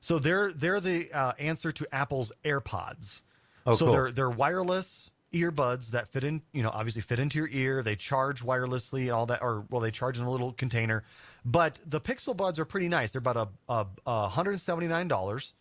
So 0.00 0.18
they're 0.18 0.52
they're 0.52 0.80
the 0.80 1.10
uh, 1.12 1.32
answer 1.38 1.72
to 1.72 1.86
Apple's 1.94 2.32
AirPods. 2.44 3.22
Oh, 3.66 3.74
so 3.74 3.84
cool. 3.86 3.92
they're 3.94 4.12
they're 4.12 4.30
wireless 4.30 5.10
earbuds 5.32 5.90
that 5.90 6.08
fit 6.08 6.24
in, 6.24 6.42
you 6.52 6.62
know, 6.62 6.70
obviously 6.70 7.02
fit 7.02 7.20
into 7.20 7.38
your 7.38 7.48
ear. 7.50 7.82
They 7.82 7.96
charge 7.96 8.42
wirelessly 8.42 9.02
and 9.02 9.12
all 9.12 9.26
that, 9.26 9.42
or 9.42 9.64
well, 9.70 9.80
they 9.80 9.90
charge 9.90 10.18
in 10.18 10.24
a 10.24 10.30
little 10.30 10.52
container. 10.52 11.04
But 11.44 11.80
the 11.86 12.00
Pixel 12.00 12.36
Buds 12.36 12.58
are 12.58 12.64
pretty 12.64 12.88
nice. 12.88 13.12
They're 13.12 13.20
about 13.20 13.36
a, 13.36 13.72
a, 13.72 13.86
a 14.06 14.28
hundred 14.28 14.52
and 14.52 14.60
seventy 14.60 14.88
nine 14.88 15.08
dollars. 15.08 15.54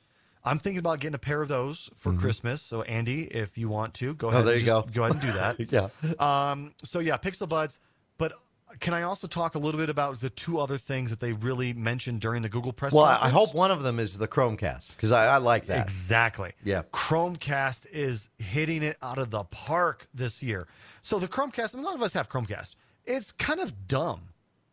I'm 0.44 0.58
thinking 0.58 0.80
about 0.80 1.00
getting 1.00 1.16
a 1.16 1.20
pair 1.20 1.42
of 1.42 1.50
those 1.50 1.90
for 1.96 2.14
Christmas. 2.14 2.62
So 2.62 2.82
Andy, 2.84 3.24
if 3.24 3.58
you 3.58 3.68
want 3.68 3.94
to, 3.96 4.14
go 4.14 4.30
ahead. 4.30 4.40
Mm-hmm. 4.40 4.42
Oh, 4.42 4.46
there 4.46 4.54
and 4.54 4.62
you 4.62 4.68
just 4.68 4.88
go. 4.88 4.94
Go 4.94 5.04
ahead 5.04 5.16
and 5.16 5.68
do 5.70 5.72
that. 5.72 5.90
yeah. 6.20 6.52
Um, 6.52 6.74
so 6.84 7.00
yeah, 7.00 7.18
Pixel 7.18 7.48
Buds. 7.48 7.80
But 8.18 8.34
can 8.80 8.94
I 8.94 9.02
also 9.02 9.28
talk 9.28 9.56
a 9.56 9.60
little 9.60 9.80
bit 9.80 9.90
about 9.90 10.20
the 10.22 10.30
two 10.30 10.60
other 10.60 10.78
things 10.78 11.10
that 11.10 11.20
they 11.20 11.34
really 11.34 11.74
mentioned 11.74 12.22
during 12.22 12.42
the 12.42 12.50
Google 12.50 12.74
press? 12.74 12.94
Well, 12.94 13.06
I 13.06 13.26
I 13.26 13.30
hope 13.30 13.54
one 13.54 13.72
of 13.72 13.84
them 13.84 14.00
is 14.00 14.18
the 14.18 14.28
Chromecast 14.28 14.96
because 14.96 15.12
I, 15.12 15.28
I 15.28 15.38
like 15.38 15.66
that. 15.68 15.82
Exactly. 15.82 16.54
Yeah. 16.64 16.84
Chromecast 16.94 17.88
is 17.92 18.30
hitting 18.38 18.84
it 18.84 18.98
out 19.02 19.18
of 19.18 19.32
the 19.32 19.44
park 19.46 20.08
this 20.14 20.44
year. 20.44 20.68
So 21.02 21.20
the 21.20 21.28
Chromecast, 21.28 21.74
and 21.74 21.84
a 21.84 21.86
lot 21.86 21.96
of 21.96 22.02
us 22.02 22.14
have 22.14 22.30
Chromecast. 22.30 22.76
It's 23.06 23.32
kind 23.32 23.60
of 23.60 23.88
dumb. 23.88 24.30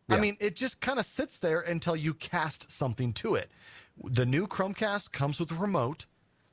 I 0.09 0.20
mean, 0.20 0.37
it 0.38 0.54
just 0.54 0.80
kind 0.80 1.00
of 1.00 1.04
sits 1.04 1.38
there 1.38 1.61
until 1.61 1.96
you 1.96 2.14
cast 2.14 2.70
something 2.70 3.12
to 3.14 3.35
it. 3.35 3.50
The 4.04 4.26
new 4.26 4.46
Chromecast 4.46 5.11
comes 5.11 5.40
with 5.40 5.50
a 5.50 5.56
remote, 5.56 6.06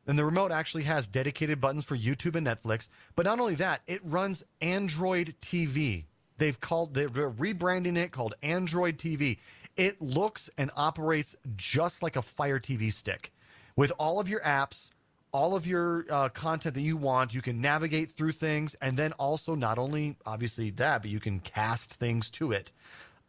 and 0.07 0.17
the 0.17 0.25
remote 0.25 0.51
actually 0.51 0.83
has 0.83 1.07
dedicated 1.07 1.61
buttons 1.61 1.83
for 1.83 1.95
YouTube 1.95 2.35
and 2.35 2.47
Netflix. 2.47 2.89
But 3.15 3.25
not 3.25 3.39
only 3.39 3.55
that, 3.55 3.81
it 3.85 4.01
runs 4.03 4.43
Android 4.61 5.35
TV. 5.41 6.05
They've 6.37 6.59
called 6.59 6.93
they're 6.93 7.09
rebranding 7.09 7.97
it 7.97 8.11
called 8.11 8.35
Android 8.41 8.97
TV. 8.97 9.37
It 9.75 10.01
looks 10.01 10.49
and 10.57 10.71
operates 10.75 11.35
just 11.55 12.03
like 12.03 12.15
a 12.15 12.21
Fire 12.21 12.59
TV 12.59 12.91
stick, 12.91 13.31
with 13.75 13.91
all 13.97 14.19
of 14.19 14.29
your 14.29 14.41
apps, 14.41 14.91
all 15.31 15.55
of 15.55 15.65
your 15.65 16.05
uh, 16.09 16.29
content 16.29 16.75
that 16.75 16.81
you 16.81 16.97
want. 16.97 17.33
You 17.33 17.41
can 17.41 17.61
navigate 17.61 18.11
through 18.11 18.33
things, 18.33 18.75
and 18.81 18.97
then 18.97 19.13
also 19.13 19.55
not 19.55 19.77
only 19.77 20.15
obviously 20.25 20.69
that, 20.71 21.01
but 21.01 21.11
you 21.11 21.19
can 21.19 21.39
cast 21.39 21.93
things 21.93 22.29
to 22.31 22.51
it. 22.51 22.71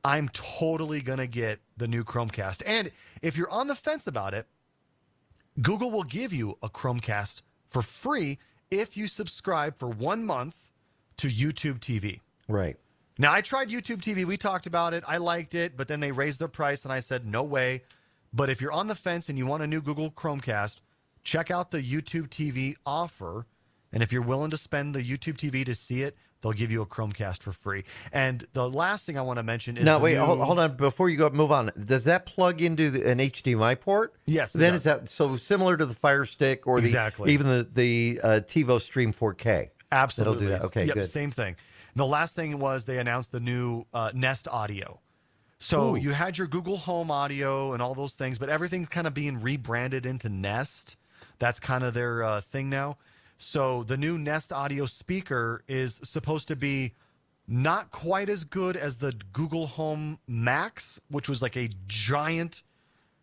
I'm 0.05 0.29
totally 0.31 1.01
gonna 1.01 1.27
get 1.27 1.61
the 1.77 1.89
new 1.89 2.05
Chromecast, 2.05 2.63
and 2.67 2.91
if 3.23 3.37
you're 3.37 3.51
on 3.51 3.69
the 3.69 3.75
fence 3.75 4.07
about 4.07 4.35
it, 4.35 4.47
Google 5.61 5.91
will 5.91 6.05
give 6.05 6.33
you 6.33 6.59
a 6.63 6.69
Chromecast 6.69 7.43
for 7.69 7.81
free 7.81 8.39
if 8.71 8.97
you 8.97 9.07
subscribe 9.07 9.79
for 9.79 9.89
one 9.89 10.25
month 10.25 10.71
to 11.19 11.29
YouTube 11.29 11.79
TV. 11.79 12.21
Right. 12.49 12.77
Now, 13.19 13.33
I 13.33 13.41
tried 13.43 13.69
YouTube 13.69 13.99
TV. 14.03 14.25
We 14.25 14.37
talked 14.37 14.67
about 14.67 14.93
it. 14.93 15.05
I 15.07 15.19
liked 15.19 15.55
it, 15.55 15.77
but 15.77 15.87
then 15.89 16.01
they 16.01 16.11
raised 16.13 16.41
the 16.41 16.49
price, 16.49 16.85
and 16.85 16.93
I 16.93 17.01
said, 17.01 17.25
no 17.27 17.43
way. 17.45 17.83
But 18.33 18.51
if 18.51 18.61
you're 18.61 18.73
on 18.73 18.89
the 18.89 18.97
fence 18.97 19.29
and 19.29 19.39
you 19.39 19.47
want 19.47 19.63
a 19.63 19.67
new 19.67 19.81
Google 19.81 20.11
Chromecast, 20.11 20.79
check 21.23 21.51
out 21.51 21.71
the 21.71 21.81
YouTube 21.81 22.29
TV 22.29 22.75
offer. 22.85 23.47
And 23.93 24.03
if 24.03 24.13
you're 24.13 24.23
willing 24.23 24.51
to 24.51 24.57
spend 24.57 24.95
the 24.95 25.03
YouTube 25.03 25.37
TV 25.37 25.65
to 25.65 25.75
see 25.77 26.03
it, 26.03 26.17
they'll 26.43 26.51
give 26.53 26.73
you 26.73 26.83
a 26.83 26.87
Chromecast 26.87 27.41
for 27.43 27.53
free. 27.53 27.85
And 28.13 28.45
the 28.53 28.69
last 28.69 29.07
thing 29.07 29.17
I 29.17 29.23
want 29.23 29.37
to 29.39 29.45
mention 29.45 29.77
is 29.77 29.85
Now, 29.85 29.99
the 29.99 30.05
wait, 30.05 30.15
new- 30.15 30.25
hold, 30.25 30.41
hold 30.41 30.59
on. 30.59 30.77
Before 30.77 31.09
you 31.09 31.17
go 31.17 31.31
move 31.31 31.53
on, 31.53 31.71
does 31.87 32.03
that 32.05 32.27
plug 32.27 32.61
into 32.61 32.91
the, 32.91 33.09
an 33.09 33.19
HDMI 33.21 33.79
port? 33.81 34.15
Yes, 34.27 34.53
Then 34.53 34.73
does. 34.73 34.81
is 34.81 34.85
that 34.87 35.09
so 35.09 35.37
similar 35.37 35.77
to 35.77 35.87
the 35.87 35.95
Fire 35.95 36.25
Stick 36.25 36.67
or 36.67 36.79
Exactly. 36.79 37.27
the 37.29 37.33
even 37.33 37.47
the 37.49 37.63
the 37.73 38.21
uh, 38.25 38.29
TiVo 38.41 38.81
Stream 38.81 39.13
4K? 39.13 39.69
Absolutely. 39.93 40.47
That'll 40.47 40.59
do 40.59 40.59
that. 40.63 40.67
Okay, 40.67 40.85
yep, 40.87 40.95
good. 40.95 41.09
Same 41.09 41.31
thing. 41.31 41.55
The 41.97 42.07
last 42.07 42.35
thing 42.35 42.59
was 42.59 42.85
they 42.85 42.99
announced 42.99 43.33
the 43.33 43.41
new 43.41 43.87
uh, 43.93 44.11
Nest 44.15 44.49
Audio. 44.49 45.01
So 45.59 45.95
Ooh. 45.95 45.97
you 45.97 46.11
had 46.11 46.37
your 46.37 46.47
Google 46.47 46.77
Home 46.79 47.11
Audio 47.11 47.73
and 47.73 47.81
all 47.81 47.95
those 47.95 48.15
things, 48.15 48.39
but 48.39 48.49
everything's 48.49 48.89
kind 48.89 49.07
of 49.07 49.15
being 49.15 49.41
rebranded 49.41 50.05
into 50.05 50.29
Nest. 50.29 50.97
That's 51.39 51.61
kind 51.61 51.85
of 51.85 51.95
their 51.95 52.23
uh, 52.23 52.41
thing 52.41 52.69
now. 52.69 52.97
So 53.37 53.83
the 53.83 53.97
new 53.97 54.19
Nest 54.19 54.53
Audio 54.53 54.87
speaker 54.87 55.63
is 55.69 56.01
supposed 56.05 56.49
to 56.49 56.57
be 56.57 56.93
not 57.47 57.91
quite 57.91 58.29
as 58.29 58.45
good 58.45 58.77
as 58.77 58.99
the 58.99 59.13
Google 59.33 59.67
Home 59.67 60.19
Max, 60.27 61.01
which 61.09 61.29
was 61.29 61.43
like 61.43 61.57
a 61.57 61.71
giant 61.87 62.63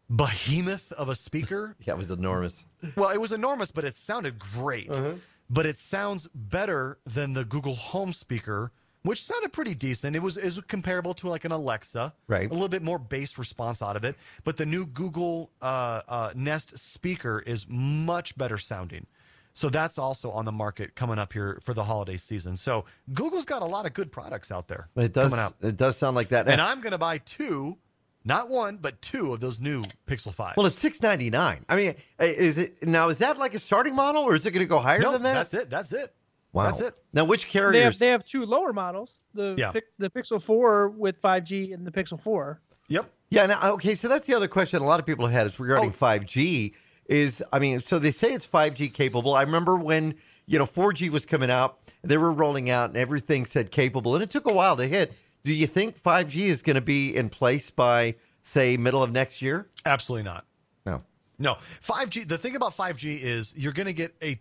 behemoth 0.09 0.91
of 0.93 1.09
a 1.09 1.15
speaker. 1.15 1.75
Yeah, 1.83 1.93
it 1.93 1.97
was 1.97 2.11
enormous. 2.11 2.65
Well, 2.95 3.09
it 3.09 3.19
was 3.19 3.31
enormous, 3.31 3.71
but 3.71 3.85
it 3.85 3.95
sounded 3.95 4.37
great. 4.37 4.89
Uh-huh. 4.91 5.13
But 5.53 5.65
it 5.65 5.77
sounds 5.77 6.29
better 6.33 6.97
than 7.05 7.33
the 7.33 7.43
Google 7.43 7.75
Home 7.75 8.13
speaker, 8.13 8.71
which 9.03 9.21
sounded 9.23 9.51
pretty 9.51 9.75
decent. 9.75 10.15
It 10.15 10.21
was 10.21 10.37
is 10.37 10.59
comparable 10.67 11.13
to 11.15 11.27
like 11.27 11.43
an 11.43 11.51
Alexa, 11.51 12.13
Right. 12.27 12.49
A 12.49 12.53
little 12.53 12.69
bit 12.69 12.81
more 12.81 12.97
bass 12.97 13.37
response 13.37 13.81
out 13.81 13.95
of 13.97 14.05
it. 14.05 14.15
But 14.45 14.55
the 14.57 14.65
new 14.65 14.85
Google 14.85 15.51
uh, 15.61 16.01
uh, 16.07 16.31
Nest 16.35 16.77
speaker 16.79 17.39
is 17.45 17.65
much 17.67 18.37
better 18.37 18.57
sounding. 18.57 19.07
So 19.53 19.67
that's 19.67 19.97
also 19.97 20.31
on 20.31 20.45
the 20.45 20.51
market 20.53 20.95
coming 20.95 21.19
up 21.19 21.33
here 21.33 21.59
for 21.61 21.73
the 21.73 21.83
holiday 21.83 22.15
season. 22.15 22.55
So 22.55 22.85
Google's 23.11 23.43
got 23.43 23.61
a 23.61 23.65
lot 23.65 23.85
of 23.85 23.93
good 23.93 24.09
products 24.09 24.49
out 24.49 24.69
there 24.69 24.87
It 24.95 25.11
does. 25.11 25.29
coming 25.31 25.43
out. 25.43 25.55
It 25.61 25.75
does 25.75 25.97
sound 25.97 26.15
like 26.15 26.29
that. 26.29 26.47
And 26.47 26.61
I'm 26.61 26.79
going 26.79 26.93
to 26.93 26.97
buy 26.97 27.17
two, 27.17 27.77
not 28.23 28.49
one, 28.49 28.77
but 28.77 29.01
two 29.01 29.33
of 29.33 29.39
those 29.39 29.59
new 29.59 29.83
Pixel 30.07 30.33
5. 30.33 30.55
well, 30.57 30.65
it's 30.65 30.77
six 30.77 31.01
ninety 31.01 31.29
nine. 31.29 31.65
I 31.69 31.75
mean, 31.75 31.95
uh, 32.19 32.25
is 32.25 32.57
it 32.57 32.83
now? 32.87 33.09
Is 33.09 33.17
that 33.19 33.37
like 33.37 33.53
a 33.53 33.59
starting 33.59 33.95
model, 33.95 34.23
or 34.23 34.35
is 34.35 34.45
it 34.45 34.51
going 34.51 34.63
to 34.63 34.69
go 34.69 34.79
higher 34.79 34.99
no, 34.99 35.11
than 35.13 35.23
that? 35.23 35.33
that's 35.33 35.53
it. 35.53 35.69
That's 35.69 35.91
it. 35.93 36.13
Wow. 36.53 36.65
That's 36.65 36.81
it. 36.81 36.95
Now, 37.13 37.23
which 37.23 37.45
They 37.45 37.49
carriers? 37.49 37.83
have 37.83 37.99
they 37.99 38.07
have 38.09 38.25
two 38.25 38.45
lower 38.45 38.73
models, 38.73 39.25
the 39.33 39.55
Yeah. 39.57 39.71
The 39.97 40.09
Pixel 40.09 40.41
4 40.41 40.89
with 40.89 41.21
5G 41.21 41.73
and 41.73 41.87
the 41.87 41.91
Pixel 41.91 42.19
4. 42.19 42.59
Yep. 42.89 43.09
Yeah. 43.29 43.45
Now, 43.45 43.71
okay. 43.73 43.95
So 43.95 44.07
that's 44.09 44.27
the 44.27 44.33
other 44.33 44.49
question 44.49 44.81
a 44.81 44.85
lot 44.85 44.99
of 44.99 45.05
people 45.05 45.27
had 45.27 45.47
is 45.47 45.57
regarding 45.59 45.89
Oh. 45.89 45.93
5G. 45.93 46.73
Is 47.07 47.41
I 47.51 47.59
mean, 47.59 47.79
so 47.79 47.99
they 47.99 48.11
say 48.11 48.33
it's 48.33 48.45
5G 48.45 48.93
capable. 48.93 49.33
I 49.33 49.41
remember 49.41 49.75
when 49.77 50.15
you 50.45 50.59
know 50.59 50.65
4G 50.65 51.09
was 51.09 51.25
coming 51.25 51.49
out, 51.49 51.77
they 52.03 52.17
were 52.17 52.31
rolling 52.31 52.69
out, 52.69 52.89
and 52.89 52.97
everything 52.97 53.45
said 53.45 53.71
capable, 53.71 54.13
and 54.13 54.23
it 54.23 54.29
took 54.29 54.45
a 54.45 54.53
while 54.53 54.77
to 54.77 54.87
hit. 54.87 55.15
Do 55.43 55.53
you 55.53 55.67
think 55.67 56.01
5G 56.01 56.35
is 56.35 56.61
going 56.61 56.75
to 56.75 56.81
be 56.81 57.15
in 57.15 57.29
place 57.29 57.69
by 57.69 58.15
say 58.41 58.77
middle 58.77 59.01
of 59.01 59.11
next 59.11 59.41
year? 59.41 59.67
Absolutely 59.85 60.23
not. 60.23 60.45
No. 60.85 61.03
No, 61.39 61.57
5G. 61.83 62.27
The 62.27 62.37
thing 62.37 62.55
about 62.55 62.77
5G 62.77 63.21
is 63.21 63.53
you're 63.55 63.73
going 63.73 63.87
to 63.87 63.93
get 63.93 64.15
a 64.21 64.39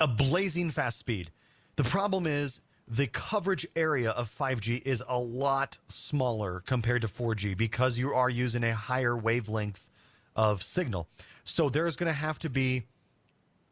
a 0.00 0.08
blazing 0.08 0.70
fast 0.70 0.98
speed. 0.98 1.30
The 1.76 1.84
problem 1.84 2.26
is 2.26 2.62
the 2.88 3.06
coverage 3.06 3.66
area 3.76 4.10
of 4.10 4.34
5G 4.36 4.82
is 4.84 5.02
a 5.06 5.18
lot 5.18 5.78
smaller 5.88 6.62
compared 6.66 7.02
to 7.02 7.08
4G 7.08 7.56
because 7.56 7.98
you 7.98 8.12
are 8.12 8.30
using 8.30 8.64
a 8.64 8.74
higher 8.74 9.16
wavelength 9.16 9.88
of 10.34 10.62
signal. 10.62 11.06
So 11.44 11.68
there's 11.68 11.96
going 11.96 12.08
to 12.08 12.18
have 12.18 12.38
to 12.40 12.50
be 12.50 12.84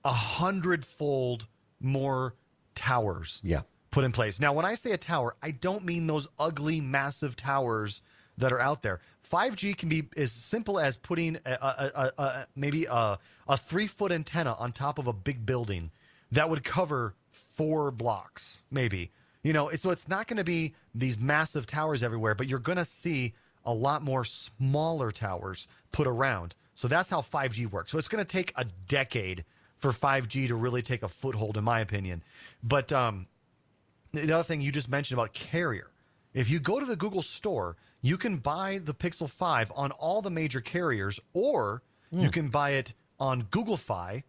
a 0.04 0.12
hundredfold 0.12 1.46
more 1.80 2.34
towers 2.74 3.40
Yeah. 3.42 3.62
Put 3.90 4.04
in 4.04 4.12
place. 4.12 4.40
Now, 4.40 4.52
when 4.52 4.64
I 4.64 4.74
say 4.74 4.92
a 4.92 4.98
tower, 4.98 5.34
I 5.42 5.50
don't 5.50 5.84
mean 5.84 6.06
those 6.06 6.28
ugly, 6.38 6.80
massive 6.80 7.36
towers 7.36 8.02
that 8.36 8.52
are 8.52 8.60
out 8.60 8.82
there. 8.82 9.00
5G 9.30 9.76
can 9.76 9.88
be 9.88 10.08
as 10.16 10.32
simple 10.32 10.78
as 10.78 10.96
putting 10.96 11.36
a, 11.44 11.50
a, 11.50 12.12
a, 12.18 12.22
a, 12.22 12.46
maybe 12.56 12.86
a, 12.88 13.18
three 13.56 13.86
foot 13.86 14.12
antenna 14.12 14.54
on 14.58 14.72
top 14.72 14.98
of 14.98 15.06
a 15.06 15.12
big 15.12 15.44
building 15.44 15.90
that 16.32 16.48
would 16.48 16.64
cover 16.64 17.14
four 17.30 17.90
blocks, 17.90 18.62
maybe. 18.70 19.10
You 19.42 19.52
know, 19.52 19.70
so 19.70 19.90
it's 19.90 20.08
not 20.08 20.26
going 20.26 20.38
to 20.38 20.44
be 20.44 20.74
these 20.94 21.18
massive 21.18 21.66
towers 21.66 22.02
everywhere, 22.02 22.34
but 22.34 22.46
you're 22.46 22.58
going 22.58 22.78
to 22.78 22.84
see 22.84 23.34
a 23.64 23.72
lot 23.72 24.02
more 24.02 24.24
smaller 24.24 25.10
towers 25.10 25.68
put 25.92 26.06
around. 26.06 26.54
So 26.74 26.88
that's 26.88 27.10
how 27.10 27.20
5G 27.20 27.70
works. 27.70 27.92
So 27.92 27.98
it's 27.98 28.08
going 28.08 28.24
to 28.24 28.30
take 28.30 28.52
a 28.56 28.64
decade 28.86 29.44
for 29.76 29.92
5G 29.92 30.48
to 30.48 30.54
really 30.54 30.82
take 30.82 31.02
a 31.02 31.08
foothold, 31.08 31.56
in 31.56 31.64
my 31.64 31.80
opinion. 31.80 32.22
But 32.62 32.92
um, 32.92 33.26
the 34.12 34.32
other 34.32 34.42
thing 34.44 34.60
you 34.60 34.72
just 34.72 34.88
mentioned 34.88 35.18
about 35.18 35.32
carrier. 35.32 35.90
If 36.34 36.50
you 36.50 36.60
go 36.60 36.78
to 36.78 36.86
the 36.86 36.96
Google 36.96 37.22
store, 37.22 37.76
you 38.00 38.16
can 38.16 38.36
buy 38.36 38.80
the 38.82 38.94
Pixel 38.94 39.28
5 39.28 39.72
on 39.74 39.90
all 39.92 40.22
the 40.22 40.30
major 40.30 40.60
carriers, 40.60 41.18
or 41.32 41.82
you 42.10 42.26
hmm. 42.26 42.28
can 42.28 42.48
buy 42.48 42.70
it 42.70 42.94
on 43.18 43.44
Google 43.50 43.76
Fi, 43.76 44.24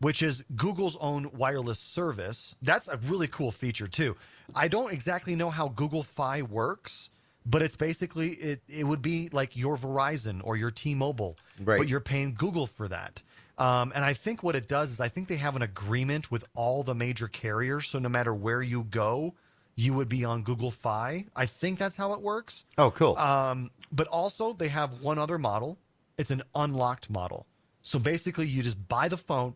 which 0.00 0.22
is 0.22 0.44
Google's 0.54 0.96
own 1.00 1.30
wireless 1.32 1.78
service. 1.78 2.56
That's 2.60 2.88
a 2.88 2.96
really 2.98 3.28
cool 3.28 3.50
feature 3.50 3.86
too. 3.86 4.16
I 4.54 4.68
don't 4.68 4.92
exactly 4.92 5.34
know 5.34 5.50
how 5.50 5.68
Google 5.68 6.02
Fi 6.02 6.42
works, 6.42 7.10
but 7.46 7.62
it's 7.62 7.76
basically 7.76 8.30
it, 8.30 8.60
it 8.68 8.84
would 8.84 9.02
be 9.02 9.30
like 9.32 9.56
your 9.56 9.76
Verizon 9.76 10.40
or 10.44 10.56
your 10.56 10.70
T-Mobile, 10.70 11.36
Right. 11.60 11.78
but 11.78 11.88
you're 11.88 12.00
paying 12.00 12.34
Google 12.34 12.66
for 12.66 12.88
that. 12.88 13.22
Um, 13.56 13.92
and 13.94 14.04
I 14.04 14.14
think 14.14 14.42
what 14.42 14.56
it 14.56 14.66
does 14.68 14.90
is 14.90 15.00
I 15.00 15.08
think 15.08 15.28
they 15.28 15.36
have 15.36 15.54
an 15.56 15.62
agreement 15.62 16.30
with 16.30 16.44
all 16.54 16.82
the 16.82 16.94
major 16.94 17.28
carriers, 17.28 17.86
so 17.88 17.98
no 17.98 18.08
matter 18.08 18.34
where 18.34 18.62
you 18.62 18.82
go, 18.84 19.34
you 19.76 19.94
would 19.94 20.08
be 20.08 20.24
on 20.24 20.42
Google 20.42 20.70
Fi. 20.70 21.26
I 21.36 21.46
think 21.46 21.78
that's 21.78 21.96
how 21.96 22.12
it 22.14 22.20
works. 22.20 22.64
Oh, 22.78 22.90
cool. 22.90 23.16
Um, 23.16 23.70
but 23.92 24.06
also, 24.08 24.52
they 24.52 24.68
have 24.68 25.00
one 25.00 25.18
other 25.18 25.38
model. 25.38 25.78
It's 26.18 26.30
an 26.30 26.42
unlocked 26.54 27.10
model. 27.10 27.46
So 27.82 27.98
basically, 27.98 28.46
you 28.46 28.62
just 28.62 28.88
buy 28.88 29.08
the 29.08 29.16
phone. 29.16 29.54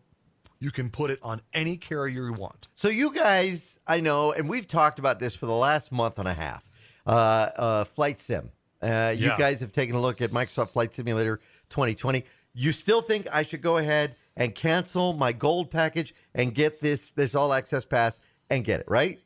You 0.59 0.71
can 0.71 0.89
put 0.89 1.09
it 1.09 1.19
on 1.21 1.41
any 1.53 1.77
carrier 1.77 2.25
you 2.25 2.33
want. 2.33 2.67
So 2.75 2.89
you 2.89 3.13
guys, 3.13 3.79
I 3.87 4.01
know, 4.01 4.33
and 4.33 4.49
we've 4.49 4.67
talked 4.67 4.99
about 4.99 5.19
this 5.19 5.35
for 5.35 5.45
the 5.45 5.55
last 5.55 5.91
month 5.91 6.19
and 6.19 6.27
a 6.27 6.33
half. 6.33 6.69
Uh, 7.07 7.09
uh, 7.09 7.83
Flight 7.85 8.17
Sim. 8.17 8.51
Uh, 8.81 9.13
You 9.17 9.27
Yeah. 9.27 9.37
guys 9.37 9.61
have 9.61 9.71
taken 9.71 9.95
a 9.95 10.01
look 10.01 10.21
at 10.21 10.31
Microsoft 10.31 10.71
Flight 10.71 10.93
Simulator 10.93 11.39
2020. 11.69 12.25
You 12.59 12.73
still 12.73 12.99
think 12.99 13.25
I 13.31 13.43
should 13.43 13.61
go 13.61 13.77
ahead 13.77 14.17
and 14.35 14.53
cancel 14.53 15.13
my 15.13 15.31
gold 15.31 15.71
package 15.71 16.13
and 16.35 16.53
get 16.53 16.81
this 16.81 17.11
this 17.11 17.33
all 17.33 17.53
access 17.53 17.85
pass 17.85 18.19
and 18.49 18.65
get 18.65 18.81
it 18.81 18.85
right? 18.89 19.17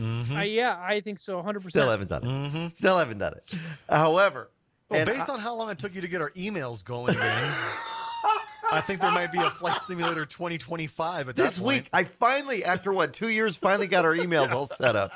Uh, 0.00 0.40
yeah, 0.42 0.78
I 0.80 1.00
think 1.00 1.18
so, 1.18 1.42
100%. 1.42 1.60
Still 1.70 1.90
haven't 1.90 2.08
done 2.08 2.22
it. 2.22 2.28
Mm-hmm. 2.28 2.66
Still 2.74 2.96
haven't 2.98 3.18
done 3.18 3.34
it. 3.34 3.58
However, 3.90 4.48
Well, 4.88 5.04
based 5.04 5.28
I- 5.28 5.34
on 5.34 5.40
how 5.40 5.54
long 5.54 5.68
it 5.70 5.78
took 5.78 5.94
you 5.94 6.00
to 6.00 6.08
get 6.08 6.22
our 6.22 6.30
emails 6.30 6.82
going, 6.84 7.18
man, 7.18 7.54
I 8.72 8.80
think 8.80 9.00
there 9.00 9.10
might 9.10 9.32
be 9.32 9.38
a 9.38 9.50
Flight 9.50 9.82
Simulator 9.82 10.24
2025 10.24 11.28
at 11.30 11.36
this 11.36 11.58
point. 11.58 11.66
week 11.68 11.88
I 11.92 12.04
finally, 12.04 12.64
after 12.64 12.92
what 12.92 13.12
two 13.12 13.28
years, 13.28 13.56
finally 13.56 13.86
got 13.88 14.04
our 14.04 14.14
emails 14.14 14.52
all 14.52 14.66
set 14.66 14.94
up. 14.96 15.10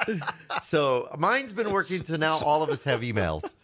So 0.63 1.09
mine's 1.17 1.53
been 1.53 1.71
working, 1.71 2.03
so 2.05 2.17
now 2.17 2.39
all 2.39 2.63
of 2.63 2.69
us 2.71 2.83
have 2.85 3.01
emails. 3.03 3.55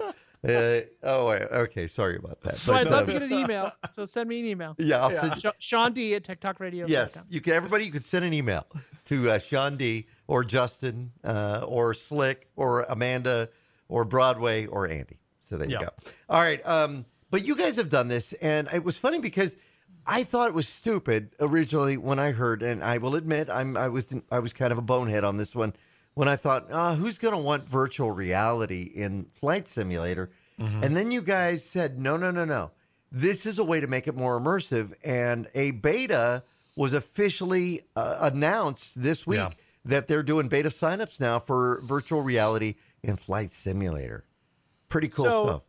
Uh, 0.46 0.80
oh, 1.02 1.28
okay. 1.30 1.86
Sorry 1.86 2.16
about 2.16 2.40
that. 2.42 2.58
So 2.58 2.72
I'd 2.72 2.86
love 2.86 3.00
um, 3.00 3.06
to 3.06 3.12
get 3.12 3.22
an 3.22 3.32
email. 3.32 3.72
So 3.96 4.06
send 4.06 4.28
me 4.28 4.40
an 4.40 4.46
email. 4.46 4.76
yeah, 4.78 5.02
I'll 5.02 5.12
Yeah. 5.12 5.20
send 5.20 5.44
you. 5.44 5.50
Shawn 5.58 5.92
D 5.92 6.14
at 6.14 6.22
TechtalkRadio.com. 6.24 6.88
Yes, 6.90 7.26
you 7.28 7.40
can. 7.40 7.54
Everybody, 7.54 7.86
you 7.86 7.92
could 7.92 8.04
send 8.04 8.24
an 8.24 8.32
email 8.32 8.66
to 9.06 9.30
uh, 9.32 9.38
Shawn 9.38 9.76
D 9.76 10.06
or 10.26 10.44
Justin 10.44 11.12
uh, 11.24 11.64
or 11.66 11.94
Slick 11.94 12.48
or 12.56 12.82
Amanda 12.82 13.48
or 13.88 14.04
Broadway 14.04 14.66
or 14.66 14.88
Andy. 14.88 15.18
So 15.42 15.56
there 15.56 15.68
you 15.68 15.78
go. 15.80 15.88
All 16.28 16.40
right, 16.40 16.64
um, 16.66 17.06
but 17.30 17.44
you 17.44 17.56
guys 17.56 17.76
have 17.76 17.88
done 17.88 18.08
this, 18.08 18.32
and 18.34 18.68
it 18.72 18.84
was 18.84 18.98
funny 18.98 19.18
because 19.18 19.56
I 20.06 20.22
thought 20.24 20.48
it 20.48 20.54
was 20.54 20.68
stupid 20.68 21.30
originally 21.40 21.96
when 21.96 22.18
I 22.18 22.32
heard, 22.32 22.62
and 22.62 22.84
I 22.84 22.98
will 22.98 23.16
admit 23.16 23.48
I'm 23.50 23.76
I 23.76 23.88
was 23.88 24.14
I 24.30 24.38
was 24.38 24.52
kind 24.52 24.72
of 24.72 24.78
a 24.78 24.82
bonehead 24.82 25.24
on 25.24 25.36
this 25.38 25.54
one 25.54 25.74
when 26.18 26.26
I 26.26 26.34
thought, 26.34 26.66
uh, 26.68 26.96
who's 26.96 27.16
going 27.16 27.30
to 27.34 27.38
want 27.40 27.68
virtual 27.68 28.10
reality 28.10 28.82
in 28.92 29.26
Flight 29.34 29.68
Simulator? 29.68 30.30
And 30.58 30.96
then 30.96 31.12
you 31.12 31.22
guys 31.22 31.64
said, 31.64 32.00
no, 32.00 32.16
no, 32.16 32.32
no, 32.32 32.44
no. 32.44 32.72
This 33.12 33.46
is 33.46 33.60
a 33.60 33.64
way 33.64 33.78
to 33.80 33.86
make 33.86 34.08
it 34.08 34.16
more 34.16 34.40
immersive. 34.40 34.92
And 35.04 35.46
a 35.54 35.70
beta 35.70 36.42
was 36.74 36.92
officially 36.94 37.82
uh, 37.94 38.16
announced 38.32 39.00
this 39.00 39.24
week 39.24 39.38
Yeah. 39.38 39.50
that 39.84 40.08
they're 40.08 40.24
doing 40.24 40.48
beta 40.48 40.70
signups 40.70 41.20
now 41.20 41.38
for 41.38 41.80
virtual 41.84 42.22
reality 42.22 42.74
in 43.04 43.14
Flight 43.16 43.52
Simulator. 43.52 44.24
Pretty 44.88 45.06
cool 45.08 45.26
So- 45.26 45.46
stuff. 45.46 45.62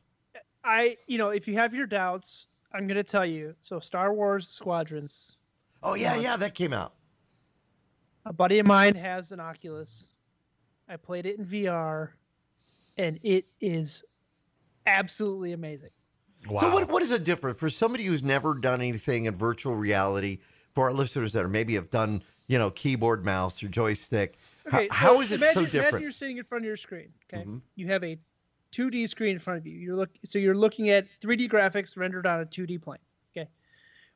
I, 0.64 0.98
you 1.06 1.20
know, 1.20 1.30
if 1.30 1.48
you 1.48 1.54
have 1.54 1.76
your 1.76 1.86
doubts, 1.86 2.48
I'm 2.74 2.88
going 2.88 2.98
to 2.98 3.04
tell 3.04 3.26
you. 3.28 3.54
So, 3.62 3.80
Star 3.80 4.12
Wars 4.12 4.48
Squadrons, 4.48 5.34
Oh, 5.84 5.94
yeah, 5.94 6.16
yeah, 6.18 6.36
that 6.38 6.56
came 6.56 6.74
out. 6.74 6.96
a 8.26 8.34
buddy 8.34 8.58
of 8.58 8.66
mine 8.66 8.96
has 8.96 9.32
an 9.32 9.40
Oculus. 9.40 10.08
I 10.90 10.98
played 10.98 11.26
it 11.28 11.38
in 11.38 11.46
VR, 11.46 12.10
and 12.98 13.20
it 13.24 13.46
is 13.62 14.04
absolutely 14.88 15.54
amazing. 15.54 15.92
wow. 16.50 16.62
So 16.62 16.72
what 16.72 16.90
what 16.90 17.04
is 17.04 17.12
it 17.12 17.24
different 17.24 17.60
for 17.60 17.70
somebody 17.70 18.04
who's 18.06 18.24
never 18.24 18.56
done 18.56 18.82
anything 18.82 19.26
in 19.26 19.36
virtual 19.36 19.76
reality? 19.76 20.40
For 20.74 20.86
our 20.86 20.94
listeners 20.94 21.34
that 21.34 21.44
are 21.44 21.50
maybe 21.50 21.76
have 21.76 21.90
done, 21.90 22.24
you 22.48 22.58
know, 22.58 22.70
keyboard, 22.72 23.26
mouse, 23.26 23.62
or 23.64 23.68
joystick. 23.68 24.38
Okay, 24.68 24.88
How- 24.92 24.96
how 24.96 25.14
so 25.16 25.22
is 25.22 25.32
it 25.32 25.36
so 25.40 25.44
imagine, 25.44 25.64
different? 25.64 25.82
Imagine 25.88 26.02
you're 26.02 26.12
sitting 26.12 26.38
in 26.38 26.44
front 26.44 26.64
of 26.64 26.68
your 26.68 26.78
screen. 26.78 27.12
Okay, 27.34 27.44
Mhm. 27.44 27.62
you 27.76 27.88
have 27.88 28.04
a 28.04 28.20
2D 28.72 29.08
screen 29.08 29.34
in 29.34 29.40
front 29.40 29.58
of 29.60 29.66
you. 29.68 29.74
You're 29.78 29.96
look 29.96 30.12
so 30.26 30.38
you're 30.40 30.56
looking 30.56 30.90
at 30.90 31.08
3D 31.22 31.48
graphics 31.50 31.98
rendered 31.98 32.26
on 32.28 32.40
a 32.42 32.46
2D 32.46 32.78
plane. 32.78 33.00
Okay, 33.36 33.50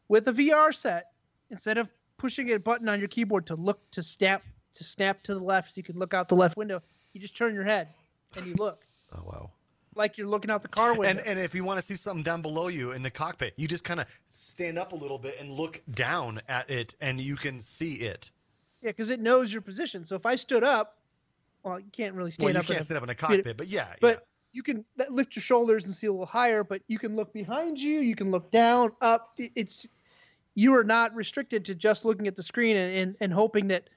with 0.08 0.28
a 0.28 0.32
VR 0.32 0.72
set, 0.74 1.12
instead 1.50 1.78
of 1.78 1.92
pushing 2.18 2.52
a 2.52 2.60
button 2.60 2.88
on 2.88 3.00
your 3.00 3.08
keyboard 3.10 3.48
to 3.48 3.56
look 3.56 3.90
to 3.92 4.04
snap 4.04 4.44
to 4.76 4.84
snap 4.84 5.24
to 5.24 5.34
the 5.36 5.44
left, 5.44 5.70
so 5.74 5.80
you 5.80 5.84
can 5.84 5.98
look 6.00 6.14
out 6.14 6.30
the 6.30 6.36
left 6.36 6.58
window, 6.58 6.82
you 7.14 7.22
just 7.22 7.38
turn 7.38 7.54
your 7.54 7.64
head 7.64 7.88
and 8.36 8.46
you 8.46 8.56
look 8.56 8.82
Oh 9.16 9.22
wow. 9.26 9.52
like 9.96 10.18
you're 10.18 10.28
looking 10.28 10.50
out 10.50 10.62
the 10.64 10.68
car 10.68 10.92
window. 10.98 11.08
And 11.10 11.20
and 11.28 11.40
if 11.40 11.54
you 11.54 11.64
want 11.64 11.80
to 11.80 11.86
see 11.86 11.96
something 11.96 12.24
down 12.24 12.42
below 12.42 12.68
you 12.68 12.92
in 12.94 13.02
the 13.04 13.12
cockpit, 13.12 13.54
you 13.58 13.68
just 13.68 13.84
kind 13.84 14.00
of 14.00 14.08
stand 14.30 14.78
up 14.80 14.92
a 14.92 14.96
little 14.96 15.20
bit 15.20 15.36
and 15.40 15.52
look 15.52 15.82
down 15.92 16.42
at 16.50 16.70
it, 16.70 16.96
and 17.02 17.20
you 17.22 17.36
can 17.36 17.60
see 17.62 17.96
it. 17.96 18.32
yeah, 18.82 18.90
because 18.90 19.10
it 19.12 19.20
knows 19.20 19.54
your 19.54 19.62
position. 19.62 20.04
So 20.06 20.16
if 20.16 20.26
I 20.26 20.36
stood 20.36 20.64
up, 20.64 20.98
well, 21.64 21.80
you 21.80 21.92
can't 21.92 22.16
really 22.16 22.32
stand 22.32 22.46
Well, 22.46 22.54
you 22.54 22.60
up. 22.60 22.64
in 22.66 22.68
can't 22.68 22.82
a- 22.82 22.86
stand 22.86 22.98
up 22.98 23.04
in 23.04 23.10
a 23.10 23.16
cockpit, 23.16 23.56
but 23.58 23.68
yeah, 23.68 23.88
but 24.02 24.26
you 24.52 24.62
can 24.64 24.84
lift 25.10 25.36
your 25.36 25.42
shoulders 25.42 25.86
and 25.86 25.94
see 25.94 26.06
a 26.08 26.12
little 26.12 26.28
higher 26.28 26.64
but 26.64 26.80
you 26.88 27.00
can 27.00 27.16
look 27.16 27.34
behind 27.34 27.80
you 27.80 28.02
you 28.02 28.16
can 28.16 28.30
look 28.30 28.52
down 28.52 28.92
up 29.02 29.34
it's 29.56 29.88
you 30.54 30.76
are 30.76 30.84
not 30.84 31.12
restricted 31.16 31.66
to 31.66 31.74
just 31.74 32.06
looking 32.06 32.28
at 32.28 32.36
the 32.36 32.44
screen 32.44 32.78
and, 32.78 32.96
and, 32.96 33.16
and 33.20 33.34
hoping 33.34 33.68
that 33.70 33.90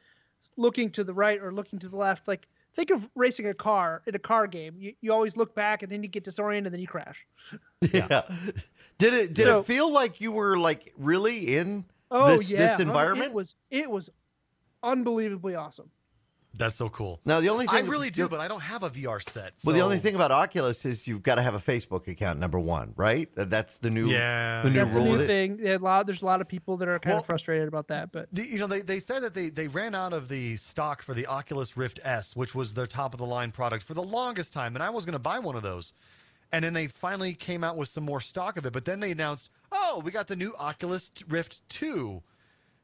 looking 0.57 0.91
to 0.93 1.05
the 1.05 1.15
right 1.15 1.41
or 1.41 1.53
looking 1.53 1.79
to 1.81 1.89
the 1.89 1.97
left. 1.97 2.27
Like 2.29 2.47
think 2.75 2.91
of 2.91 3.09
racing 3.15 3.47
a 3.49 3.55
car 3.55 4.03
in 4.07 4.15
a 4.15 4.19
car 4.19 4.47
game. 4.47 4.75
You, 4.79 4.95
you 5.01 5.13
always 5.13 5.37
look 5.37 5.55
back 5.55 5.83
and 5.83 5.91
then 5.91 6.03
you 6.03 6.09
get 6.09 6.25
disoriented 6.25 6.67
and 6.67 6.75
then 6.75 6.81
you 6.81 6.87
crash. 6.89 7.27
Yeah. 7.93 8.23
Did 8.99 9.13
it 9.15 9.35
did 9.35 9.45
So- 9.45 9.61
it 9.61 9.67
feel 9.67 9.93
like 9.93 10.21
you 10.21 10.33
were 10.33 10.59
like 10.59 10.93
really 10.97 11.57
in 11.57 11.85
oh 12.11 12.37
this 12.37 12.51
yeah. 12.51 12.59
This 12.59 12.79
Oh, 12.79 12.83
environment? 12.83 13.31
it 13.31 13.35
was 13.35 13.55
it 13.71 13.91
was 13.91 14.11
unbelievably 14.83 15.55
awesome 15.55 15.91
that's 16.57 16.75
so 16.75 16.89
cool. 16.89 17.21
now 17.25 17.41
the 17.41 17.49
only 17.51 17.67
thing 17.67 17.85
I 17.85 17.89
really 17.89 18.11
do, 18.11 18.29
but 18.29 18.41
I 18.41 18.49
don't 18.49 18.61
have 18.63 18.83
a 18.83 18.91
VR 18.91 19.23
set. 19.23 19.53
well, 19.65 19.75
the 19.75 19.83
only 19.83 19.99
thing 19.99 20.15
about 20.15 20.31
Oculus 20.31 20.85
is 20.85 21.07
you've 21.07 21.23
got 21.23 21.37
to 21.37 21.43
have 21.43 21.55
a 21.55 21.59
Facebook 21.59 22.09
account. 22.09 22.39
Number 22.39 22.59
one, 22.59 22.93
right? 22.97 23.29
That's 23.35 23.79
the 23.79 23.91
new 23.91 24.09
Yeah, 24.09 24.63
the 24.63 24.71
new 24.71 24.77
that's 24.85 24.95
a 24.95 24.99
rule. 24.99 25.17
new 25.17 25.27
thing 25.27 25.59
Yeah, 25.63 25.77
a 25.77 25.79
lot, 25.79 26.07
there's 26.07 26.23
a 26.23 26.27
lot 26.27 26.41
of 26.41 26.49
people 26.49 26.77
that 26.79 26.89
are 26.89 26.99
kind 26.99 27.13
Well- 27.15 27.21
of 27.21 27.27
frustrated 27.27 27.69
about 27.69 27.89
that 27.89 28.13
but 28.13 28.29
The, 28.33 28.47
you 28.47 28.59
know, 28.59 28.67
they, 28.67 28.81
they 28.83 29.01
said 29.01 29.23
that 29.23 29.35
they, 29.35 29.49
they 29.51 29.69
ran 29.69 29.95
out 29.95 30.13
of 30.13 30.29
the 30.29 30.57
stock 30.57 31.03
for 31.03 31.15
the 31.15 31.27
Oculus 31.27 31.77
Rift 31.77 32.01
S, 32.05 32.35
which 32.37 32.55
was 32.55 32.75
their 32.75 32.87
top 32.87 33.15
of 33.15 33.19
the 33.19 33.27
line 33.27 33.53
product 33.53 33.85
for 33.85 33.95
the 33.95 34.03
longest 34.03 34.53
time, 34.53 34.75
and 34.77 34.83
I 34.83 34.91
was 34.91 35.05
going 35.05 35.13
to 35.15 35.19
buy 35.19 35.39
one 35.39 35.57
of 35.57 35.63
those. 35.63 35.93
And 36.53 36.65
then 36.65 36.75
they 36.75 36.87
finally 36.87 37.35
came 37.35 37.65
out 37.65 37.77
with 37.77 37.89
some 37.89 38.05
more 38.05 38.21
stock 38.21 38.57
of 38.57 38.65
it, 38.67 38.73
but 38.73 38.85
then 38.85 39.01
they 39.01 39.11
announced, 39.11 39.51
oh, 39.73 40.01
we 40.05 40.13
got 40.13 40.29
the 40.29 40.37
new 40.37 40.55
Oculus 40.59 41.11
Rift 41.29 41.61
2. 41.71 42.23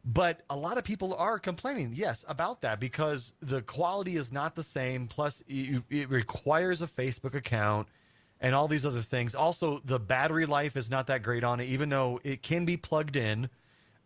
But 0.04 0.40
a 0.50 0.56
lot 0.56 0.78
of 0.78 0.84
people 0.84 1.14
are 1.14 1.38
complaining, 1.38 1.92
yes, 1.94 2.24
about 2.26 2.62
that 2.62 2.80
because 2.80 3.34
the 3.40 3.62
quality 3.62 4.16
is 4.16 4.32
not 4.32 4.56
the 4.56 4.62
same. 4.62 5.06
Plus, 5.06 5.42
it 5.46 6.10
requires 6.10 6.82
a 6.82 6.88
Facebook 6.88 7.34
account 7.34 7.86
and 8.40 8.54
all 8.54 8.66
these 8.66 8.84
other 8.84 9.00
things. 9.00 9.34
Also, 9.34 9.80
the 9.84 10.00
battery 10.00 10.44
life 10.46 10.76
is 10.76 10.90
not 10.90 11.06
that 11.06 11.22
great 11.22 11.44
on 11.44 11.60
it, 11.60 11.66
even 11.66 11.88
though 11.88 12.20
it 12.24 12.42
can 12.42 12.64
be 12.64 12.76
plugged 12.76 13.14
in. 13.14 13.48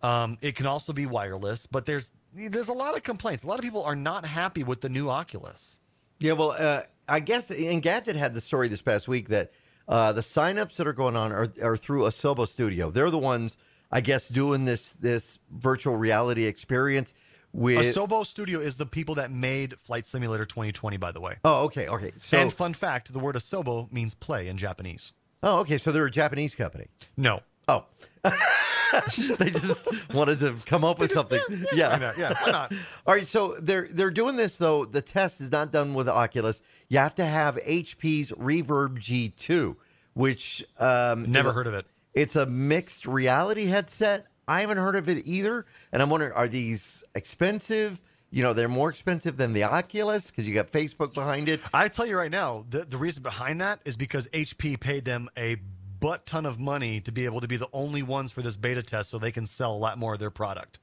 Um, 0.03 0.37
it 0.43 0.55
can 0.55 0.67
also 0.67 0.93
be 0.93 1.07
wireless, 1.07 1.67
but 1.67 1.87
there's 1.87 2.13
there's 2.35 2.69
a 2.69 2.75
lot 2.75 2.95
of 2.95 3.03
complaints. 3.03 3.45
A 3.45 3.47
lot 3.47 3.59
of 3.59 3.65
people 3.65 3.83
are 3.83 3.97
not 3.97 4.27
happy 4.27 4.63
with 4.63 4.83
the 4.83 4.91
new 4.91 5.09
Oculus. 5.09 5.79
Yeah, 6.19 6.33
well, 6.33 6.55
uh, 6.57 6.83
I 7.09 7.21
guess 7.21 7.51
Engadget 7.51 8.15
had 8.15 8.35
the 8.35 8.43
story 8.43 8.69
this 8.69 8.83
past 8.83 9.09
week 9.09 9.29
that 9.31 9.53
uh, 9.89 10.13
the 10.13 10.21
signups 10.21 10.77
that 10.77 10.87
are 10.87 10.93
going 10.93 11.17
on 11.17 11.33
are, 11.33 11.49
are 11.63 11.77
through 11.77 12.03
Asobo 12.03 12.47
Studio. 12.47 12.91
They're 12.91 13.11
the 13.11 13.19
ones, 13.19 13.57
I 13.91 14.01
guess, 14.01 14.29
doing 14.29 14.65
this 14.65 14.95
this 14.95 15.39
virtual 15.51 15.97
reality 15.97 16.45
experience 16.47 17.15
with. 17.53 17.95
Asobo 17.95 18.27
Studio 18.27 18.61
is 18.61 18.77
the 18.77 18.87
people 18.87 19.17
that 19.17 19.31
made 19.31 19.79
Flight 19.81 20.07
Simulator 20.07 20.45
2020, 20.45 20.97
by 20.97 21.13
the 21.13 21.21
way. 21.21 21.37
oh, 21.45 21.65
okay, 21.67 21.89
okay. 21.89 22.13
So, 22.21 22.39
and 22.39 22.53
fun 22.53 22.75
fact: 22.75 23.13
the 23.13 23.19
word 23.19 23.37
Asobo 23.37 23.91
means 23.93 24.15
play 24.15 24.49
in 24.49 24.57
Japanese. 24.57 25.13
oh, 25.43 25.61
okay. 25.61 25.79
So 25.79 25.93
they're 25.93 26.07
a 26.07 26.11
Japanese 26.11 26.55
company. 26.55 26.87
No, 27.17 27.41
Oh, 27.69 27.85
they 28.23 29.51
just 29.51 29.89
wanted 30.15 30.39
to 30.39 30.55
come 30.67 30.85
up 30.85 30.99
with 31.01 31.11
something. 31.11 31.41
Yeah, 31.73 31.91
why 31.91 31.99
not? 31.99 32.19
Yeah, 32.19 32.35
why 32.41 32.51
not? 32.53 32.73
All 33.07 33.15
right, 33.15 33.27
so 33.27 33.57
they're 33.61 33.89
they're 33.91 34.11
doing 34.13 34.37
this 34.37 34.57
though. 34.57 34.85
The 34.85 35.03
test 35.03 35.41
is 35.41 35.51
not 35.51 35.73
done 35.73 35.95
with 35.95 36.09
Oculus. 36.09 36.63
You 36.89 36.99
have 36.99 37.17
to 37.17 37.25
have 37.25 37.57
HP's 37.57 38.31
Reverb 38.33 38.99
G2, 39.01 39.75
which 40.15 40.65
um, 40.79 41.31
Never 41.31 41.53
heard 41.53 41.67
of 41.67 41.75
it. 41.75 41.87
It's 42.17 42.35
a 42.35 42.47
mixed 42.47 43.07
reality 43.07 43.67
headset. 43.67 44.27
I 44.49 44.63
haven't 44.63 44.79
heard 44.79 44.97
of 44.97 45.07
it 45.11 45.27
either, 45.27 45.67
and 45.93 46.01
I'm 46.01 46.09
wondering, 46.09 46.33
are 46.33 46.49
these 46.49 47.05
expensive? 47.15 48.03
You 48.31 48.43
know, 48.43 48.55
they're 48.55 48.69
more 48.69 48.89
expensive 48.89 49.37
than 49.37 49.53
the 49.53 49.65
Oculus 49.65 50.31
because 50.31 50.49
you 50.49 50.55
got 50.55 50.73
Facebook 50.73 51.13
behind 51.13 51.51
it. 51.51 51.61
I 51.75 51.89
tell 51.89 52.07
you 52.07 52.17
right 52.17 52.31
now, 52.31 52.65
the, 52.71 52.87
the 52.87 52.97
reason 52.97 53.23
behind 53.23 53.61
that 53.61 53.81
is 53.85 53.99
because 53.99 54.29
HP 54.29 54.81
paid 54.81 55.05
them 55.05 55.29
a 55.37 55.57
butt 56.01 56.25
ton 56.25 56.47
of 56.47 56.59
money 56.59 57.01
to 57.03 57.13
be 57.13 57.27
able 57.27 57.43
to 57.43 57.49
be 57.49 57.59
the 57.59 57.69
only 57.75 58.03
ones 58.03 58.33
for 58.33 58.41
this 58.41 58.57
beta 58.57 58.83
test 58.83 59.11
so 59.11 59.19
they 59.19 59.33
can 59.33 59.45
sell 59.45 59.75
a 59.75 59.77
lot 59.77 59.99
more 59.99 60.15
of 60.15 60.19
their 60.19 60.31
product. 60.31 60.79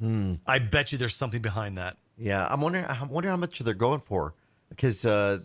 Hmm. 0.00 0.34
I 0.48 0.58
bet 0.58 0.90
you 0.90 0.98
there's 0.98 1.14
something 1.14 1.42
behind 1.42 1.78
that. 1.78 1.96
Yeah, 2.18 2.44
I'm 2.50 2.60
wondering. 2.60 2.86
I 2.86 3.04
wonder 3.04 3.28
how 3.28 3.36
much 3.36 3.60
they're 3.60 3.72
going 3.72 4.00
for 4.00 4.34
because 4.68 5.04
uh, 5.04 5.38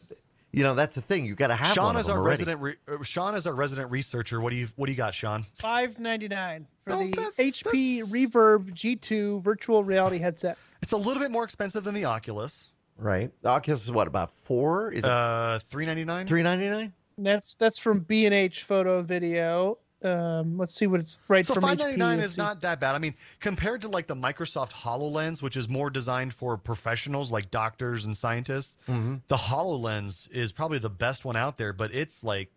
you 0.52 0.64
know 0.64 0.74
that's 0.76 0.96
the 0.96 1.02
thing. 1.02 1.26
You 1.26 1.36
got 1.36 1.48
to 1.48 1.56
have 1.56 1.74
Shawn 1.76 1.86
one 1.86 1.96
of 1.96 2.00
is 2.02 2.08
them 2.08 2.16
our 2.18 2.22
already. 2.22 2.44
resident. 2.46 2.62
Re, 2.62 2.76
uh, 2.88 3.04
Shawn 3.04 3.36
is 3.36 3.46
our 3.48 3.54
resident 3.54 3.92
researcher. 3.92 4.40
What 4.42 4.50
do 4.52 4.56
you 4.56 4.68
What 4.76 4.86
do 4.88 4.92
you 4.92 4.98
got, 4.98 5.14
Shawn? 5.14 5.46
Five 5.60 6.00
ninety 6.00 6.28
nine 6.28 6.68
for 6.86 6.94
Oh, 6.94 7.00
the 7.00 7.12
that's- 7.12 7.38
HP 7.40 8.00
that's- 8.00 8.12
Reverb 8.14 8.74
G2 8.74 9.42
virtual 9.44 9.84
reality 9.84 10.18
headset. 10.20 10.58
It's 10.82 10.92
a 10.94 10.98
little 10.98 11.22
bit 11.22 11.32
more 11.32 11.44
expensive 11.44 11.84
than 11.84 11.94
the 11.96 12.06
Oculus. 12.06 12.72
Right? 12.98 13.32
The 13.42 13.50
Oculus 13.50 13.84
is 13.84 13.92
what 13.92 14.08
about 14.08 14.32
four? 14.32 14.92
Is 14.92 15.04
it 15.04 15.10
Uh, 15.10 15.60
three 15.68 15.86
ninety 15.86 16.06
nine. 16.06 16.28
three 16.28 16.44
ninety 16.44 16.70
nine? 16.70 16.94
That's 17.18 17.56
that's 17.56 17.78
from 17.80 18.00
B 18.02 18.26
and 18.26 18.34
H 18.36 18.64
Photo 18.64 19.00
and 19.00 19.08
Video. 19.08 19.78
Um, 20.04 20.58
let's 20.58 20.74
see 20.74 20.88
what 20.88 21.00
it's 21.00 21.20
right 21.28 21.46
So 21.46 21.54
from 21.54 21.62
five 21.64 21.78
HP. 21.78 21.82
ninety 21.82 21.98
nine 21.98 22.18
Let's 22.20 22.32
is 22.32 22.38
not 22.38 22.62
that 22.62 22.80
bad. 22.80 22.96
I 22.96 23.00
mean, 23.00 23.14
compared 23.40 23.82
to 23.84 23.88
like 23.88 24.08
the 24.08 24.16
Microsoft 24.16 24.72
Hololens, 24.72 25.42
which 25.42 25.56
is 25.56 25.70
more 25.70 25.90
designed 25.90 26.34
for 26.34 26.58
professionals 26.58 27.32
like 27.32 27.52
doctors 27.52 28.06
and 28.06 28.18
scientists, 28.18 28.78
Mm-hmm. 28.90 29.18
the 29.28 29.36
Hololens 29.38 30.30
is 30.32 30.52
probably 30.52 30.80
the 30.80 30.90
best 30.90 31.24
one 31.26 31.36
out 31.36 31.58
there. 31.58 31.72
But 31.74 31.94
it's 31.94 32.24
like 32.24 32.52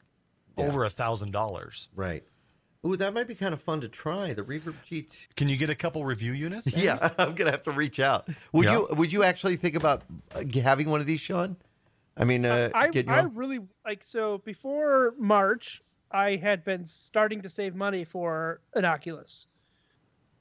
Yeah. 0.57 0.64
over 0.66 0.84
a 0.84 0.90
thousand 0.90 1.32
dollars. 1.32 1.88
Right. 1.95 2.24
Ooh, 2.86 2.97
that 2.97 3.14
might 3.14 3.26
be 3.26 3.34
kind 3.34 3.55
of 3.55 3.62
fun 3.62 3.80
to 3.80 3.88
try. 3.88 4.34
The 4.34 4.42
Reverb 4.42 4.74
G2. 4.86 5.28
Can 5.36 5.49
you 5.49 5.57
get 5.57 5.70
a 5.70 5.74
couple 5.74 6.05
review 6.05 6.32
units? 6.32 6.66
Yeah, 6.76 7.11
I'm 7.18 7.34
gonna 7.34 7.51
have 7.51 7.62
to 7.62 7.70
reach 7.72 7.99
out. 8.01 8.28
Would 8.53 8.66
Yeah. 8.66 8.72
you 8.78 8.88
Would 8.90 9.12
you 9.12 9.22
actually 9.22 9.57
think 9.57 9.74
about 9.74 10.03
uh, 10.34 10.42
having 10.62 10.88
one 10.90 11.01
of 11.01 11.07
these, 11.07 11.20
Shawn? 11.20 11.57
I 12.16 12.24
mean, 12.24 12.45
uh, 12.47 12.70
I, 12.74 12.88
getting 12.90 13.11
I 13.11 13.22
really 13.22 13.61
like 13.84 14.03
so 14.05 14.38
before 14.38 15.14
March, 15.18 15.82
I 16.15 16.37
had 16.37 16.65
been 16.65 16.87
starting 16.87 17.43
to 17.43 17.51
save 17.51 17.75
money 17.75 18.05
for 18.05 18.61
an 18.75 18.85
Oculus. 18.85 19.47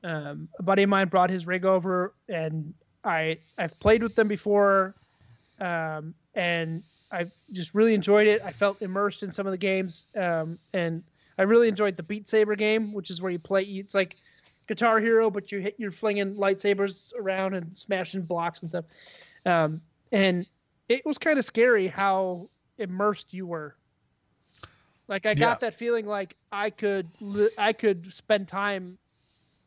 Um, 0.03 0.47
a 0.59 0.63
buddy 0.63 0.83
of 0.83 0.89
mine 0.89 1.07
brought 1.07 1.31
his 1.31 1.47
rig 1.47 1.65
over, 1.65 2.13
and 2.29 2.75
I 3.03 3.39
I've 3.57 3.77
played 3.79 4.03
with 4.03 4.15
them 4.15 4.27
before, 4.27 4.93
um, 5.59 6.13
and 6.35 6.83
I 7.11 7.25
just 7.51 7.73
really 7.73 7.95
enjoyed 7.95 8.27
it. 8.27 8.41
I 8.43 8.51
felt 8.51 8.81
immersed 8.83 9.23
in 9.23 9.31
some 9.31 9.47
of 9.47 9.51
the 9.51 9.57
games, 9.57 10.05
um, 10.15 10.59
and 10.73 11.01
I 11.39 11.41
really 11.43 11.69
enjoyed 11.69 11.97
the 11.97 12.03
Beat 12.03 12.27
Saber 12.27 12.55
game, 12.55 12.93
which 12.93 13.09
is 13.09 13.19
where 13.19 13.31
you 13.31 13.39
play. 13.39 13.63
It's 13.63 13.95
like 13.95 14.17
Guitar 14.67 14.99
Hero, 14.99 15.31
but 15.31 15.51
you 15.51 15.59
hit 15.59 15.75
you're 15.79 15.91
flinging 15.91 16.35
lightsabers 16.35 17.13
around 17.19 17.55
and 17.55 17.75
smashing 17.75 18.21
blocks 18.21 18.59
and 18.59 18.69
stuff. 18.69 18.85
Um, 19.47 19.81
and 20.11 20.45
it 20.87 21.03
was 21.03 21.17
kind 21.17 21.39
of 21.39 21.45
scary 21.45 21.87
how 21.87 22.47
immersed 22.77 23.33
you 23.33 23.47
were. 23.47 23.75
Like 25.07 25.25
I 25.25 25.33
got 25.33 25.39
Yeah. 25.49 25.55
that 25.69 25.75
feeling 25.75 26.05
like 26.05 26.35
I 26.51 26.69
could 26.69 27.07
li- 27.19 27.49
I 27.57 27.73
could 27.73 28.11
spend 28.13 28.47
time 28.47 28.97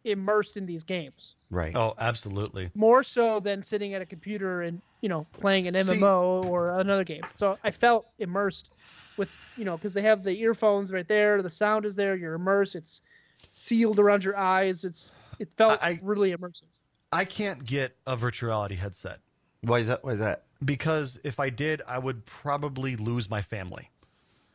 immersed 0.04 0.56
in 0.56 0.66
these 0.66 0.84
games 0.84 1.34
right. 1.50 1.74
Oh, 1.74 1.94
absolutely. 1.98 2.70
more 2.76 3.02
so 3.02 3.40
than 3.40 3.62
sitting 3.62 3.92
at 3.94 4.00
a 4.02 4.06
computer 4.06 4.62
and 4.62 4.80
you 5.00 5.08
know 5.08 5.26
playing 5.32 5.66
an 5.66 5.74
See- 5.82 5.94
MMO 5.98 6.44
or 6.46 6.78
another 6.78 7.02
game. 7.04 7.22
So 7.34 7.58
I 7.64 7.70
felt 7.72 8.06
immersed 8.18 8.70
with 9.16 9.28
you 9.56 9.64
know 9.64 9.76
because 9.76 9.92
they 9.94 10.02
have 10.02 10.22
the 10.22 10.38
earphones 10.40 10.92
right 10.92 11.06
there, 11.08 11.42
the 11.42 11.50
sound 11.50 11.84
is 11.84 11.96
there, 11.96 12.14
you're 12.16 12.34
immersed. 12.34 12.74
It's 12.76 13.02
sealed 13.48 13.98
around 13.98 14.24
your 14.24 14.36
eyes. 14.36 14.84
It's 14.84 15.10
it 15.38 15.52
felt 15.52 15.78
I- 15.82 15.90
I- 15.90 16.00
really 16.02 16.32
immersive. 16.34 16.64
I 17.12 17.24
can't 17.24 17.64
get 17.64 17.96
a 18.06 18.16
virtual 18.16 18.48
reality 18.48 18.74
headset 18.74 19.20
Why 19.62 19.78
is 19.78 19.86
that? 19.88 20.02
Why 20.04 20.12
is 20.12 20.18
that? 20.20 20.44
because 20.64 21.18
if 21.24 21.38
I 21.40 21.50
did, 21.50 21.82
I 21.86 21.98
would 21.98 22.24
probably 22.26 22.96
lose 22.96 23.28
my 23.28 23.42
family. 23.42 23.90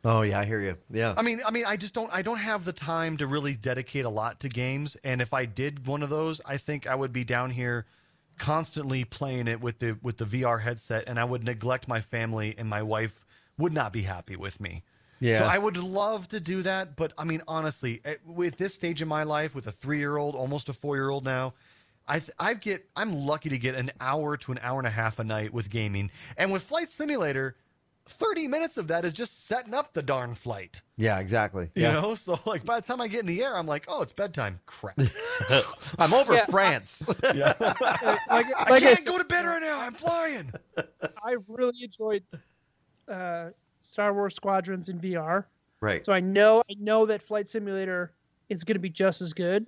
Oh 0.04 0.22
yeah, 0.22 0.40
I 0.40 0.44
hear 0.44 0.60
you. 0.60 0.76
Yeah. 0.90 1.14
I 1.16 1.22
mean, 1.22 1.40
I 1.46 1.50
mean, 1.50 1.64
I 1.66 1.76
just 1.76 1.94
don't. 1.94 2.12
I 2.12 2.22
don't 2.22 2.38
have 2.38 2.64
the 2.64 2.72
time 2.72 3.16
to 3.18 3.26
really 3.26 3.54
dedicate 3.54 4.04
a 4.04 4.08
lot 4.08 4.40
to 4.40 4.48
games. 4.48 4.96
And 5.04 5.22
if 5.22 5.32
I 5.32 5.44
did 5.44 5.86
one 5.86 6.02
of 6.02 6.10
those, 6.10 6.40
I 6.44 6.56
think 6.56 6.86
I 6.86 6.94
would 6.94 7.12
be 7.12 7.22
down 7.24 7.50
here 7.50 7.86
constantly 8.38 9.04
playing 9.04 9.46
it 9.46 9.60
with 9.60 9.78
the 9.78 9.96
with 10.02 10.18
the 10.18 10.24
VR 10.24 10.60
headset, 10.62 11.04
and 11.06 11.20
I 11.20 11.24
would 11.24 11.44
neglect 11.44 11.86
my 11.86 12.00
family, 12.00 12.54
and 12.58 12.68
my 12.68 12.82
wife 12.82 13.24
would 13.58 13.72
not 13.72 13.92
be 13.92 14.02
happy 14.02 14.34
with 14.34 14.60
me. 14.60 14.82
Yeah. 15.20 15.38
So 15.38 15.44
I 15.44 15.58
would 15.58 15.76
love 15.76 16.26
to 16.28 16.40
do 16.40 16.62
that, 16.62 16.96
but 16.96 17.12
I 17.16 17.22
mean, 17.22 17.42
honestly, 17.46 18.00
at- 18.04 18.26
with 18.26 18.56
this 18.56 18.74
stage 18.74 19.00
in 19.02 19.06
my 19.06 19.22
life, 19.22 19.54
with 19.54 19.68
a 19.68 19.72
three 19.72 19.98
year 19.98 20.16
old, 20.16 20.34
almost 20.34 20.68
a 20.68 20.72
four 20.72 20.96
year 20.96 21.10
old 21.10 21.24
now, 21.24 21.54
I 22.08 22.18
th- 22.18 22.32
I 22.40 22.54
get 22.54 22.88
I'm 22.96 23.14
lucky 23.24 23.50
to 23.50 23.58
get 23.58 23.76
an 23.76 23.92
hour 24.00 24.36
to 24.38 24.50
an 24.50 24.58
hour 24.62 24.78
and 24.80 24.86
a 24.88 24.90
half 24.90 25.20
a 25.20 25.24
night 25.24 25.52
with 25.52 25.70
gaming, 25.70 26.10
and 26.36 26.50
with 26.50 26.64
Flight 26.64 26.90
Simulator, 26.90 27.54
thirty 28.06 28.48
minutes 28.48 28.76
of 28.76 28.88
that 28.88 29.04
is 29.04 29.12
just 29.12 29.46
setting 29.46 29.74
up 29.74 29.92
the 29.92 30.02
darn 30.02 30.34
flight. 30.34 30.80
Yeah, 30.96 31.18
exactly. 31.20 31.70
You 31.74 31.82
Yeah. 31.82 31.92
know, 31.92 32.14
so 32.14 32.38
like 32.44 32.64
by 32.64 32.80
the 32.80 32.86
time 32.86 33.00
I 33.00 33.08
get 33.08 33.20
in 33.20 33.26
the 33.26 33.42
air, 33.42 33.56
I'm 33.56 33.66
like, 33.66 33.84
oh, 33.88 34.02
it's 34.02 34.12
bedtime. 34.12 34.60
Crap. 34.66 34.98
I'm 35.98 36.12
over 36.14 36.34
Yeah. 36.34 36.46
France. 36.46 37.02
yeah. 37.34 37.54
like, 37.60 37.76
I 37.86 38.18
like 38.30 38.70
I, 38.70 38.80
can't 38.80 38.98
said, 38.98 39.06
go 39.06 39.18
to 39.18 39.24
bed 39.24 39.44
right 39.46 39.60
now. 39.62 39.80
I'm 39.80 39.94
flying. 39.94 40.52
I 40.76 41.36
really 41.48 41.82
enjoyed 41.82 42.22
uh, 43.08 43.50
Star 43.82 44.12
Wars 44.14 44.34
Squadrons 44.34 44.88
in 44.88 44.98
VR. 45.00 45.44
right. 45.80 46.04
So 46.04 46.12
I 46.12 46.20
know 46.20 46.62
I 46.70 46.74
know 46.78 47.06
that 47.06 47.22
Flight 47.22 47.48
Simulator 47.48 48.12
is 48.48 48.64
going 48.64 48.74
to 48.76 48.80
be 48.80 48.90
just 48.90 49.20
as 49.22 49.32
good, 49.32 49.66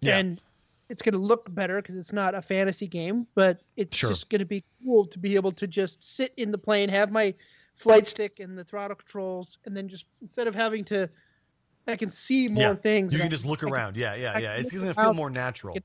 Yeah. 0.00 0.16
and 0.18 0.40
it's 0.88 1.02
going 1.02 1.12
to 1.14 1.18
look 1.18 1.52
better 1.54 1.80
because 1.80 1.96
it's 1.96 2.12
not 2.12 2.34
a 2.34 2.42
fantasy 2.42 2.86
game, 2.86 3.26
but 3.34 3.60
it's 3.76 3.96
Sure. 3.96 4.10
just 4.10 4.28
going 4.30 4.40
to 4.40 4.44
be 4.44 4.64
cool 4.84 5.06
to 5.06 5.18
be 5.18 5.34
able 5.34 5.52
to 5.52 5.66
just 5.66 6.02
sit 6.02 6.32
in 6.36 6.50
the 6.50 6.58
plane, 6.58 6.88
have 6.88 7.10
my 7.10 7.34
flight 7.74 8.06
stick 8.06 8.38
and 8.40 8.56
the 8.58 8.64
throttle 8.64 8.94
controls, 8.96 9.58
and 9.64 9.76
then 9.76 9.88
just 9.88 10.04
instead 10.22 10.46
of 10.46 10.54
having 10.54 10.84
to, 10.84 11.08
I 11.86 11.96
can 11.96 12.10
see 12.10 12.48
more 12.48 12.62
Yeah. 12.62 12.74
things. 12.74 13.12
You 13.12 13.18
can 13.18 13.26
I- 13.28 13.30
just 13.30 13.44
look 13.44 13.60
I 13.60 13.64
can- 13.66 13.72
around. 13.72 13.96
Yeah, 13.96 14.14
yeah, 14.14 14.38
yeah. 14.38 14.54
It's 14.54 14.70
going 14.70 14.86
to 14.86 14.94
feel 14.94 15.14
more 15.14 15.30
natural. 15.30 15.76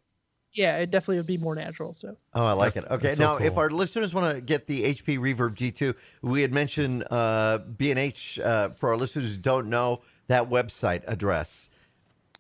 Yeah, 0.52 0.78
it 0.78 0.89
definitely 0.89 1.18
would 1.18 1.28
be 1.28 1.38
more 1.38 1.54
natural. 1.56 1.93
So 1.93 2.16
Oh, 2.34 2.43
I 2.43 2.54
like 2.54 2.74
That's- 2.74 2.91
it. 2.91 2.95
Okay, 2.95 3.08
that's 3.10 3.18
so 3.18 3.24
now 3.24 3.45
if 3.45 3.56
our 3.58 3.70
listeners 3.70 4.14
want 4.14 4.36
to 4.36 4.41
get 4.41 4.66
the 4.68 4.84
HP 4.84 5.18
Reverb 5.18 5.56
G2, 5.56 5.95
we 6.22 6.41
had 6.41 6.52
mentioned 6.54 7.06
uh, 7.12 7.60
B&H 7.60 8.39
uh, 8.39 8.70
for 8.72 8.89
our 8.89 8.97
listeners 8.97 9.36
who 9.36 9.41
don't 9.41 9.70
know 9.70 10.02
that 10.28 10.50
website 10.50 11.04
address. 11.08 11.70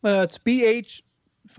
uh, 0.03 0.21
it's 0.27 0.37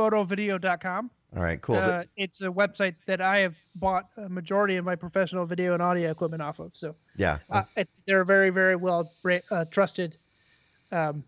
bhphotovideo.com. 0.00 1.10
All 1.36 1.42
right, 1.42 1.60
cool. 1.60 1.76
Uh, 1.76 2.04
it's 2.16 2.40
a 2.40 2.48
website 2.48 2.96
that 3.06 3.20
I 3.20 3.38
have 3.38 3.54
bought 3.76 4.08
a 4.16 4.28
majority 4.28 4.76
of 4.76 4.84
my 4.84 4.96
professional 4.96 5.46
video 5.46 5.74
and 5.74 5.82
audio 5.82 6.10
equipment 6.10 6.42
off 6.42 6.58
of. 6.58 6.72
So 6.74 6.94
yeah, 7.16 7.38
uh, 7.50 7.62
it's, 7.76 7.96
they're 8.06 8.22
a 8.22 8.26
very, 8.26 8.50
very 8.50 8.74
well 8.74 9.12
uh, 9.50 9.64
trusted 9.66 10.16
um, 10.90 11.22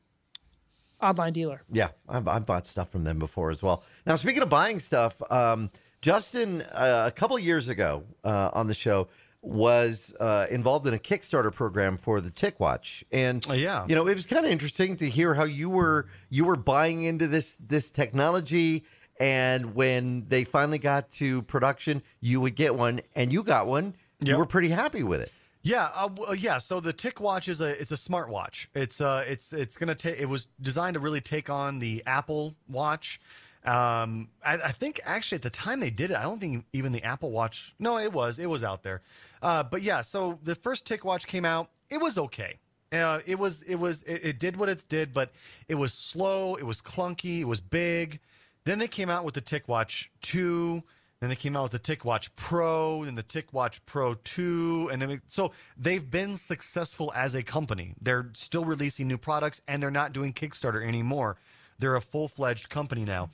online 1.01 1.33
dealer. 1.33 1.63
yeah, 1.71 1.89
I've, 2.09 2.27
I've 2.27 2.47
bought 2.47 2.67
stuff 2.67 2.91
from 2.91 3.05
them 3.05 3.21
before 3.21 3.51
as 3.51 3.63
well. 3.63 3.85
Now, 4.05 4.17
speaking 4.17 4.43
of 4.43 4.49
buying 4.49 4.81
stuff, 4.81 5.23
um, 5.31 5.71
Justin, 6.01 6.63
uh, 6.63 7.05
a 7.07 7.13
couple 7.13 7.39
years 7.39 7.69
ago 7.69 8.03
uh, 8.25 8.51
on 8.55 8.67
the 8.67 8.75
show, 8.75 9.07
was 9.43 10.15
uh, 10.21 10.47
involved 10.51 10.87
in 10.87 10.95
a 10.95 10.99
Kickstarter 10.99 11.53
program 11.53 11.97
for 11.97 12.21
the 12.21 12.31
TicWatch, 12.31 13.03
and 13.11 13.45
Oh, 13.49 13.53
yeah. 13.53 13.85
you 13.89 13.95
know 13.95 14.07
it 14.07 14.15
was 14.15 14.25
kind 14.25 14.47
of 14.47 14.51
interesting 14.53 14.97
to 14.97 15.09
hear 15.09 15.35
how 15.35 15.45
you 15.45 15.69
were 15.69 16.07
you 16.31 16.45
were 16.45 16.57
buying 16.57 17.03
into 17.03 17.27
this 17.27 17.57
this 17.57 17.91
technology, 17.91 18.85
and 19.19 19.75
when 19.75 20.27
they 20.29 20.45
finally 20.45 20.79
got 20.79 21.11
to 21.13 21.43
production, 21.43 22.03
you 22.21 22.41
would 22.41 22.55
get 22.55 22.77
one, 22.77 23.01
and 23.17 23.33
you 23.33 23.43
got 23.43 23.67
one. 23.67 23.95
You 24.25 24.39
were 24.39 24.47
pretty 24.47 24.69
happy 24.69 25.03
with 25.03 25.21
it. 25.21 25.33
Yeah, 25.63 25.89
uh, 25.97 26.09
uh, 26.29 26.33
yeah. 26.33 26.59
So 26.59 26.79
the 26.79 26.93
TicWatch 26.93 27.49
is 27.49 27.61
a 27.61 27.81
it's 27.81 27.91
a 27.91 27.97
smart 27.97 28.29
watch. 28.29 28.69
It's 28.75 29.01
uh 29.01 29.25
it's 29.27 29.53
it's 29.53 29.77
gonna 29.77 29.97
take. 29.97 30.21
It 30.21 30.27
was 30.29 30.47
designed 30.61 30.95
to 30.95 31.01
really 31.01 31.21
take 31.21 31.51
on 31.51 31.81
the 31.81 32.05
Apple 32.07 32.55
Watch. 32.69 33.21
Um, 33.65 34.29
I, 34.45 34.55
I 34.55 34.73
think 34.73 35.01
actually 35.05 35.37
at 35.37 35.43
the 35.43 35.51
time 35.51 35.79
they 35.81 35.91
did 35.91 36.11
it, 36.11 36.17
I 36.17 36.23
don't 36.23 36.41
think 36.41 36.65
even 36.73 36.91
the 36.93 37.03
Apple 37.05 37.31
Watch. 37.31 37.75
No, 37.79 37.99
it 37.99 38.13
was 38.13 38.39
it 38.39 38.47
was 38.47 38.63
out 38.65 38.83
there. 38.85 39.03
Uh, 39.43 39.63
but 39.63 39.83
yeah. 39.83 40.01
So 40.01 40.39
the 40.43 40.55
first 40.55 40.87
TicWatch 40.87 41.27
came 41.27 41.45
out. 41.45 41.71
It 41.91 42.01
was 42.01 42.17
okay. 42.17 42.59
Uh, 42.93 43.21
it 43.27 43.39
was 43.39 43.63
it 43.63 43.77
was 43.77 44.03
it, 44.05 44.25
it 44.25 44.39
did 44.39 44.57
what 44.57 44.69
it 44.69 44.85
did, 44.89 45.13
but 45.13 45.33
it 45.69 45.75
was 45.75 45.93
slow. 45.93 46.55
It 46.55 46.65
was 46.65 46.81
clunky. 46.81 47.41
It 47.41 47.49
was 47.49 47.61
big. 47.61 48.21
Then 48.65 48.79
they 48.79 48.89
came 48.89 49.11
out 49.11 49.25
with 49.25 49.35
the 49.35 49.43
TicWatch 49.43 50.09
two. 50.21 50.83
Then 51.23 51.29
they 51.29 51.37
came 51.37 51.55
out 51.55 51.71
with 51.71 51.81
the 51.81 51.97
TicWatch 51.97 52.31
Pro, 52.35 53.05
then 53.05 53.15
the 53.15 53.23
TicWatch 53.23 53.79
Pro 53.87 54.15
2. 54.15 54.91
And 54.93 55.21
so 55.29 55.53
they've 55.77 56.11
been 56.11 56.37
successful 56.37 57.13
as 57.15 57.37
a 57.37 57.45
company. 57.45 57.95
They're 58.01 58.31
still 58.35 58.65
releasing 58.65 59.07
new 59.07 59.19
products 59.19 59.61
and 59.69 59.81
they're 59.81 59.93
not 59.93 60.13
doing 60.13 60.33
Kickstarter 60.33 60.85
anymore. 60.85 61.37
They're 61.79 61.95
a 61.95 62.01
full 62.01 62.27
fledged 62.27 62.71
company 62.71 63.05
now. 63.05 63.31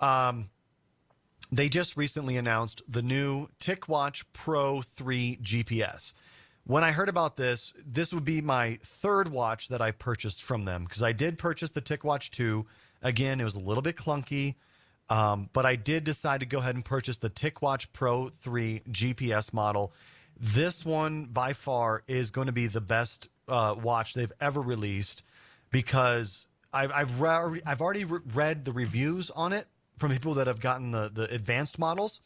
Um, 0.00 0.50
they 1.52 1.68
just 1.68 1.96
recently 1.96 2.36
announced 2.36 2.82
the 2.88 3.02
new 3.02 3.48
TicWatch 3.60 4.24
Pro 4.32 4.82
3 4.82 5.38
GPS. 5.42 6.12
When 6.64 6.84
I 6.84 6.92
heard 6.92 7.08
about 7.08 7.36
this, 7.36 7.74
this 7.84 8.12
would 8.12 8.24
be 8.24 8.40
my 8.40 8.78
third 8.84 9.28
watch 9.28 9.68
that 9.68 9.80
I 9.80 9.90
purchased 9.90 10.42
from 10.42 10.64
them 10.64 10.84
because 10.84 11.02
I 11.02 11.12
did 11.12 11.38
purchase 11.38 11.70
the 11.70 11.82
TicWatch 11.82 12.30
2. 12.30 12.66
Again, 13.02 13.40
it 13.40 13.44
was 13.44 13.56
a 13.56 13.60
little 13.60 13.82
bit 13.82 13.96
clunky, 13.96 14.56
um, 15.08 15.48
but 15.52 15.66
I 15.66 15.74
did 15.74 16.04
decide 16.04 16.40
to 16.40 16.46
go 16.46 16.58
ahead 16.58 16.76
and 16.76 16.84
purchase 16.84 17.18
the 17.18 17.30
TicWatch 17.30 17.88
Pro 17.92 18.28
3 18.28 18.82
GPS 18.88 19.52
model. 19.52 19.92
This 20.38 20.84
one, 20.84 21.24
by 21.24 21.52
far, 21.52 22.04
is 22.06 22.30
going 22.30 22.46
to 22.46 22.52
be 22.52 22.66
the 22.68 22.80
best 22.80 23.28
uh, 23.48 23.74
watch 23.82 24.14
they've 24.14 24.32
ever 24.40 24.60
released 24.60 25.24
because 25.70 26.46
I've 26.72 26.92
I've, 26.92 27.20
re- 27.20 27.62
I've 27.66 27.80
already 27.80 28.04
re- 28.04 28.20
read 28.32 28.64
the 28.64 28.72
reviews 28.72 29.30
on 29.30 29.52
it 29.52 29.66
from 30.00 30.12
people 30.12 30.34
that 30.34 30.46
have 30.46 30.60
gotten 30.60 30.90
the 30.90 31.10
the 31.12 31.32
advanced 31.32 31.78
models. 31.78 32.20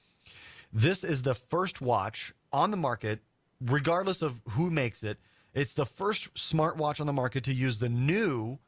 This 0.72 1.04
is 1.04 1.22
the 1.22 1.34
first 1.34 1.80
watch 1.80 2.32
on 2.52 2.70
the 2.70 2.76
market, 2.76 3.20
regardless 3.60 4.22
of 4.22 4.40
who 4.50 4.70
makes 4.70 5.02
it. 5.04 5.18
It's 5.52 5.72
the 5.72 5.86
first 5.86 6.34
smartwatch 6.34 7.00
on 7.00 7.06
the 7.06 7.12
market 7.12 7.44
to 7.44 7.52
use 7.52 7.78
the 7.78 7.88
new 7.88 8.58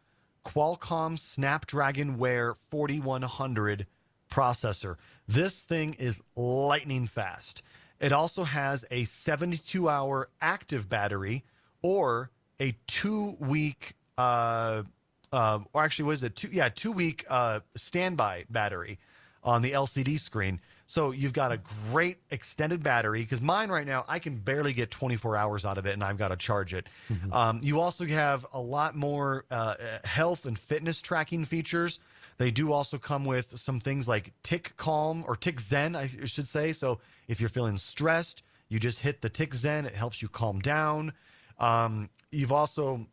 Qualcomm 0.44 1.18
Snapdragon 1.18 2.16
Wear 2.16 2.54
4100 2.70 3.86
processor. 4.30 4.96
This 5.26 5.62
thing 5.62 5.94
is 5.94 6.22
lightning 6.36 7.06
fast. 7.06 7.62
It 7.98 8.12
also 8.12 8.44
has 8.44 8.84
a 8.90 9.04
72 9.04 9.88
hour 9.88 10.28
active 10.40 10.88
battery 10.88 11.44
or 11.82 12.30
a 12.60 12.76
two 12.86 13.36
week, 13.40 13.94
uh, 14.16 14.82
uh, 15.32 15.60
or 15.72 15.82
actually, 15.82 16.06
was 16.06 16.22
it 16.22 16.36
two? 16.36 16.48
Yeah, 16.52 16.68
two 16.68 16.92
week 16.92 17.24
uh, 17.28 17.60
standby 17.74 18.44
battery 18.50 18.98
on 19.42 19.62
the 19.62 19.72
LCD 19.72 20.18
screen. 20.18 20.60
So 20.86 21.10
you've 21.10 21.32
got 21.32 21.50
a 21.50 21.58
great 21.90 22.18
extended 22.30 22.82
battery 22.82 23.22
because 23.22 23.40
mine 23.40 23.70
right 23.70 23.86
now 23.86 24.04
I 24.08 24.20
can 24.20 24.36
barely 24.36 24.72
get 24.72 24.90
24 24.92 25.36
hours 25.36 25.64
out 25.64 25.78
of 25.78 25.86
it, 25.86 25.92
and 25.94 26.04
I've 26.04 26.16
got 26.16 26.28
to 26.28 26.36
charge 26.36 26.74
it. 26.74 26.86
Um, 27.32 27.60
you 27.62 27.80
also 27.80 28.06
have 28.06 28.46
a 28.52 28.60
lot 28.60 28.94
more 28.94 29.44
uh, 29.50 29.74
health 30.04 30.46
and 30.46 30.56
fitness 30.56 31.00
tracking 31.00 31.44
features. 31.44 31.98
They 32.38 32.50
do 32.52 32.70
also 32.72 32.98
come 32.98 33.24
with 33.24 33.58
some 33.58 33.80
things 33.80 34.06
like 34.06 34.32
Tick 34.42 34.74
Calm 34.76 35.24
or 35.26 35.36
TicZen, 35.36 35.96
I 35.96 36.26
should 36.26 36.46
say. 36.46 36.72
So 36.72 37.00
if 37.26 37.40
you're 37.40 37.48
feeling 37.48 37.78
stressed, 37.78 38.42
you 38.68 38.78
just 38.78 39.00
hit 39.00 39.22
the 39.22 39.30
TicZen. 39.30 39.86
It 39.86 39.94
helps 39.94 40.22
you 40.22 40.28
calm 40.28 40.60
down. 40.60 41.12
Um, 41.58 42.10
you've 42.30 42.52
also 42.52 43.06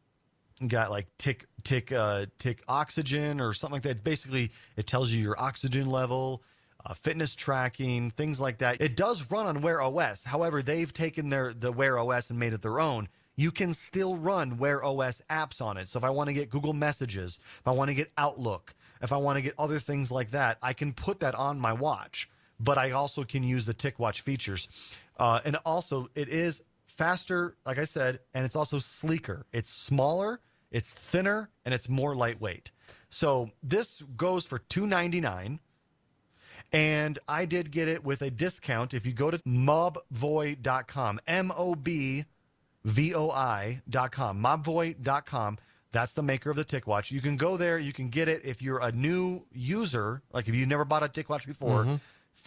got 0.68 0.91
like 0.91 1.07
tick 1.18 1.45
tick 1.64 1.91
uh 1.91 2.26
TicOxygen 2.39 3.41
or 3.41 3.53
something 3.53 3.74
like 3.74 3.84
that. 3.84 4.03
Basically 4.03 4.51
it 4.76 4.88
tells 4.88 5.11
you 5.11 5.22
your 5.22 5.39
oxygen 5.39 5.88
level 5.88 6.43
uh, 6.86 6.93
fitness 6.93 7.36
tracking 7.36 8.11
things 8.11 8.39
like 8.39 8.57
that. 8.59 8.82
It 8.82 8.95
does 8.95 9.30
run 9.32 9.45
on 9.45 9.61
wear 9.61 9.82
os 9.82 10.24
however 10.24 10.61
they've 10.61 10.93
taken 10.93 11.30
their 11.30 11.53
the 11.53 11.72
wear 11.72 11.97
os 11.97 12.30
and 12.30 12.39
made 12.39 12.53
it 12.53 12.61
their 12.61 12.80
own. 12.80 13.07
You 13.36 13.51
can 13.51 13.74
still 13.74 14.16
run 14.16 14.57
wear 14.57 14.84
os 14.84 15.22
apps 15.30 15.61
on 15.61 15.78
it. 15.78 15.88
So 15.88 15.97
if 15.97 16.03
i 16.03 16.09
want 16.09 16.28
to 16.28 16.34
get 16.34 16.49
google 16.49 16.74
messages 16.74 17.39
if 17.59 17.68
i 17.68 17.72
want 17.72 17.89
to 17.89 17.95
get 17.95 18.11
outlook 18.18 18.74
if 19.01 19.11
i 19.11 19.18
want 19.18 19.38
to 19.38 19.41
get 19.41 19.53
other 19.57 19.80
things 19.80 20.11
like 20.11 20.32
that 20.32 20.57
i 20.61 20.74
can 20.74 20.93
put 20.93 21.20
that 21.22 21.36
on 21.36 21.59
my 21.59 21.74
watch. 21.74 22.30
But 22.59 22.78
i 22.78 22.91
also 22.91 23.24
can 23.24 23.43
use 23.43 23.66
the 23.66 23.74
TicWatch 23.74 24.22
features. 24.22 24.68
Uh, 25.18 25.39
and 25.45 25.57
also 25.66 26.09
it 26.16 26.28
is 26.28 26.61
faster, 26.88 27.55
like 27.66 27.78
I 27.78 27.86
said, 27.86 28.20
and 28.34 28.45
it's 28.45 28.55
also 28.55 28.80
sleeker. 28.80 29.45
It's 29.51 29.70
smaller, 29.72 30.39
it's 30.74 30.92
thinner, 30.92 31.50
and 31.64 31.74
it's 31.74 31.88
more 31.88 32.16
lightweight. 32.16 32.72
So 33.08 33.52
this 33.62 34.02
goes 34.18 34.44
for 34.44 34.58
two 34.58 34.86
ninety 34.86 35.22
nine, 35.22 35.60
and 36.74 37.20
I 37.28 37.46
did 37.46 37.72
get 37.72 37.88
it 37.88 38.04
with 38.04 38.22
a 38.22 38.32
discount. 38.32 38.94
If 38.94 39.06
you 39.06 39.14
go 39.14 39.32
to 39.32 39.38
mobvoi.com, 39.40 41.20
M 41.28 41.54
O 41.56 41.76
B 41.76 42.26
V 42.84 43.14
O 43.16 43.30
I.com, 43.30 44.44
mobvoi.com. 44.44 45.58
That's 45.92 46.14
the 46.14 46.24
maker 46.24 46.50
of 46.50 46.58
the 46.58 46.66
TicWatch. 46.66 47.12
You 47.12 47.22
can 47.22 47.38
go 47.38 47.56
there. 47.56 47.78
You 47.78 47.94
can 47.94 48.10
get 48.10 48.28
it 48.28 48.42
if 48.44 48.64
you're 48.64 48.80
a 48.80 48.92
new 48.92 49.44
user, 49.54 50.24
like 50.34 50.48
if 50.48 50.56
you've 50.56 50.68
never 50.68 50.86
bought 50.86 51.04
a 51.04 51.08
TicWatch 51.08 51.46
before, 51.46 51.86
mm-hmm. 51.86 51.96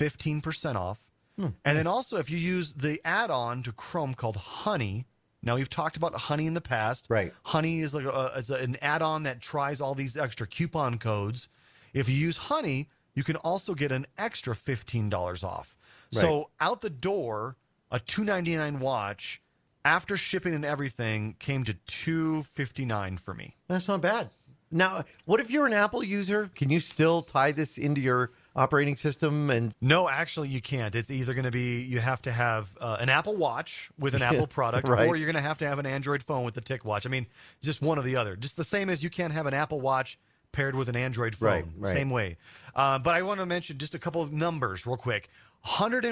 15% 0.05 0.75
off. 0.75 1.01
Hmm, 1.39 1.49
and 1.65 1.79
then 1.79 1.87
also, 1.87 2.17
if 2.17 2.29
you 2.29 2.39
use 2.39 2.73
the 2.73 3.01
add 3.05 3.31
on 3.31 3.63
to 3.63 3.73
Chrome 3.73 4.15
called 4.15 4.37
Honey, 4.37 5.07
now 5.43 5.55
we've 5.57 5.71
talked 5.71 5.97
about 5.97 6.15
Honey 6.15 6.47
in 6.47 6.55
the 6.55 6.61
past. 6.61 7.07
Right. 7.09 7.33
Honey 7.45 7.81
is 7.81 7.95
like 7.95 8.05
a, 8.05 8.33
is 8.37 8.51
a- 8.51 8.55
an 8.57 8.77
add 8.83 9.03
on 9.03 9.23
that 9.25 9.41
tries 9.41 9.81
all 9.81 9.95
these 9.95 10.17
extra 10.17 10.47
coupon 10.47 10.99
codes. 10.99 11.49
If 11.93 12.09
you 12.09 12.17
use 12.17 12.37
Honey, 12.37 12.89
you 13.15 13.25
can 13.25 13.37
also 13.37 13.75
get 13.75 13.93
an 13.93 14.07
extra 14.19 14.55
$15 14.55 15.45
off. 15.45 15.75
So 16.13 16.51
out 16.61 16.81
the 16.81 16.91
door, 16.91 17.57
a 17.91 17.99
299 18.01 18.81
watch 18.81 19.43
after 19.85 20.17
shipping 20.17 20.55
and 20.55 20.65
everything 20.65 21.37
came 21.39 21.63
to 21.65 21.75
259 21.87 23.19
for 23.19 23.35
me. 23.35 23.55
That's 23.69 23.89
not 23.89 24.01
bad. 24.01 24.31
Now, 24.71 25.05
what 25.25 25.41
if 25.41 25.51
you're 25.51 25.67
an 25.67 25.73
Apple 25.73 26.03
user? 26.03 26.51
Can 26.55 26.71
you 26.71 26.81
still 26.81 27.23
tie 27.23 27.53
this 27.53 27.79
into 27.79 28.01
your 28.01 28.33
operating 28.57 28.97
system 28.97 29.51
and 29.51 29.77
No, 29.81 30.09
actually, 30.09 30.49
you 30.49 30.61
can't. 30.61 30.95
It's 30.95 31.11
either 31.11 31.35
going 31.35 31.45
to 31.45 31.51
be 31.51 31.81
you 31.83 32.01
have 32.01 32.23
to 32.23 32.33
have 32.33 32.69
uh, 32.81 32.97
an 32.99 33.09
Apple 33.09 33.37
Watch 33.37 33.91
with 33.99 34.15
an 34.15 34.23
Apple 34.31 34.47
product, 34.47 34.89
right. 34.89 35.07
or 35.07 35.15
you're 35.15 35.27
going 35.27 35.43
to 35.43 35.49
have 35.49 35.59
to 35.59 35.67
have 35.67 35.79
an 35.79 35.87
Android 35.87 36.23
phone 36.23 36.45
with 36.45 36.55
the 36.55 36.63
TicWatch. 36.63 37.07
I 37.07 37.11
mean, 37.11 37.27
just 37.63 37.83
one 37.83 37.99
or 37.99 38.03
the 38.03 38.17
other. 38.17 38.35
Just 38.35 38.57
the 38.57 38.65
same 38.65 38.91
as 38.91 39.03
you 39.05 39.11
can't 39.11 39.33
have 39.33 39.47
an 39.47 39.55
Apple 39.55 39.81
Watch 39.81 40.19
paired 40.53 40.75
with 40.75 40.89
an 40.89 40.97
Android 40.97 41.37
phone. 41.37 41.49
Right, 41.49 41.65
right. 41.77 41.95
Same 41.95 42.11
way. 42.11 42.39
Uh, 42.75 42.99
but 42.99 43.15
I 43.15 43.23
want 43.23 43.41
to 43.41 43.47
mention 43.47 43.79
just 43.79 43.95
a 43.95 43.99
couple 43.99 44.23
of 44.23 44.33
numbers 44.33 44.87
real 44.87 44.97
quick. 44.97 45.29
150% 45.67 46.11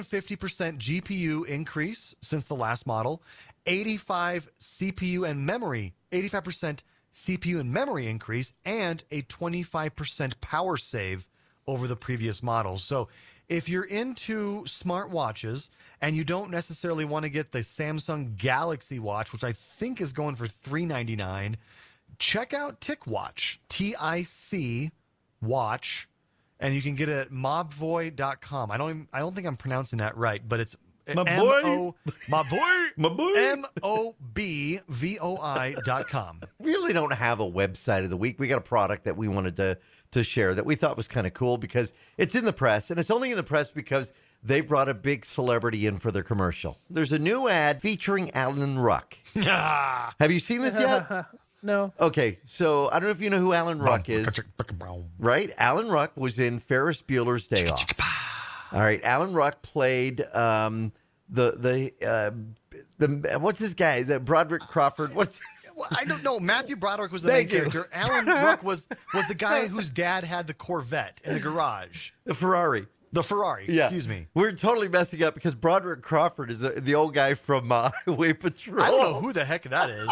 GPU 0.79 1.47
increase 1.47 2.15
since 2.21 2.45
the 2.45 2.55
last 2.55 2.87
model, 2.87 3.23
85 3.67 4.51
CPU 4.61 5.29
and 5.29 5.47
memory, 5.47 5.95
85% 6.13 6.83
CPU 7.13 7.61
and 7.61 7.73
memory 7.73 8.09
increase, 8.09 8.53
and 8.65 9.05
a 9.11 9.23
25% 9.23 10.41
power 10.41 10.77
save 10.77 11.29
over 11.67 11.89
the 11.89 11.97
previous 11.97 12.43
models. 12.43 12.83
So 12.85 13.09
if 13.49 13.69
you're 13.69 13.85
into 13.85 14.63
smartwatches 14.65 15.69
and 16.01 16.17
you 16.17 16.25
don't 16.25 16.51
necessarily 16.51 17.05
want 17.05 17.25
to 17.25 17.29
get 17.29 17.53
the 17.53 17.61
Samsung 17.61 18.37
Galaxy 18.37 18.99
Watch, 18.99 19.33
which 19.33 19.45
I 19.45 19.53
think 19.53 20.01
is 20.01 20.13
going 20.13 20.37
for 20.37 20.47
399, 20.47 21.57
check 22.19 22.55
out 22.55 22.81
TicWatch, 22.81 23.59
T 23.69 23.95
I 23.97 24.23
C 24.23 24.91
Watch, 25.43 26.09
and 26.59 26.75
you 26.75 26.83
can 26.83 26.95
get 26.95 27.09
it 27.09 27.19
at 27.19 27.31
mobvoi.com. 27.31 28.71
I 28.71 28.77
don't 28.77 28.91
even, 28.91 29.09
I 29.13 29.19
don't 29.19 29.35
think 29.35 29.47
I'm 29.47 29.57
pronouncing 29.57 29.99
that 29.99 30.17
right, 30.17 30.47
but 30.47 30.61
it's 30.61 30.77
My 31.09 31.23
boy. 31.25 31.61
M-O- 31.65 31.95
my 32.29 32.43
boy, 32.43 32.87
My 32.97 33.09
boy. 33.09 33.33
M 33.37 33.67
O 33.83 34.15
B 34.33 34.81
V 34.89 35.19
O 35.21 35.37
I 35.39 35.75
dot 35.85 36.09
com. 36.09 36.41
really 36.61 36.93
don't 36.93 37.13
have 37.13 37.41
a 37.41 37.51
website 37.51 38.05
of 38.05 38.11
the 38.11 38.17
week. 38.17 38.39
We 38.39 38.49
got 38.49 38.59
a 38.59 38.63
product 38.63 39.05
that 39.05 39.17
we 39.17 39.29
wanted 39.29 39.57
to 39.57 39.79
to 40.13 40.23
share 40.23 40.55
that 40.55 40.65
we 40.65 40.77
thought 40.77 40.97
was 40.97 41.09
kind 41.09 41.27
of 41.27 41.35
cool 41.35 41.59
because 41.59 41.93
it's 42.17 42.35
in 42.37 42.45
the 42.45 42.53
press 42.53 42.91
and 42.91 43.01
it's 43.01 43.11
only 43.11 43.31
in 43.33 43.37
the 43.37 43.43
press 43.43 43.71
because 43.73 44.13
they 44.45 44.61
brought 44.61 44.89
a 44.89 44.95
big 44.95 45.25
celebrity 45.25 45.87
in 45.87 45.97
for 45.99 46.11
their 46.13 46.23
commercial. 46.23 46.79
There's 46.89 47.13
a 47.13 47.19
new 47.19 47.49
ad 47.49 47.83
featuring 47.83 48.31
Alan 48.33 48.79
Ruck. 48.79 49.17
Have 49.35 50.31
you 50.31 50.39
seen 50.39 50.63
this 50.63 50.79
yet? 50.79 51.09
no. 51.65 51.93
Okay, 51.99 52.39
so 52.45 52.89
I 52.91 52.93
don't 52.95 53.05
know 53.05 53.09
if 53.09 53.21
you 53.21 53.31
know 53.31 53.39
who 53.41 53.53
Alan 53.55 53.81
Ruck 53.81 54.09
is, 54.09 54.29
right? 55.19 55.51
Alan 55.59 55.89
Ruck 55.89 56.13
was 56.17 56.39
in 56.39 56.61
Ferris 56.61 57.03
Bueller's 57.03 57.49
Day 57.49 57.69
Off. 57.69 57.85
All 58.75 58.81
right, 58.81 59.03
Alan 59.05 59.33
Ruck 59.33 59.63
played 59.63 60.21
um, 60.35 60.93
the 61.29 61.53
the 61.53 62.07
uh, 62.07 62.31
the 62.99 63.39
what's 63.39 63.59
this 63.61 63.75
guy? 63.75 64.03
The 64.03 64.19
Broderick 64.19 64.63
Crawford. 64.63 65.15
What's 65.15 65.39
his, 65.39 65.71
I 65.97 66.05
don't 66.05 66.23
know. 66.25 66.41
Matthew 66.41 66.75
Broderick 66.77 67.13
was 67.13 67.23
the 67.23 67.29
main 67.29 67.47
Thank 67.49 67.53
you. 67.53 67.59
character. 67.71 67.89
Alan 67.93 68.27
Ruck 68.45 68.63
was 68.65 68.89
was 69.15 69.27
the 69.29 69.35
guy 69.35 69.69
whose 69.69 69.91
dad 69.91 70.25
had 70.25 70.47
the 70.49 70.55
Corvette 70.55 71.21
in 71.25 71.35
the 71.35 71.41
garage, 71.41 72.11
the 72.25 72.35
Ferrari? 72.35 72.87
the 73.13 73.23
Ferrari. 73.23 73.67
Yeah. 73.69 73.85
Excuse 73.85 74.09
me. 74.09 74.27
We're 74.35 74.51
totally 74.51 74.89
messing 74.89 75.23
up 75.23 75.35
because 75.35 75.55
Broderick 75.55 76.03
Crawford 76.03 76.51
is 76.51 76.59
the, 76.59 76.71
the 76.71 76.97
old 76.97 77.15
guy 77.15 77.35
from 77.35 77.71
uh, 77.71 77.91
Highway 78.07 78.33
Patrol. 78.33 78.83
I 78.83 78.91
don't 78.91 79.03
know 79.03 79.21
who 79.21 79.33
the 79.33 79.45
heck 79.45 79.63
that 79.63 79.89
is. 79.89 80.09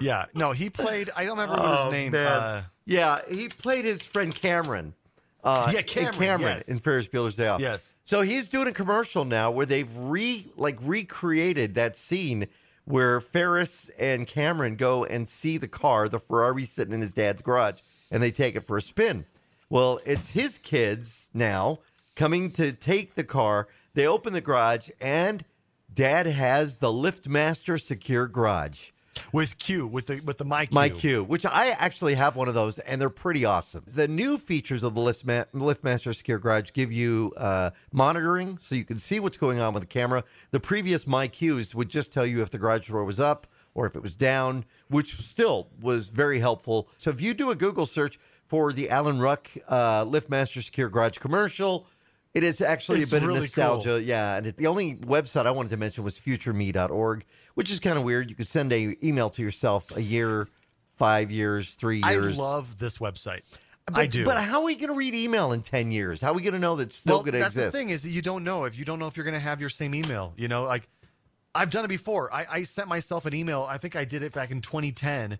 yeah, 0.00 0.24
no, 0.34 0.52
he 0.52 0.70
played. 0.70 1.10
I 1.14 1.24
don't 1.26 1.38
remember 1.38 1.60
what 1.62 1.78
Oh, 1.78 1.84
his 1.84 1.92
name. 1.92 2.12
man. 2.12 2.26
Uh, 2.26 2.62
Yeah, 2.86 3.18
he 3.30 3.48
played 3.50 3.84
his 3.84 4.00
friend 4.02 4.34
Cameron. 4.34 4.94
Uh, 5.46 5.70
Yeah, 5.72 5.80
in 5.80 6.12
Cameron, 6.12 6.40
yes. 6.40 6.68
in 6.68 6.78
Ferris 6.78 7.06
Bueller's 7.08 7.36
Day 7.36 7.46
Off. 7.48 7.60
Yes. 7.60 7.96
So 8.04 8.22
he's 8.22 8.48
doing 8.48 8.66
a 8.66 8.72
commercial 8.72 9.24
now 9.24 9.50
where 9.50 9.66
they've 9.66 9.90
re 9.96 10.50
like 10.56 10.78
recreated 10.82 11.74
that 11.76 11.96
scene 11.96 12.48
where 12.84 13.20
Ferris 13.20 13.88
and 13.98 14.26
Cameron 14.26 14.76
go 14.76 15.04
and 15.04 15.26
see 15.28 15.56
the 15.58 15.68
car, 15.68 16.08
the 16.08 16.20
Ferrari 16.20 16.64
sitting 16.64 16.94
in 16.94 17.00
his 17.00 17.14
dad's 17.14 17.42
garage, 17.42 17.80
and 18.10 18.22
they 18.22 18.30
take 18.30 18.54
it 18.56 18.66
for 18.66 18.76
a 18.76 18.82
spin. 18.82 19.24
Well, 19.68 19.98
it's 20.04 20.30
his 20.30 20.58
kids 20.58 21.28
now 21.34 21.80
coming 22.14 22.50
to 22.52 22.72
take 22.72 23.14
the 23.14 23.24
car. 23.24 23.68
They 23.94 24.06
open 24.06 24.32
the 24.32 24.40
garage 24.40 24.90
and 25.00 25.44
dad 25.92 26.26
has 26.26 26.76
the 26.76 26.88
LiftMaster 26.88 27.80
secure 27.80 28.28
garage. 28.28 28.90
With 29.32 29.58
Q, 29.58 29.86
with 29.86 30.06
the 30.06 30.20
with 30.20 30.38
the 30.38 30.44
mic. 30.44 30.70
myQ, 30.70 31.26
which 31.26 31.44
I 31.46 31.68
actually 31.70 32.14
have 32.14 32.36
one 32.36 32.48
of 32.48 32.54
those, 32.54 32.78
and 32.78 33.00
they're 33.00 33.10
pretty 33.10 33.44
awesome. 33.44 33.84
The 33.86 34.08
new 34.08 34.38
features 34.38 34.82
of 34.82 34.94
the 34.94 35.00
LiftMa- 35.00 35.46
LiftMaster 35.54 36.14
Secure 36.14 36.38
Garage 36.38 36.70
give 36.72 36.92
you 36.92 37.32
uh, 37.36 37.70
monitoring, 37.92 38.58
so 38.60 38.74
you 38.74 38.84
can 38.84 38.98
see 38.98 39.20
what's 39.20 39.36
going 39.36 39.60
on 39.60 39.72
with 39.72 39.82
the 39.82 39.88
camera. 39.88 40.24
The 40.50 40.60
previous 40.60 41.04
myQs 41.04 41.74
would 41.74 41.88
just 41.88 42.12
tell 42.12 42.26
you 42.26 42.42
if 42.42 42.50
the 42.50 42.58
garage 42.58 42.88
door 42.88 43.04
was 43.04 43.20
up 43.20 43.46
or 43.74 43.86
if 43.86 43.94
it 43.94 44.02
was 44.02 44.14
down, 44.14 44.64
which 44.88 45.16
still 45.16 45.68
was 45.80 46.08
very 46.08 46.40
helpful. 46.40 46.88
So 46.96 47.10
if 47.10 47.20
you 47.20 47.34
do 47.34 47.50
a 47.50 47.54
Google 47.54 47.84
search 47.84 48.18
for 48.46 48.72
the 48.72 48.88
Alan 48.88 49.18
Ruck 49.18 49.50
uh, 49.68 50.04
LiftMaster 50.04 50.62
Secure 50.64 50.88
Garage 50.88 51.18
commercial, 51.18 51.86
it 52.32 52.44
is 52.44 52.60
actually 52.60 53.00
It's 53.00 53.10
a 53.10 53.14
bit 53.16 53.22
really 53.22 53.38
of 53.38 53.44
nostalgia. 53.44 54.02
Yeah, 54.02 54.36
and 54.36 54.46
it, 54.46 54.56
the 54.56 54.66
only 54.66 54.96
website 54.96 55.46
I 55.46 55.50
wanted 55.50 55.70
to 55.70 55.76
mention 55.78 56.04
was 56.04 56.18
futureme.org, 56.18 57.24
which 57.56 57.70
is 57.72 57.80
kind 57.80 57.96
of 57.96 58.04
weird. 58.04 58.30
You 58.30 58.36
could 58.36 58.48
send 58.48 58.72
a 58.72 58.96
email 59.04 59.30
to 59.30 59.42
yourself 59.42 59.94
a 59.96 60.02
year, 60.02 60.46
five 60.96 61.30
years, 61.30 61.74
three 61.74 62.02
years. 62.06 62.38
I 62.38 62.40
love 62.40 62.78
this 62.78 62.98
website. 62.98 63.40
but, 63.86 63.96
I 63.96 64.06
do. 64.06 64.24
But 64.24 64.38
how 64.44 64.60
are 64.60 64.64
we 64.64 64.76
going 64.76 64.90
to 64.90 64.94
read 64.94 65.14
email 65.14 65.52
in 65.52 65.62
ten 65.62 65.90
years? 65.90 66.20
How 66.20 66.30
are 66.30 66.34
we 66.34 66.42
going 66.42 66.52
to 66.52 66.60
know 66.60 66.76
that 66.76 66.92
still 66.92 67.16
well, 67.16 67.22
going 67.22 67.32
to 67.32 67.38
exist? 67.38 67.56
that's 67.56 67.72
the 67.72 67.78
thing 67.78 67.88
is 67.88 68.02
that 68.02 68.10
you 68.10 68.22
don't 68.22 68.44
know 68.44 68.64
if 68.64 68.78
you 68.78 68.84
don't 68.84 68.98
know 68.98 69.06
if 69.06 69.16
you're 69.16 69.24
going 69.24 69.34
to 69.34 69.40
have 69.40 69.58
your 69.58 69.70
same 69.70 69.94
email. 69.94 70.34
You 70.36 70.48
know, 70.48 70.64
like 70.64 70.86
I've 71.54 71.70
done 71.70 71.86
it 71.86 71.88
before. 71.88 72.32
I, 72.32 72.46
I 72.50 72.62
sent 72.64 72.88
myself 72.88 73.24
an 73.24 73.34
email. 73.34 73.66
I 73.68 73.78
think 73.78 73.96
I 73.96 74.04
did 74.04 74.22
it 74.22 74.32
back 74.32 74.50
in 74.50 74.60
2010, 74.60 75.38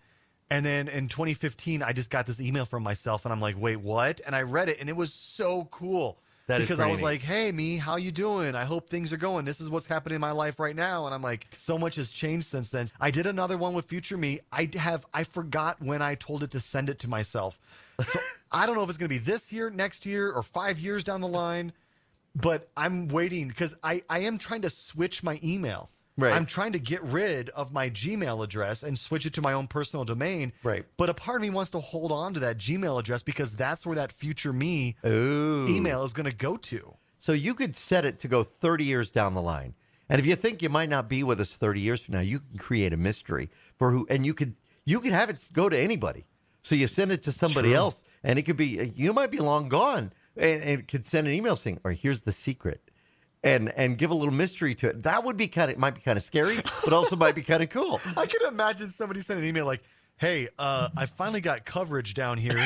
and 0.51 0.65
then 0.65 0.89
in 0.89 1.09
2015, 1.09 1.83
I 1.83 1.93
just 1.93 2.09
got 2.09 2.27
this 2.27 2.41
email 2.41 2.65
from 2.65 2.83
myself, 2.83 3.27
and 3.27 3.33
I'm 3.33 3.41
like, 3.43 3.57
wait, 3.59 3.77
what? 3.77 4.23
And 4.25 4.35
I 4.35 4.43
read 4.43 4.71
it, 4.71 4.79
and 4.81 4.89
it 4.89 4.97
was 4.97 5.13
so 5.13 5.69
cool. 5.71 6.19
That 6.49 6.61
because 6.61 6.79
I 6.79 6.89
was 6.89 7.03
like, 7.03 7.23
"Hey, 7.23 7.51
me, 7.51 7.77
how 7.77 7.97
you 7.97 8.13
doing? 8.13 8.55
I 8.55 8.65
hope 8.65 8.89
things 8.89 9.13
are 9.13 9.17
going. 9.17 9.45
This 9.45 9.61
is 9.61 9.69
what's 9.69 9.87
happening 9.87 10.15
in 10.15 10.21
my 10.21 10.31
life 10.31 10.61
right 10.61 10.77
now." 10.77 11.07
And 11.07 11.15
I'm 11.15 11.23
like, 11.23 11.49
so 11.53 11.77
much 11.77 11.97
has 11.97 12.11
changed 12.11 12.47
since 12.47 12.71
then. 12.71 12.89
I 13.01 13.11
did 13.11 13.27
another 13.27 13.59
one 13.59 13.75
with 13.75 13.87
Future 13.87 14.17
Me. 14.17 14.41
I 14.53 14.71
have 14.77 15.05
I 15.13 15.25
forgot 15.25 15.83
when 15.83 16.03
I 16.03 16.15
told 16.15 16.45
it 16.45 16.53
to 16.53 16.61
send 16.61 16.89
it 16.89 17.01
to 17.01 17.09
myself. 17.09 17.59
So 18.07 18.21
I 18.53 18.67
don't 18.67 18.77
know 18.77 18.85
if 18.85 18.89
it's 18.89 18.99
going 18.99 19.09
to 19.09 19.15
be 19.15 19.19
this 19.19 19.53
year, 19.53 19.71
next 19.71 20.07
year, 20.07 20.31
or 20.31 20.45
five 20.45 20.79
years 20.79 21.03
down 21.03 21.21
the 21.21 21.29
line. 21.29 21.73
But 22.37 22.69
I'm 22.77 23.09
waiting 23.09 23.49
because 23.49 23.75
I 23.83 24.03
I 24.09 24.21
am 24.21 24.39
trying 24.39 24.63
to 24.63 24.71
switch 24.71 25.25
my 25.25 25.41
email. 25.43 25.91
Right. 26.19 26.33
I'm 26.33 26.47
trying 26.47 26.73
to 26.73 26.79
get 26.79 27.03
rid 27.03 27.51
of 27.51 27.73
my 27.73 27.91
Gmail 27.91 28.43
address 28.43 28.83
and 28.83 28.99
switch 28.99 29.27
it 29.27 29.35
to 29.35 29.43
my 29.43 29.53
own 29.53 29.67
personal 29.67 30.05
domain. 30.05 30.53
Right. 30.63 30.87
But 30.97 31.11
a 31.11 31.15
part 31.15 31.37
of 31.37 31.43
me 31.43 31.51
wants 31.51 31.71
to 31.73 31.79
hold 31.81 32.11
on 32.11 32.33
to 32.35 32.41
that 32.41 32.57
Gmail 32.57 32.99
address 32.99 33.23
because 33.23 33.55
that's 33.55 33.85
where 33.85 33.97
that 33.97 34.13
future 34.13 34.53
me 34.53 34.97
Ooh. 35.05 35.67
email 35.69 36.05
is 36.05 36.15
going 36.15 36.29
to 36.29 36.35
go 36.35 36.57
to. 36.57 36.95
So 37.19 37.33
you 37.33 37.55
could 37.55 37.77
set 37.77 38.05
it 38.05 38.19
to 38.21 38.29
go 38.29 38.43
30 38.43 38.85
years 38.85 39.11
down 39.11 39.35
the 39.35 39.43
line. 39.43 39.75
And 40.09 40.19
if 40.19 40.27
you 40.27 40.37
think 40.37 40.63
you 40.63 40.69
might 40.69 40.89
not 40.89 41.09
be 41.09 41.23
with 41.23 41.41
us 41.41 41.57
30 41.57 41.81
years 41.81 42.03
from 42.03 42.15
now, 42.15 42.21
you 42.21 42.41
can 42.41 42.59
create 42.59 42.93
a 42.93 42.97
mystery 42.97 43.51
for 43.77 43.91
who 43.91 44.07
and 44.09 44.25
you 44.25 44.35
could 44.35 44.55
you 44.85 45.01
could 45.01 45.13
have 45.13 45.29
it 45.29 45.51
go 45.53 45.69
to 45.69 45.79
anybody. 45.79 46.25
So 46.63 46.75
you 46.75 46.87
send 46.87 47.13
it 47.13 47.23
to 47.25 47.33
somebody 47.33 47.71
True. 47.71 47.79
else 47.79 48.05
and 48.23 48.39
it 48.39 48.43
could 48.43 48.57
be 48.57 48.93
you 48.95 49.13
might 49.13 49.31
be 49.31 49.39
long 49.39 49.69
gone 49.69 50.13
and, 50.37 50.63
and 50.63 50.81
it 50.81 50.89
could 50.89 51.05
send 51.05 51.27
an 51.27 51.33
email 51.33 51.57
saying, 51.57 51.81
or 51.85 51.93
here's 51.93 52.23
the 52.23 52.33
secret. 52.33 52.86
And 53.45 53.73
and 53.77 53.97
give 53.97 54.11
a 54.11 54.15
little 54.15 54.35
mystery 54.35 54.75
to 54.77 54.89
it. 54.89 55.05
That 55.05 55.23
would 55.25 55.37
be 55.37 55.47
kind 55.47 55.71
of 55.71 55.79
might 55.79 55.95
be 55.95 56.01
kind 56.01 56.17
of 56.17 56.25
scary, 56.25 56.59
but 56.85 56.93
also 56.93 57.15
might 57.17 57.35
be 57.35 57.43
kind 57.43 57.63
of 57.63 57.71
cool. 57.71 58.01
I 58.17 58.27
can 58.27 58.41
imagine 58.49 58.91
somebody 58.91 59.21
sending 59.21 59.45
an 59.45 59.49
email 59.49 59.67
like, 59.67 59.83
"Hey, 60.17 60.49
uh, 60.59 60.89
I 60.97 61.07
finally 61.07 61.41
got 61.41 61.65
coverage 61.65 62.15
down 62.15 62.39
here. 62.39 62.59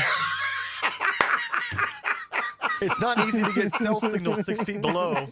It's 2.80 3.00
not 3.00 3.18
easy 3.26 3.42
to 3.42 3.52
get 3.52 3.74
cell 3.76 4.00
signal 4.00 4.42
six 4.42 4.62
feet 4.62 4.80
below, 4.80 5.28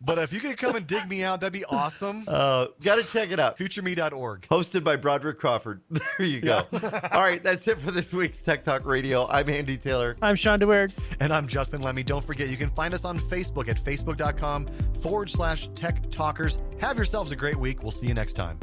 but 0.00 0.18
if 0.18 0.32
you 0.32 0.40
could 0.40 0.56
come 0.56 0.76
and 0.76 0.86
dig 0.86 1.08
me 1.08 1.22
out, 1.22 1.40
that'd 1.40 1.52
be 1.52 1.64
awesome." 1.64 2.24
Uh, 2.26 2.66
got 2.82 2.96
to 2.96 3.04
check 3.04 3.30
it 3.30 3.40
out. 3.40 3.56
FutureMe.org. 3.58 4.46
Hosted 4.50 4.84
by 4.84 4.96
Broderick 4.96 5.38
Crawford. 5.38 5.80
There 6.18 6.26
you 6.26 6.40
go. 6.40 6.66
All 6.72 7.22
right, 7.22 7.42
that's 7.42 7.66
it 7.66 7.78
for 7.78 7.90
this 7.90 8.12
week's 8.12 8.42
Tech 8.42 8.64
Talk 8.64 8.86
Radio. 8.86 9.26
I'm 9.28 9.48
Andy 9.48 9.76
Taylor. 9.76 10.16
I'm 10.22 10.36
Shawn 10.36 10.60
DeWeerd. 10.60 10.92
And 11.20 11.32
I'm 11.32 11.48
Justin 11.48 11.80
Lemme. 11.80 12.02
Don't 12.04 12.24
forget, 12.24 12.48
you 12.48 12.56
can 12.56 12.70
find 12.70 12.92
us 12.94 13.04
on 13.04 13.18
Facebook 13.18 13.68
at 13.68 13.82
facebook.com 13.82 14.68
forward 15.00 15.30
slash 15.30 15.68
tech 15.74 16.10
talkers. 16.10 16.58
Have 16.80 16.96
yourselves 16.96 17.32
a 17.32 17.36
great 17.36 17.56
week. 17.56 17.82
We'll 17.82 17.90
see 17.92 18.06
you 18.06 18.14
next 18.14 18.34
time. 18.34 18.58